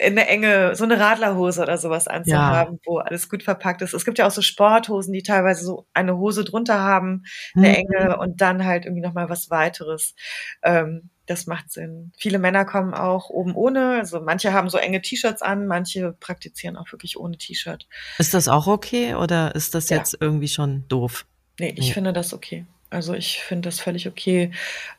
eine 0.00 0.26
enge, 0.26 0.74
so 0.74 0.84
eine 0.84 0.98
Radlerhose 0.98 1.62
oder 1.62 1.78
sowas 1.78 2.08
anzuhaben, 2.08 2.74
ja. 2.74 2.80
wo 2.86 2.98
alles 2.98 3.28
gut 3.28 3.42
verpackt 3.42 3.82
ist. 3.82 3.94
Es 3.94 4.04
gibt 4.04 4.18
ja 4.18 4.26
auch 4.26 4.30
so 4.30 4.42
Sporthosen, 4.42 5.12
die 5.12 5.22
teilweise 5.22 5.64
so 5.64 5.86
eine 5.94 6.16
Hose 6.16 6.44
drunter 6.44 6.80
haben, 6.80 7.24
eine 7.56 7.68
mhm. 7.68 7.74
enge 7.74 8.18
und 8.18 8.40
dann 8.40 8.64
halt 8.64 8.84
irgendwie 8.84 9.02
nochmal 9.02 9.28
was 9.28 9.50
weiteres. 9.50 10.14
Ähm, 10.62 11.10
das 11.26 11.46
macht 11.46 11.70
Sinn. 11.70 12.12
Viele 12.16 12.38
Männer 12.38 12.64
kommen 12.64 12.94
auch 12.94 13.28
oben 13.28 13.54
ohne. 13.54 13.98
Also 13.98 14.20
manche 14.20 14.52
haben 14.52 14.70
so 14.70 14.78
enge 14.78 15.02
T-Shirts 15.02 15.42
an, 15.42 15.66
manche 15.66 16.12
praktizieren 16.12 16.76
auch 16.76 16.90
wirklich 16.90 17.18
ohne 17.18 17.36
T-Shirt. 17.36 17.86
Ist 18.18 18.34
das 18.34 18.48
auch 18.48 18.66
okay 18.66 19.14
oder 19.14 19.54
ist 19.54 19.74
das 19.74 19.90
jetzt 19.90 20.14
ja. 20.14 20.18
irgendwie 20.22 20.48
schon 20.48 20.84
doof? 20.88 21.26
Nee, 21.60 21.74
ich 21.76 21.88
nee. 21.88 21.92
finde 21.92 22.12
das 22.12 22.32
okay. 22.32 22.64
Also 22.90 23.12
ich 23.14 23.40
finde 23.42 23.68
das 23.68 23.80
völlig 23.80 24.08
okay. 24.08 24.52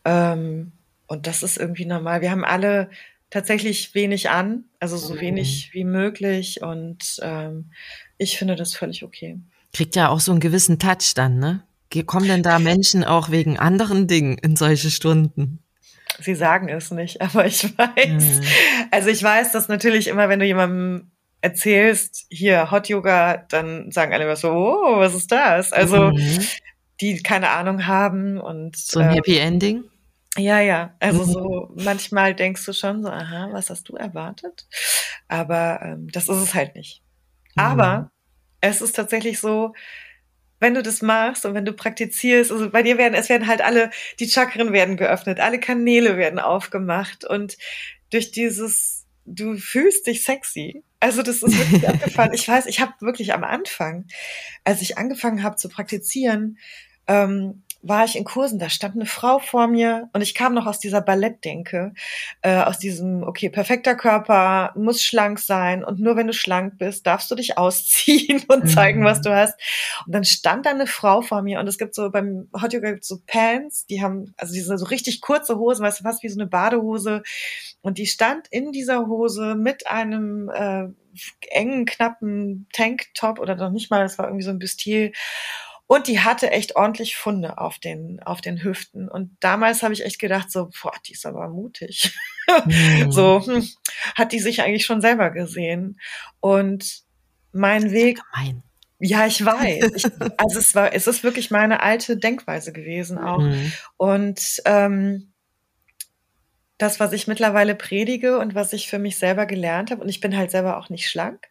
Ähm, 0.05 0.71
und 1.07 1.25
das 1.25 1.41
ist 1.41 1.57
irgendwie 1.57 1.85
normal. 1.85 2.21
Wir 2.21 2.29
haben 2.29 2.45
alle 2.45 2.89
tatsächlich 3.29 3.93
wenig 3.93 4.29
an, 4.29 4.65
also 4.79 4.97
so 4.97 5.15
mhm. 5.15 5.19
wenig 5.21 5.69
wie 5.73 5.83
möglich. 5.83 6.61
Und 6.61 7.19
ähm, 7.21 7.71
ich 8.17 8.37
finde 8.37 8.55
das 8.55 8.75
völlig 8.75 9.03
okay. 9.03 9.39
Kriegt 9.73 9.95
ja 9.95 10.09
auch 10.09 10.19
so 10.19 10.31
einen 10.31 10.39
gewissen 10.39 10.79
Touch 10.79 11.13
dann, 11.15 11.39
ne? 11.39 11.63
Kommen 12.05 12.27
denn 12.27 12.43
da 12.43 12.59
Menschen 12.59 13.03
auch 13.03 13.31
wegen 13.31 13.57
anderen 13.57 14.07
Dingen 14.07 14.37
in 14.37 14.55
solche 14.55 14.91
Stunden? 14.91 15.59
Sie 16.19 16.35
sagen 16.35 16.69
es 16.69 16.91
nicht, 16.91 17.21
aber 17.21 17.45
ich 17.45 17.63
weiß. 17.77 18.39
Mhm. 18.39 18.43
Also 18.91 19.09
ich 19.09 19.23
weiß, 19.23 19.51
dass 19.51 19.67
natürlich 19.67 20.07
immer, 20.07 20.29
wenn 20.29 20.39
du 20.39 20.45
jemandem 20.45 21.11
erzählst, 21.41 22.25
hier 22.29 22.69
Hot 22.69 22.89
Yoga, 22.89 23.37
dann 23.49 23.91
sagen 23.91 24.13
alle 24.13 24.25
immer 24.25 24.35
so, 24.35 24.51
oh, 24.51 24.99
was 24.99 25.15
ist 25.15 25.31
das? 25.31 25.71
Also 25.71 26.11
mhm. 26.11 26.39
die 26.99 27.23
keine 27.23 27.49
Ahnung 27.49 27.87
haben 27.87 28.39
und 28.39 28.75
so 28.75 28.99
ein 28.99 29.09
ähm, 29.09 29.15
Happy 29.15 29.37
Ending. 29.37 29.83
Ja, 30.37 30.59
ja. 30.59 30.95
Also 30.99 31.25
mhm. 31.25 31.31
so 31.31 31.71
manchmal 31.75 32.35
denkst 32.35 32.65
du 32.65 32.73
schon 32.73 33.03
so, 33.03 33.09
aha, 33.09 33.49
was 33.51 33.69
hast 33.69 33.89
du 33.89 33.95
erwartet? 33.95 34.67
Aber 35.27 35.81
ähm, 35.83 36.07
das 36.11 36.29
ist 36.29 36.37
es 36.37 36.53
halt 36.53 36.75
nicht. 36.75 37.01
Mhm. 37.55 37.63
Aber 37.63 38.11
es 38.61 38.81
ist 38.81 38.95
tatsächlich 38.95 39.39
so, 39.39 39.73
wenn 40.59 40.73
du 40.73 40.83
das 40.83 41.01
machst 41.01 41.45
und 41.45 41.53
wenn 41.53 41.65
du 41.65 41.73
praktizierst, 41.73 42.51
also 42.51 42.69
bei 42.69 42.83
dir 42.83 42.97
werden, 42.97 43.13
es 43.13 43.29
werden 43.29 43.47
halt 43.47 43.61
alle, 43.61 43.91
die 44.19 44.27
Chakren 44.27 44.73
werden 44.73 44.97
geöffnet, 44.97 45.39
alle 45.39 45.59
Kanäle 45.59 46.17
werden 46.17 46.39
aufgemacht 46.39 47.23
und 47.23 47.57
durch 48.11 48.31
dieses, 48.31 49.05
du 49.25 49.55
fühlst 49.57 50.07
dich 50.07 50.23
sexy. 50.23 50.83
Also 50.99 51.21
das 51.23 51.43
ist 51.43 51.57
wirklich 51.57 51.87
abgefahren. 51.87 52.33
Ich 52.33 52.47
weiß, 52.47 52.65
ich 52.65 52.81
habe 52.81 52.93
wirklich 52.99 53.33
am 53.33 53.43
Anfang, 53.43 54.05
als 54.65 54.81
ich 54.81 54.97
angefangen 54.97 55.43
habe 55.43 55.55
zu 55.55 55.69
praktizieren, 55.69 56.57
ähm, 57.07 57.63
war 57.81 58.03
ich 58.03 58.17
in 58.17 58.25
Kursen, 58.25 58.59
da 58.59 58.69
stand 58.69 58.95
eine 58.95 59.05
Frau 59.05 59.39
vor 59.39 59.67
mir 59.67 60.09
und 60.13 60.21
ich 60.21 60.35
kam 60.35 60.53
noch 60.53 60.65
aus 60.65 60.79
dieser 60.79 61.01
Ballettdenke, 61.01 61.93
äh, 62.41 62.61
aus 62.61 62.77
diesem, 62.77 63.23
okay, 63.23 63.49
perfekter 63.49 63.95
Körper, 63.95 64.73
muss 64.75 65.01
schlank 65.01 65.39
sein 65.39 65.83
und 65.83 65.99
nur 65.99 66.17
wenn 66.17 66.27
du 66.27 66.33
schlank 66.33 66.77
bist, 66.77 67.07
darfst 67.07 67.31
du 67.31 67.35
dich 67.35 67.57
ausziehen 67.57 68.43
und 68.47 68.69
zeigen, 68.69 69.01
mhm. 69.01 69.05
was 69.05 69.21
du 69.21 69.33
hast. 69.33 69.59
Und 70.05 70.13
dann 70.13 70.25
stand 70.25 70.65
da 70.65 70.71
eine 70.71 70.87
Frau 70.87 71.21
vor 71.21 71.41
mir 71.41 71.59
und 71.59 71.67
es 71.67 71.77
gibt 71.77 71.95
so 71.95 72.09
beim 72.09 72.49
Hot 72.61 72.73
Yoga 72.73 72.91
gibt 72.91 73.05
so 73.05 73.19
Pants, 73.25 73.85
die 73.85 74.01
haben, 74.01 74.33
also 74.37 74.53
diese 74.53 74.77
so 74.77 74.85
richtig 74.85 75.21
kurze 75.21 75.57
Hosen, 75.57 75.83
weißt 75.83 76.01
du, 76.01 76.03
fast 76.03 76.21
wie 76.23 76.29
so 76.29 76.39
eine 76.39 76.49
Badehose 76.49 77.23
und 77.81 77.97
die 77.97 78.07
stand 78.07 78.47
in 78.49 78.71
dieser 78.71 79.07
Hose 79.07 79.55
mit 79.55 79.87
einem 79.87 80.49
äh, 80.49 80.87
engen, 81.49 81.85
knappen 81.85 82.67
Tanktop 82.73 83.39
oder 83.39 83.55
noch 83.55 83.71
nicht 83.71 83.89
mal, 83.89 84.03
das 84.03 84.17
war 84.17 84.25
irgendwie 84.25 84.43
so 84.43 84.51
ein 84.51 84.59
Bustier 84.59 85.11
und 85.91 86.05
die 86.05 86.19
hatte 86.19 86.51
echt 86.51 86.75
ordentlich 86.75 87.15
Funde 87.15 87.57
auf 87.57 87.79
den, 87.79 88.21
auf 88.21 88.41
den 88.41 88.63
Hüften. 88.63 89.09
Und 89.09 89.35
damals 89.39 89.81
habe 89.81 89.91
ich 89.91 90.05
echt 90.05 90.19
gedacht, 90.19 90.51
so, 90.51 90.69
boah, 90.83 90.93
die 91.07 91.13
ist 91.13 91.25
aber 91.25 91.49
mutig. 91.49 92.15
Mhm. 92.65 93.11
so, 93.11 93.43
hm, 93.43 93.67
hat 94.13 94.31
die 94.31 94.37
sich 94.37 94.61
eigentlich 94.61 94.85
schon 94.85 95.01
selber 95.01 95.31
gesehen. 95.31 95.99
Und 96.41 97.01
mein 97.51 97.91
Weg. 97.91 98.21
Gemein. 98.35 98.61
Ja, 98.99 99.25
ich 99.25 99.43
weiß. 99.43 99.91
Ich, 99.95 100.05
also 100.37 100.59
es 100.59 100.75
war, 100.75 100.93
es 100.93 101.07
ist 101.07 101.23
wirklich 101.23 101.49
meine 101.49 101.81
alte 101.81 102.17
Denkweise 102.17 102.71
gewesen 102.71 103.17
auch. 103.17 103.39
Mhm. 103.39 103.73
Und 103.97 104.61
ähm, 104.65 105.33
das, 106.77 106.99
was 106.99 107.13
ich 107.13 107.25
mittlerweile 107.25 107.73
predige 107.73 108.37
und 108.37 108.53
was 108.53 108.73
ich 108.73 108.91
für 108.91 108.99
mich 108.99 109.17
selber 109.17 109.47
gelernt 109.47 109.89
habe, 109.89 110.03
und 110.03 110.09
ich 110.09 110.19
bin 110.19 110.37
halt 110.37 110.51
selber 110.51 110.77
auch 110.77 110.89
nicht 110.89 111.09
schlank, 111.09 111.47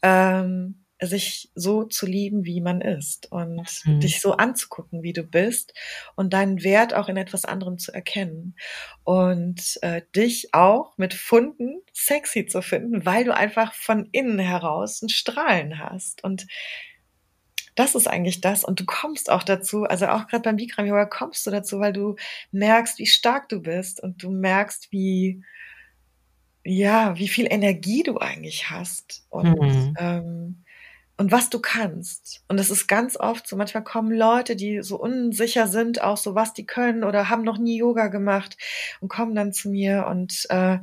ähm, 0.00 0.83
sich 1.06 1.50
so 1.54 1.84
zu 1.84 2.06
lieben, 2.06 2.44
wie 2.44 2.60
man 2.60 2.80
ist 2.80 3.30
und 3.30 3.66
mhm. 3.84 4.00
dich 4.00 4.20
so 4.20 4.32
anzugucken, 4.32 5.02
wie 5.02 5.12
du 5.12 5.22
bist 5.22 5.74
und 6.16 6.32
deinen 6.32 6.62
Wert 6.62 6.94
auch 6.94 7.08
in 7.08 7.16
etwas 7.16 7.44
anderem 7.44 7.78
zu 7.78 7.92
erkennen 7.92 8.56
und 9.04 9.78
äh, 9.82 10.02
dich 10.14 10.54
auch 10.54 10.96
mit 10.98 11.14
Funden 11.14 11.80
sexy 11.92 12.46
zu 12.46 12.62
finden, 12.62 13.04
weil 13.04 13.24
du 13.24 13.34
einfach 13.34 13.74
von 13.74 14.08
innen 14.12 14.38
heraus 14.38 15.02
ein 15.02 15.08
Strahlen 15.08 15.78
hast 15.78 16.24
und 16.24 16.46
das 17.74 17.94
ist 17.94 18.06
eigentlich 18.06 18.40
das. 18.40 18.64
Und 18.64 18.80
du 18.80 18.84
kommst 18.84 19.30
auch 19.30 19.42
dazu, 19.42 19.84
also 19.84 20.06
auch 20.06 20.26
gerade 20.26 20.42
beim 20.42 20.56
Bikram 20.56 20.86
Yoga 20.86 21.06
kommst 21.06 21.46
du 21.46 21.50
dazu, 21.50 21.80
weil 21.80 21.92
du 21.92 22.16
merkst, 22.52 22.98
wie 22.98 23.06
stark 23.06 23.48
du 23.48 23.60
bist 23.60 24.00
und 24.02 24.22
du 24.22 24.30
merkst, 24.30 24.92
wie, 24.92 25.42
ja, 26.64 27.18
wie 27.18 27.28
viel 27.28 27.46
Energie 27.50 28.02
du 28.02 28.18
eigentlich 28.18 28.70
hast 28.70 29.26
und, 29.28 29.60
mhm. 29.60 29.96
ähm, 29.98 30.63
und 31.16 31.30
was 31.30 31.48
du 31.50 31.60
kannst. 31.60 32.42
Und 32.48 32.58
es 32.58 32.70
ist 32.70 32.88
ganz 32.88 33.16
oft 33.16 33.46
so, 33.46 33.56
manchmal 33.56 33.84
kommen 33.84 34.12
Leute, 34.12 34.56
die 34.56 34.82
so 34.82 35.00
unsicher 35.00 35.68
sind, 35.68 36.02
auch 36.02 36.16
so 36.16 36.34
was 36.34 36.54
die 36.54 36.66
können 36.66 37.04
oder 37.04 37.28
haben 37.28 37.42
noch 37.42 37.58
nie 37.58 37.78
Yoga 37.78 38.08
gemacht 38.08 38.56
und 39.00 39.08
kommen 39.08 39.34
dann 39.34 39.52
zu 39.52 39.70
mir 39.70 40.06
und 40.08 40.46
äh, 40.50 40.78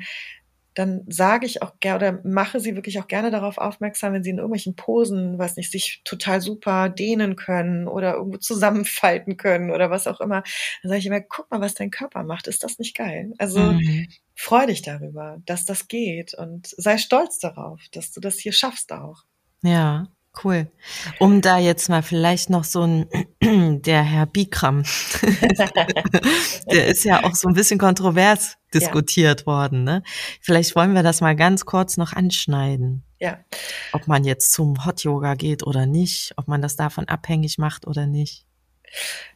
dann 0.73 1.03
sage 1.09 1.45
ich 1.45 1.61
auch 1.61 1.79
gerne 1.81 1.97
oder 1.97 2.21
mache 2.23 2.61
sie 2.61 2.75
wirklich 2.75 2.99
auch 2.99 3.07
gerne 3.07 3.29
darauf 3.29 3.57
aufmerksam, 3.57 4.13
wenn 4.13 4.23
sie 4.23 4.29
in 4.29 4.37
irgendwelchen 4.37 4.75
Posen, 4.77 5.37
weiß 5.37 5.57
nicht, 5.57 5.69
sich 5.69 6.01
total 6.05 6.39
super 6.39 6.87
dehnen 6.87 7.35
können 7.35 7.89
oder 7.89 8.13
irgendwo 8.13 8.37
zusammenfalten 8.37 9.35
können 9.35 9.69
oder 9.69 9.89
was 9.89 10.07
auch 10.07 10.21
immer. 10.21 10.43
Dann 10.81 10.89
sage 10.89 10.99
ich 10.99 11.05
immer, 11.05 11.19
guck 11.19 11.51
mal, 11.51 11.59
was 11.59 11.73
dein 11.73 11.91
Körper 11.91 12.23
macht. 12.23 12.47
Ist 12.47 12.63
das 12.63 12.79
nicht 12.79 12.95
geil? 12.95 13.33
Also 13.37 13.59
mhm. 13.59 14.07
freu 14.33 14.65
dich 14.65 14.81
darüber, 14.81 15.41
dass 15.45 15.65
das 15.65 15.89
geht 15.89 16.33
und 16.35 16.67
sei 16.77 16.97
stolz 16.97 17.37
darauf, 17.39 17.81
dass 17.91 18.13
du 18.13 18.21
das 18.21 18.39
hier 18.39 18.53
schaffst 18.53 18.93
auch. 18.93 19.23
Ja. 19.63 20.07
Cool. 20.43 20.71
Um 21.19 21.41
da 21.41 21.57
jetzt 21.57 21.89
mal 21.89 22.01
vielleicht 22.01 22.49
noch 22.49 22.63
so 22.63 22.83
ein, 22.83 23.05
der 23.81 24.01
Herr 24.01 24.25
Bikram, 24.25 24.83
der 26.71 26.87
ist 26.87 27.03
ja 27.03 27.25
auch 27.25 27.35
so 27.35 27.49
ein 27.49 27.53
bisschen 27.53 27.77
kontrovers 27.77 28.57
diskutiert 28.73 29.41
ja. 29.41 29.45
worden. 29.45 29.83
Ne? 29.83 30.03
Vielleicht 30.39 30.75
wollen 30.75 30.93
wir 30.93 31.03
das 31.03 31.19
mal 31.19 31.35
ganz 31.35 31.65
kurz 31.65 31.97
noch 31.97 32.13
anschneiden. 32.13 33.03
Ja. 33.19 33.39
Ob 33.91 34.07
man 34.07 34.23
jetzt 34.23 34.53
zum 34.53 34.85
Hot 34.85 35.03
Yoga 35.03 35.35
geht 35.35 35.63
oder 35.63 35.85
nicht, 35.85 36.31
ob 36.37 36.47
man 36.47 36.61
das 36.61 36.77
davon 36.77 37.09
abhängig 37.09 37.57
macht 37.57 37.85
oder 37.85 38.07
nicht. 38.07 38.45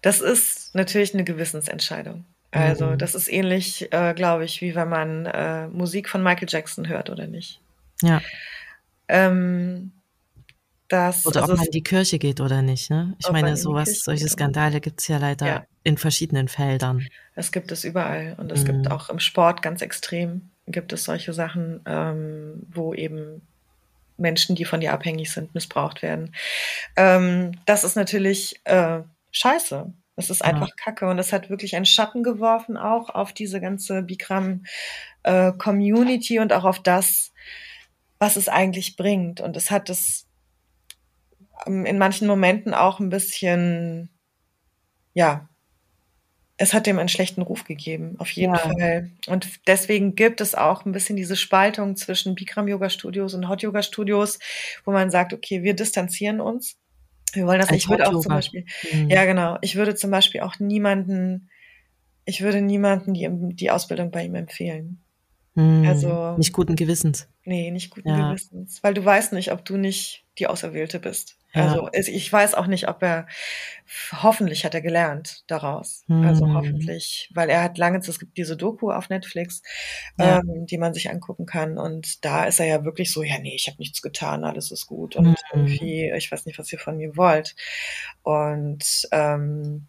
Das 0.02 0.22
ist 0.22 0.74
natürlich 0.76 1.14
eine 1.14 1.26
Gewissensentscheidung. 1.26 2.26
Also 2.52 2.92
mhm. 2.92 2.98
das 2.98 3.16
ist 3.16 3.28
ähnlich, 3.28 3.92
äh, 3.92 4.14
glaube 4.14 4.46
ich, 4.46 4.62
wie 4.62 4.76
wenn 4.76 4.88
man 4.88 5.26
äh, 5.26 5.68
Musik 5.68 6.08
von 6.10 6.24
Michael 6.24 6.48
Jackson 6.50 6.88
hört 6.88 7.10
oder 7.10 7.28
nicht. 7.28 7.60
Ja. 8.02 8.22
Ähm, 9.10 9.92
dass, 10.88 11.26
oder 11.26 11.42
also 11.42 11.54
ob 11.54 11.60
man 11.60 11.68
in 11.68 11.72
die 11.72 11.84
Kirche 11.84 12.20
geht 12.20 12.42
oder 12.42 12.62
nicht. 12.62 12.90
Ne? 12.90 13.16
Ich 13.20 13.32
meine, 13.32 13.58
sowas, 13.58 14.02
solche 14.02 14.28
Skandale 14.28 14.82
gibt 14.82 15.02
es 15.02 15.08
ja 15.08 15.18
leider 15.18 15.48
ja. 15.48 15.66
in 15.84 15.98
verschiedenen 15.98 16.48
Feldern. 16.48 17.08
Es 17.36 17.52
gibt 17.52 17.72
es 17.72 17.84
überall 17.84 18.36
und 18.38 18.52
es 18.52 18.62
mhm. 18.62 18.68
gibt 18.68 18.92
auch 18.92 19.10
im 19.10 19.20
Sport 19.20 19.62
ganz 19.62 19.82
extrem 19.82 20.50
gibt 20.68 20.94
es 20.94 21.04
solche 21.04 21.34
Sachen, 21.34 21.82
ähm, 21.86 22.66
wo 22.72 22.94
eben 22.94 23.42
Menschen, 24.18 24.56
die 24.56 24.66
von 24.66 24.80
dir 24.80 24.94
abhängig 24.94 25.32
sind, 25.32 25.54
missbraucht 25.54 26.02
werden. 26.02 26.34
Ähm, 26.96 27.52
das 27.66 27.84
ist 27.84 27.96
natürlich 27.96 28.60
äh, 28.64 29.02
scheiße. 29.32 29.94
Es 30.16 30.30
ist 30.30 30.44
einfach 30.44 30.70
ja. 30.70 30.76
Kacke 30.78 31.08
und 31.08 31.20
es 31.20 31.34
hat 31.34 31.50
wirklich 31.50 31.76
einen 31.76 31.86
Schatten 31.86 32.24
geworfen 32.24 32.78
auch 32.78 33.10
auf 33.10 33.34
diese 33.34 33.60
ganze 33.60 34.02
Bikram-Community 34.02 36.38
äh, 36.38 36.40
und 36.40 36.54
auch 36.54 36.64
auf 36.64 36.82
das, 36.82 37.34
was 38.18 38.38
es 38.38 38.48
eigentlich 38.48 38.96
bringt. 38.96 39.42
Und 39.42 39.58
es 39.58 39.72
hat 39.72 39.90
es 39.90 40.25
ähm, 40.25 40.25
in 41.66 41.98
manchen 41.98 42.28
Momenten 42.28 42.74
auch 42.74 43.00
ein 43.00 43.10
bisschen, 43.10 44.10
ja, 45.14 45.48
es 46.58 46.74
hat 46.74 46.88
dem 46.88 47.00
einen 47.00 47.10
schlechten 47.10 47.42
Ruf 47.42 47.66
gegeben, 47.66 48.16
auf 48.18 48.30
jeden 48.32 48.54
ja. 48.54 48.60
Fall. 48.60 49.12
Und 49.28 49.48
deswegen 49.68 50.16
gibt 50.16 50.40
es 50.40 50.56
auch 50.56 50.86
ein 50.86 50.94
bisschen 50.94 51.18
diese 51.18 51.36
Spaltung 51.36 51.96
zwischen 51.98 52.36
Bikram-Yoga-Studios 52.36 53.34
und 53.34 53.50
Hot-Yoga-Studios, 53.50 54.40
wo 54.86 54.92
man 54.92 55.10
sagt, 55.10 55.34
okay, 55.34 55.64
wir 55.64 55.74
distanzieren 55.74 56.40
uns. 56.40 56.78
Wir 57.34 57.46
wollen 57.46 57.60
das 57.60 57.72
nicht. 57.72 57.84
Ich 57.84 57.90
würde 57.90 58.08
auch 58.08 58.20
zum 58.22 58.30
Beispiel, 58.30 58.66
mhm. 58.94 59.10
ja 59.10 59.26
genau, 59.26 59.58
ich 59.62 59.76
würde 59.76 59.96
zum 59.96 60.12
Beispiel 60.12 60.42
auch 60.42 60.60
niemanden, 60.60 61.50
ich 62.24 62.42
würde 62.42 62.62
niemanden 62.62 63.14
die, 63.14 63.30
die 63.56 63.72
Ausbildung 63.72 64.12
bei 64.12 64.24
ihm 64.24 64.36
empfehlen. 64.36 65.02
Mhm. 65.56 65.86
Also 65.86 66.38
nicht 66.38 66.54
guten 66.54 66.78
Gewissens. 66.78 67.28
Nee, 67.44 67.72
nicht 67.72 67.90
guten 67.90 68.10
ja. 68.10 68.30
Gewissens, 68.30 68.82
weil 68.82 68.94
du 68.94 69.04
weißt 69.04 69.34
nicht, 69.34 69.52
ob 69.52 69.66
du 69.66 69.76
nicht 69.76 70.26
die 70.40 70.48
Auserwählte 70.48 71.00
bist. 71.00 71.38
Also 71.56 71.90
ich 71.94 72.32
weiß 72.32 72.54
auch 72.54 72.68
nicht, 72.68 72.88
ob 72.88 73.02
er, 73.02 73.28
hoffentlich 74.12 74.66
hat 74.66 74.74
er 74.74 74.82
gelernt 74.82 75.44
daraus. 75.48 76.04
Also 76.08 76.22
hm. 76.22 76.28
Also 76.28 76.54
hoffentlich, 76.54 77.32
weil 77.34 77.50
er 77.50 77.64
hat 77.64 77.78
lange, 77.78 78.00
es 78.00 78.20
gibt 78.20 78.38
diese 78.38 78.58
Doku 78.58 78.92
auf 78.92 79.10
Netflix, 79.10 79.62
ja. 80.18 80.40
ähm, 80.40 80.66
die 80.66 80.78
man 80.78 80.94
sich 80.94 81.10
angucken 81.10 81.46
kann. 81.46 81.78
Und 81.78 82.26
da 82.26 82.46
ist 82.46 82.60
er 82.60 82.66
ja 82.66 82.84
wirklich 82.84 83.12
so, 83.12 83.24
ja, 83.24 83.38
nee, 83.40 83.56
ich 83.56 83.68
habe 83.68 83.78
nichts 83.80 84.02
getan, 84.02 84.44
alles 84.44 84.72
ist 84.72 84.86
gut. 84.88 85.16
Und 85.16 85.28
hm. 85.28 85.36
irgendwie, 85.54 86.12
ich 86.16 86.32
weiß 86.32 86.46
nicht, 86.46 86.60
was 86.60 86.72
ihr 86.72 86.80
von 86.80 86.98
mir 86.98 87.16
wollt. 87.16 87.56
Und 88.24 89.08
ähm, 89.12 89.88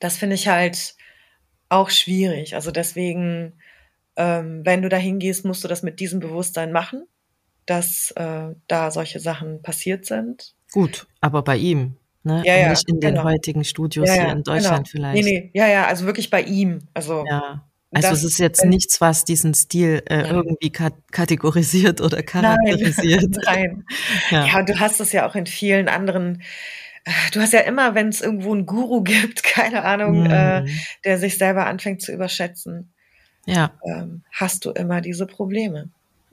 das 0.00 0.16
finde 0.16 0.34
ich 0.34 0.48
halt 0.48 0.96
auch 1.70 1.90
schwierig. 1.90 2.54
Also 2.54 2.70
deswegen, 2.70 3.54
ähm, 4.16 4.64
wenn 4.64 4.82
du 4.82 4.88
da 4.88 4.96
hingehst, 4.96 5.44
musst 5.44 5.64
du 5.64 5.68
das 5.68 5.82
mit 5.82 6.00
diesem 6.00 6.20
Bewusstsein 6.20 6.72
machen 6.72 7.06
dass 7.68 8.12
äh, 8.12 8.54
da 8.66 8.90
solche 8.90 9.20
Sachen 9.20 9.60
passiert 9.60 10.06
sind. 10.06 10.54
Gut, 10.72 11.06
aber 11.20 11.42
bei 11.42 11.56
ihm, 11.56 11.96
ne? 12.22 12.42
Ja, 12.44 12.56
ja, 12.56 12.70
nicht 12.70 12.88
in 12.88 13.00
den 13.00 13.14
genau. 13.14 13.24
heutigen 13.24 13.64
Studios 13.64 14.08
ja, 14.08 14.14
hier 14.14 14.32
in 14.32 14.42
Deutschland 14.42 14.90
genau. 14.90 15.10
vielleicht. 15.10 15.24
Nee, 15.24 15.40
nee, 15.40 15.50
ja, 15.54 15.66
ja, 15.66 15.86
also 15.86 16.06
wirklich 16.06 16.30
bei 16.30 16.42
ihm. 16.42 16.80
Also. 16.94 17.24
Also 17.90 18.10
das, 18.10 18.18
es 18.18 18.32
ist 18.32 18.38
jetzt 18.38 18.64
nichts, 18.66 19.00
was 19.00 19.24
diesen 19.24 19.54
Stil 19.54 20.02
äh, 20.10 20.28
irgendwie 20.28 20.68
kat 20.68 20.92
kategorisiert 21.10 22.02
oder 22.02 22.22
charakterisiert. 22.22 23.38
Nein, 23.46 23.84
nein. 24.30 24.46
Ja. 24.46 24.58
und 24.58 24.68
du 24.68 24.78
hast 24.78 25.00
es 25.00 25.12
ja 25.12 25.26
auch 25.26 25.34
in 25.34 25.46
vielen 25.46 25.88
anderen 25.88 26.42
äh, 27.04 27.10
Du 27.32 27.40
hast 27.40 27.54
ja 27.54 27.60
immer, 27.60 27.94
wenn 27.94 28.08
es 28.08 28.20
irgendwo 28.20 28.52
einen 28.52 28.66
Guru 28.66 29.02
gibt, 29.04 29.42
keine 29.42 29.84
Ahnung, 29.84 30.24
mhm. 30.24 30.30
äh, 30.30 30.66
der 31.04 31.18
sich 31.18 31.38
selber 31.38 31.66
anfängt 31.66 32.02
zu 32.02 32.12
überschätzen, 32.12 32.92
ja. 33.46 33.72
ähm, 33.86 34.22
hast 34.32 34.66
du 34.66 34.70
immer 34.70 35.00
diese 35.00 35.26
Probleme. 35.26 35.88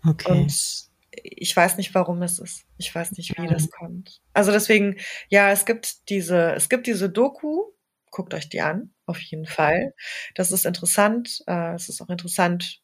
Okay. 0.05 0.31
Und 0.31 0.87
ich 1.23 1.55
weiß 1.55 1.77
nicht, 1.77 1.93
warum 1.95 2.21
es 2.21 2.39
ist. 2.39 2.65
Ich 2.77 2.93
weiß 2.93 3.13
nicht, 3.13 3.37
wie 3.37 3.47
das 3.47 3.69
kommt. 3.69 4.21
Also 4.33 4.51
deswegen, 4.51 4.97
ja, 5.29 5.51
es 5.51 5.65
gibt 5.65 6.09
diese, 6.09 6.53
es 6.53 6.69
gibt 6.69 6.87
diese 6.87 7.09
Doku. 7.09 7.71
Guckt 8.11 8.33
euch 8.33 8.49
die 8.49 8.61
an, 8.61 8.93
auf 9.05 9.19
jeden 9.19 9.45
Fall. 9.45 9.93
Das 10.35 10.51
ist 10.51 10.65
interessant. 10.65 11.43
Äh, 11.47 11.73
es 11.75 11.89
ist 11.89 12.01
auch 12.01 12.09
interessant, 12.09 12.81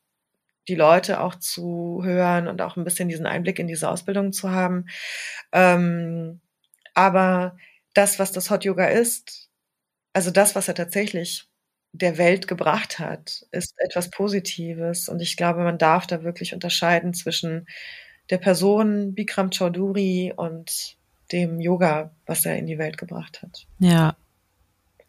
die 0.68 0.76
Leute 0.76 1.22
auch 1.22 1.36
zu 1.36 2.02
hören 2.04 2.48
und 2.48 2.62
auch 2.62 2.78
ein 2.78 2.84
bisschen 2.84 3.10
diesen 3.10 3.26
Einblick 3.26 3.60
in 3.60 3.68
diese 3.68 3.90
Ausbildung 3.90 4.34
zu 4.34 4.52
haben. 4.52 4.86
Ähm, 5.52 6.42
aber 6.94 7.58
das, 7.94 8.20
was 8.20 8.32
das 8.32 8.50
Hot 8.50 8.66
Yoga 8.66 8.88
ist, 8.88 9.50
also 10.14 10.32
das, 10.32 10.56
was 10.56 10.68
er 10.68 10.76
tatsächlich 10.76 11.48
der 11.94 12.18
Welt 12.18 12.48
gebracht 12.48 13.00
hat, 13.00 13.46
ist 13.52 13.74
etwas 13.78 14.10
Positives. 14.10 15.10
Und 15.10 15.22
ich 15.22 15.36
glaube, 15.36 15.64
man 15.64 15.78
darf 15.78 16.08
da 16.08 16.24
wirklich 16.24 16.54
unterscheiden 16.54 17.14
zwischen 17.14 17.68
der 18.32 18.38
Person 18.38 19.14
Bikram 19.14 19.52
Chaudhuri 19.52 20.34
und 20.36 20.96
dem 21.32 21.60
Yoga, 21.60 22.12
was 22.26 22.46
er 22.46 22.58
in 22.58 22.66
die 22.66 22.78
Welt 22.78 22.98
gebracht 22.98 23.42
hat. 23.42 23.68
Ja. 23.80 24.16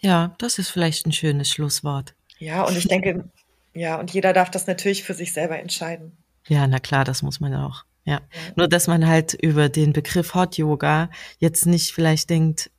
Ja, 0.00 0.34
das 0.38 0.58
ist 0.58 0.68
vielleicht 0.68 1.06
ein 1.06 1.12
schönes 1.12 1.48
Schlusswort. 1.48 2.14
Ja, 2.38 2.64
und 2.64 2.76
ich 2.76 2.88
denke, 2.88 3.24
ja, 3.72 3.98
und 3.98 4.12
jeder 4.12 4.32
darf 4.32 4.50
das 4.50 4.66
natürlich 4.66 5.04
für 5.04 5.14
sich 5.14 5.32
selber 5.32 5.58
entscheiden. 5.60 6.16
Ja, 6.48 6.66
na 6.66 6.80
klar, 6.80 7.04
das 7.04 7.22
muss 7.22 7.38
man 7.38 7.54
auch. 7.54 7.84
Ja. 8.04 8.14
ja. 8.14 8.20
Nur, 8.56 8.66
dass 8.66 8.88
man 8.88 9.06
halt 9.06 9.34
über 9.34 9.68
den 9.68 9.92
Begriff 9.92 10.34
Hot 10.34 10.58
Yoga 10.58 11.08
jetzt 11.38 11.66
nicht 11.66 11.92
vielleicht 11.92 12.30
denkt, 12.30 12.71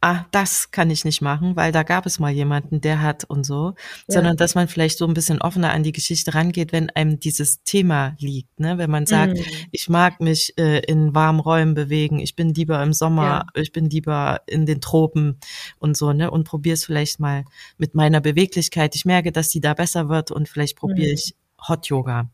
ah, 0.00 0.24
das 0.30 0.70
kann 0.70 0.90
ich 0.90 1.04
nicht 1.04 1.20
machen, 1.20 1.56
weil 1.56 1.72
da 1.72 1.82
gab 1.82 2.06
es 2.06 2.18
mal 2.18 2.30
jemanden, 2.30 2.80
der 2.80 3.02
hat 3.02 3.24
und 3.24 3.44
so, 3.44 3.74
ja. 3.76 4.14
sondern 4.14 4.36
dass 4.36 4.54
man 4.54 4.66
vielleicht 4.66 4.98
so 4.98 5.06
ein 5.06 5.14
bisschen 5.14 5.42
offener 5.42 5.72
an 5.72 5.82
die 5.82 5.92
Geschichte 5.92 6.34
rangeht, 6.34 6.72
wenn 6.72 6.88
einem 6.90 7.20
dieses 7.20 7.62
Thema 7.64 8.16
liegt, 8.18 8.58
ne? 8.58 8.78
Wenn 8.78 8.90
man 8.90 9.06
sagt, 9.06 9.36
mhm. 9.36 9.44
ich 9.70 9.88
mag 9.88 10.20
mich 10.20 10.56
äh, 10.58 10.80
in 10.80 11.14
warmen 11.14 11.40
Räumen 11.40 11.74
bewegen, 11.74 12.18
ich 12.18 12.34
bin 12.34 12.54
lieber 12.54 12.82
im 12.82 12.92
Sommer, 12.92 13.46
ja. 13.54 13.62
ich 13.62 13.72
bin 13.72 13.90
lieber 13.90 14.40
in 14.46 14.64
den 14.64 14.80
Tropen 14.80 15.38
und 15.78 15.96
so, 15.96 16.12
ne? 16.12 16.30
Und 16.30 16.44
probiere 16.44 16.74
es 16.74 16.86
vielleicht 16.86 17.20
mal 17.20 17.44
mit 17.76 17.94
meiner 17.94 18.20
Beweglichkeit. 18.20 18.94
Ich 18.94 19.04
merke, 19.04 19.32
dass 19.32 19.50
die 19.50 19.60
da 19.60 19.74
besser 19.74 20.08
wird 20.08 20.30
und 20.30 20.48
vielleicht 20.48 20.76
probiere 20.76 21.08
mhm. 21.08 21.14
ich 21.14 21.34
Hot 21.68 21.88
Yoga. 21.88 22.30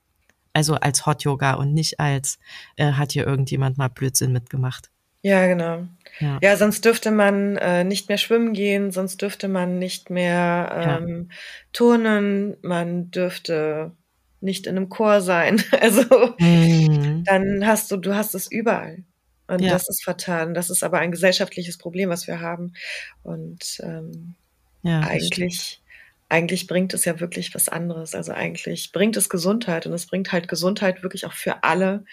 Also 0.52 0.74
als 0.76 1.04
Hot 1.04 1.24
Yoga 1.24 1.54
und 1.54 1.74
nicht 1.74 1.98
als 2.00 2.38
äh, 2.76 2.92
hat 2.92 3.12
hier 3.12 3.26
irgendjemand 3.26 3.76
mal 3.76 3.88
Blödsinn 3.88 4.32
mitgemacht. 4.32 4.90
Ja, 5.26 5.44
genau. 5.48 5.88
Ja. 6.20 6.38
ja, 6.40 6.56
sonst 6.56 6.84
dürfte 6.84 7.10
man 7.10 7.56
äh, 7.56 7.82
nicht 7.82 8.08
mehr 8.08 8.16
schwimmen 8.16 8.52
gehen, 8.52 8.92
sonst 8.92 9.20
dürfte 9.20 9.48
man 9.48 9.80
nicht 9.80 10.08
mehr 10.08 11.00
ähm, 11.02 11.28
ja. 11.28 11.36
turnen, 11.72 12.56
man 12.62 13.10
dürfte 13.10 13.90
nicht 14.40 14.68
in 14.68 14.76
einem 14.76 14.88
Chor 14.88 15.20
sein. 15.20 15.60
Also 15.80 16.04
mhm. 16.38 17.24
dann 17.24 17.66
hast 17.66 17.90
du, 17.90 17.96
du 17.96 18.14
hast 18.14 18.36
es 18.36 18.48
überall. 18.48 19.02
Und 19.48 19.62
ja. 19.62 19.72
das 19.72 19.88
ist 19.88 20.04
vertan. 20.04 20.54
Das 20.54 20.70
ist 20.70 20.84
aber 20.84 21.00
ein 21.00 21.10
gesellschaftliches 21.10 21.76
Problem, 21.76 22.08
was 22.08 22.28
wir 22.28 22.40
haben. 22.40 22.74
Und 23.24 23.80
ähm, 23.82 24.36
ja, 24.82 25.00
eigentlich, 25.00 25.82
eigentlich 26.28 26.68
bringt 26.68 26.94
es 26.94 27.04
ja 27.04 27.18
wirklich 27.18 27.52
was 27.52 27.68
anderes. 27.68 28.14
Also 28.14 28.30
eigentlich 28.30 28.92
bringt 28.92 29.16
es 29.16 29.28
Gesundheit 29.28 29.86
und 29.86 29.92
es 29.92 30.06
bringt 30.06 30.30
halt 30.30 30.46
Gesundheit 30.46 31.02
wirklich 31.02 31.26
auch 31.26 31.32
für 31.32 31.64
alle. 31.64 32.04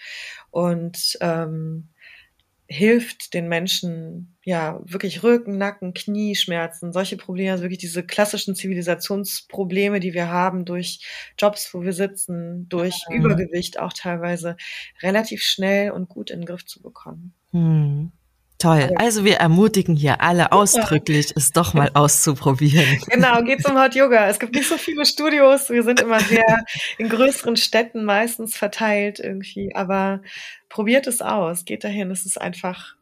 Und 0.50 1.16
ähm, 1.20 1.90
hilft 2.74 3.34
den 3.34 3.48
Menschen 3.48 4.36
ja 4.44 4.80
wirklich 4.84 5.22
Rücken, 5.22 5.56
Nacken, 5.58 5.94
Knieschmerzen, 5.94 6.92
solche 6.92 7.16
Probleme, 7.16 7.52
also 7.52 7.62
wirklich 7.62 7.78
diese 7.78 8.02
klassischen 8.02 8.56
Zivilisationsprobleme, 8.56 10.00
die 10.00 10.12
wir 10.12 10.28
haben 10.28 10.64
durch 10.64 11.06
Jobs, 11.38 11.72
wo 11.72 11.82
wir 11.82 11.92
sitzen, 11.92 12.68
durch 12.68 13.04
mhm. 13.08 13.16
Übergewicht 13.16 13.78
auch 13.78 13.92
teilweise 13.92 14.56
relativ 15.02 15.42
schnell 15.42 15.92
und 15.92 16.08
gut 16.08 16.30
in 16.30 16.40
den 16.40 16.46
Griff 16.46 16.66
zu 16.66 16.82
bekommen. 16.82 17.32
Mhm. 17.52 18.12
Toll. 18.64 18.94
Also 18.96 19.24
wir 19.24 19.36
ermutigen 19.36 19.94
hier 19.94 20.22
alle 20.22 20.50
ausdrücklich, 20.50 21.34
es 21.36 21.52
doch 21.52 21.74
mal 21.74 21.90
auszuprobieren. 21.92 22.98
Genau, 23.10 23.42
geht 23.42 23.62
zum 23.62 23.78
Hot 23.78 23.94
Yoga. 23.94 24.26
Es 24.28 24.38
gibt 24.38 24.54
nicht 24.54 24.66
so 24.66 24.78
viele 24.78 25.04
Studios. 25.04 25.68
Wir 25.68 25.82
sind 25.82 26.00
immer 26.00 26.18
sehr 26.18 26.64
in 26.96 27.10
größeren 27.10 27.56
Städten 27.56 28.04
meistens 28.04 28.56
verteilt 28.56 29.20
irgendwie. 29.20 29.74
Aber 29.74 30.22
probiert 30.70 31.06
es 31.06 31.20
aus. 31.20 31.66
Geht 31.66 31.84
dahin. 31.84 32.10
Es 32.10 32.24
ist 32.24 32.40
einfach 32.40 32.96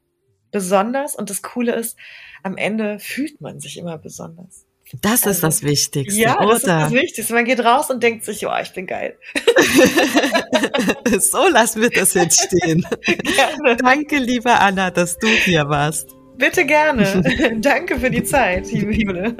besonders. 0.50 1.14
Und 1.14 1.30
das 1.30 1.42
Coole 1.42 1.76
ist, 1.76 1.96
am 2.42 2.56
Ende 2.56 2.98
fühlt 2.98 3.40
man 3.40 3.60
sich 3.60 3.78
immer 3.78 3.98
besonders. 3.98 4.66
Das 5.00 5.26
also, 5.26 5.30
ist 5.30 5.42
das 5.42 5.62
Wichtigste. 5.62 6.20
Ja, 6.20 6.38
oder? 6.38 6.48
das 6.48 6.58
ist 6.58 6.68
das 6.68 6.92
Wichtigste. 6.92 7.34
Man 7.34 7.44
geht 7.44 7.60
raus 7.60 7.88
und 7.90 8.02
denkt 8.02 8.24
sich, 8.24 8.42
ja, 8.42 8.60
ich 8.60 8.72
bin 8.72 8.86
geil. 8.86 9.16
so 11.18 11.48
lassen 11.48 11.80
wir 11.80 11.90
das 11.90 12.14
jetzt 12.14 12.42
stehen. 12.42 12.86
Gerne. 13.06 13.76
Danke, 13.76 14.18
liebe 14.18 14.52
Anna, 14.52 14.90
dass 14.90 15.18
du 15.18 15.26
hier 15.26 15.68
warst. 15.68 16.10
Bitte 16.36 16.64
gerne. 16.64 17.22
Danke 17.60 18.00
für 18.00 18.10
die 18.10 18.24
Zeit, 18.24 18.70
liebe 18.72 18.92
Jule. 18.92 19.34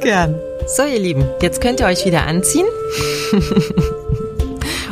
Gern. 0.00 0.40
So, 0.66 0.84
ihr 0.84 1.00
Lieben, 1.00 1.28
jetzt 1.42 1.60
könnt 1.60 1.80
ihr 1.80 1.86
euch 1.86 2.06
wieder 2.06 2.26
anziehen 2.26 2.66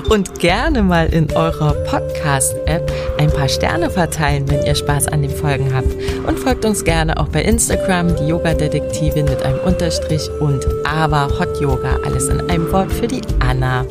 und 0.09 0.39
gerne 0.39 0.83
mal 0.83 1.07
in 1.07 1.31
eurer 1.33 1.73
Podcast-App 1.85 2.93
ein 3.19 3.31
paar 3.31 3.49
Sterne 3.49 3.91
verteilen, 3.91 4.49
wenn 4.49 4.65
ihr 4.65 4.75
Spaß 4.75 5.09
an 5.09 5.23
den 5.23 5.31
Folgen 5.31 5.75
habt. 5.75 5.95
Und 6.27 6.39
folgt 6.39 6.65
uns 6.65 6.85
gerne 6.85 7.19
auch 7.19 7.29
bei 7.29 7.43
Instagram, 7.43 8.15
die 8.17 8.29
Yoga-Detektivin 8.29 9.25
mit 9.25 9.43
einem 9.43 9.59
Unterstrich 9.61 10.29
und 10.41 10.67
aber 10.85 11.29
Hot 11.39 11.61
Yoga, 11.61 11.99
alles 12.05 12.29
in 12.29 12.49
einem 12.49 12.71
Wort 12.73 12.93
für 12.93 13.09
die 13.09 13.23
Anna. 13.41 13.85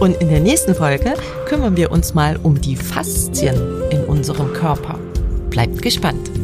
Und 0.00 0.20
in 0.20 0.28
der 0.30 0.40
nächsten 0.40 0.74
Folge 0.74 1.14
kümmern 1.46 1.76
wir 1.76 1.92
uns 1.92 2.14
mal 2.14 2.36
um 2.42 2.60
die 2.60 2.76
Faszien 2.76 3.56
in 3.90 4.04
unserem 4.04 4.52
Körper. 4.52 4.98
Bleibt 5.50 5.82
gespannt. 5.82 6.41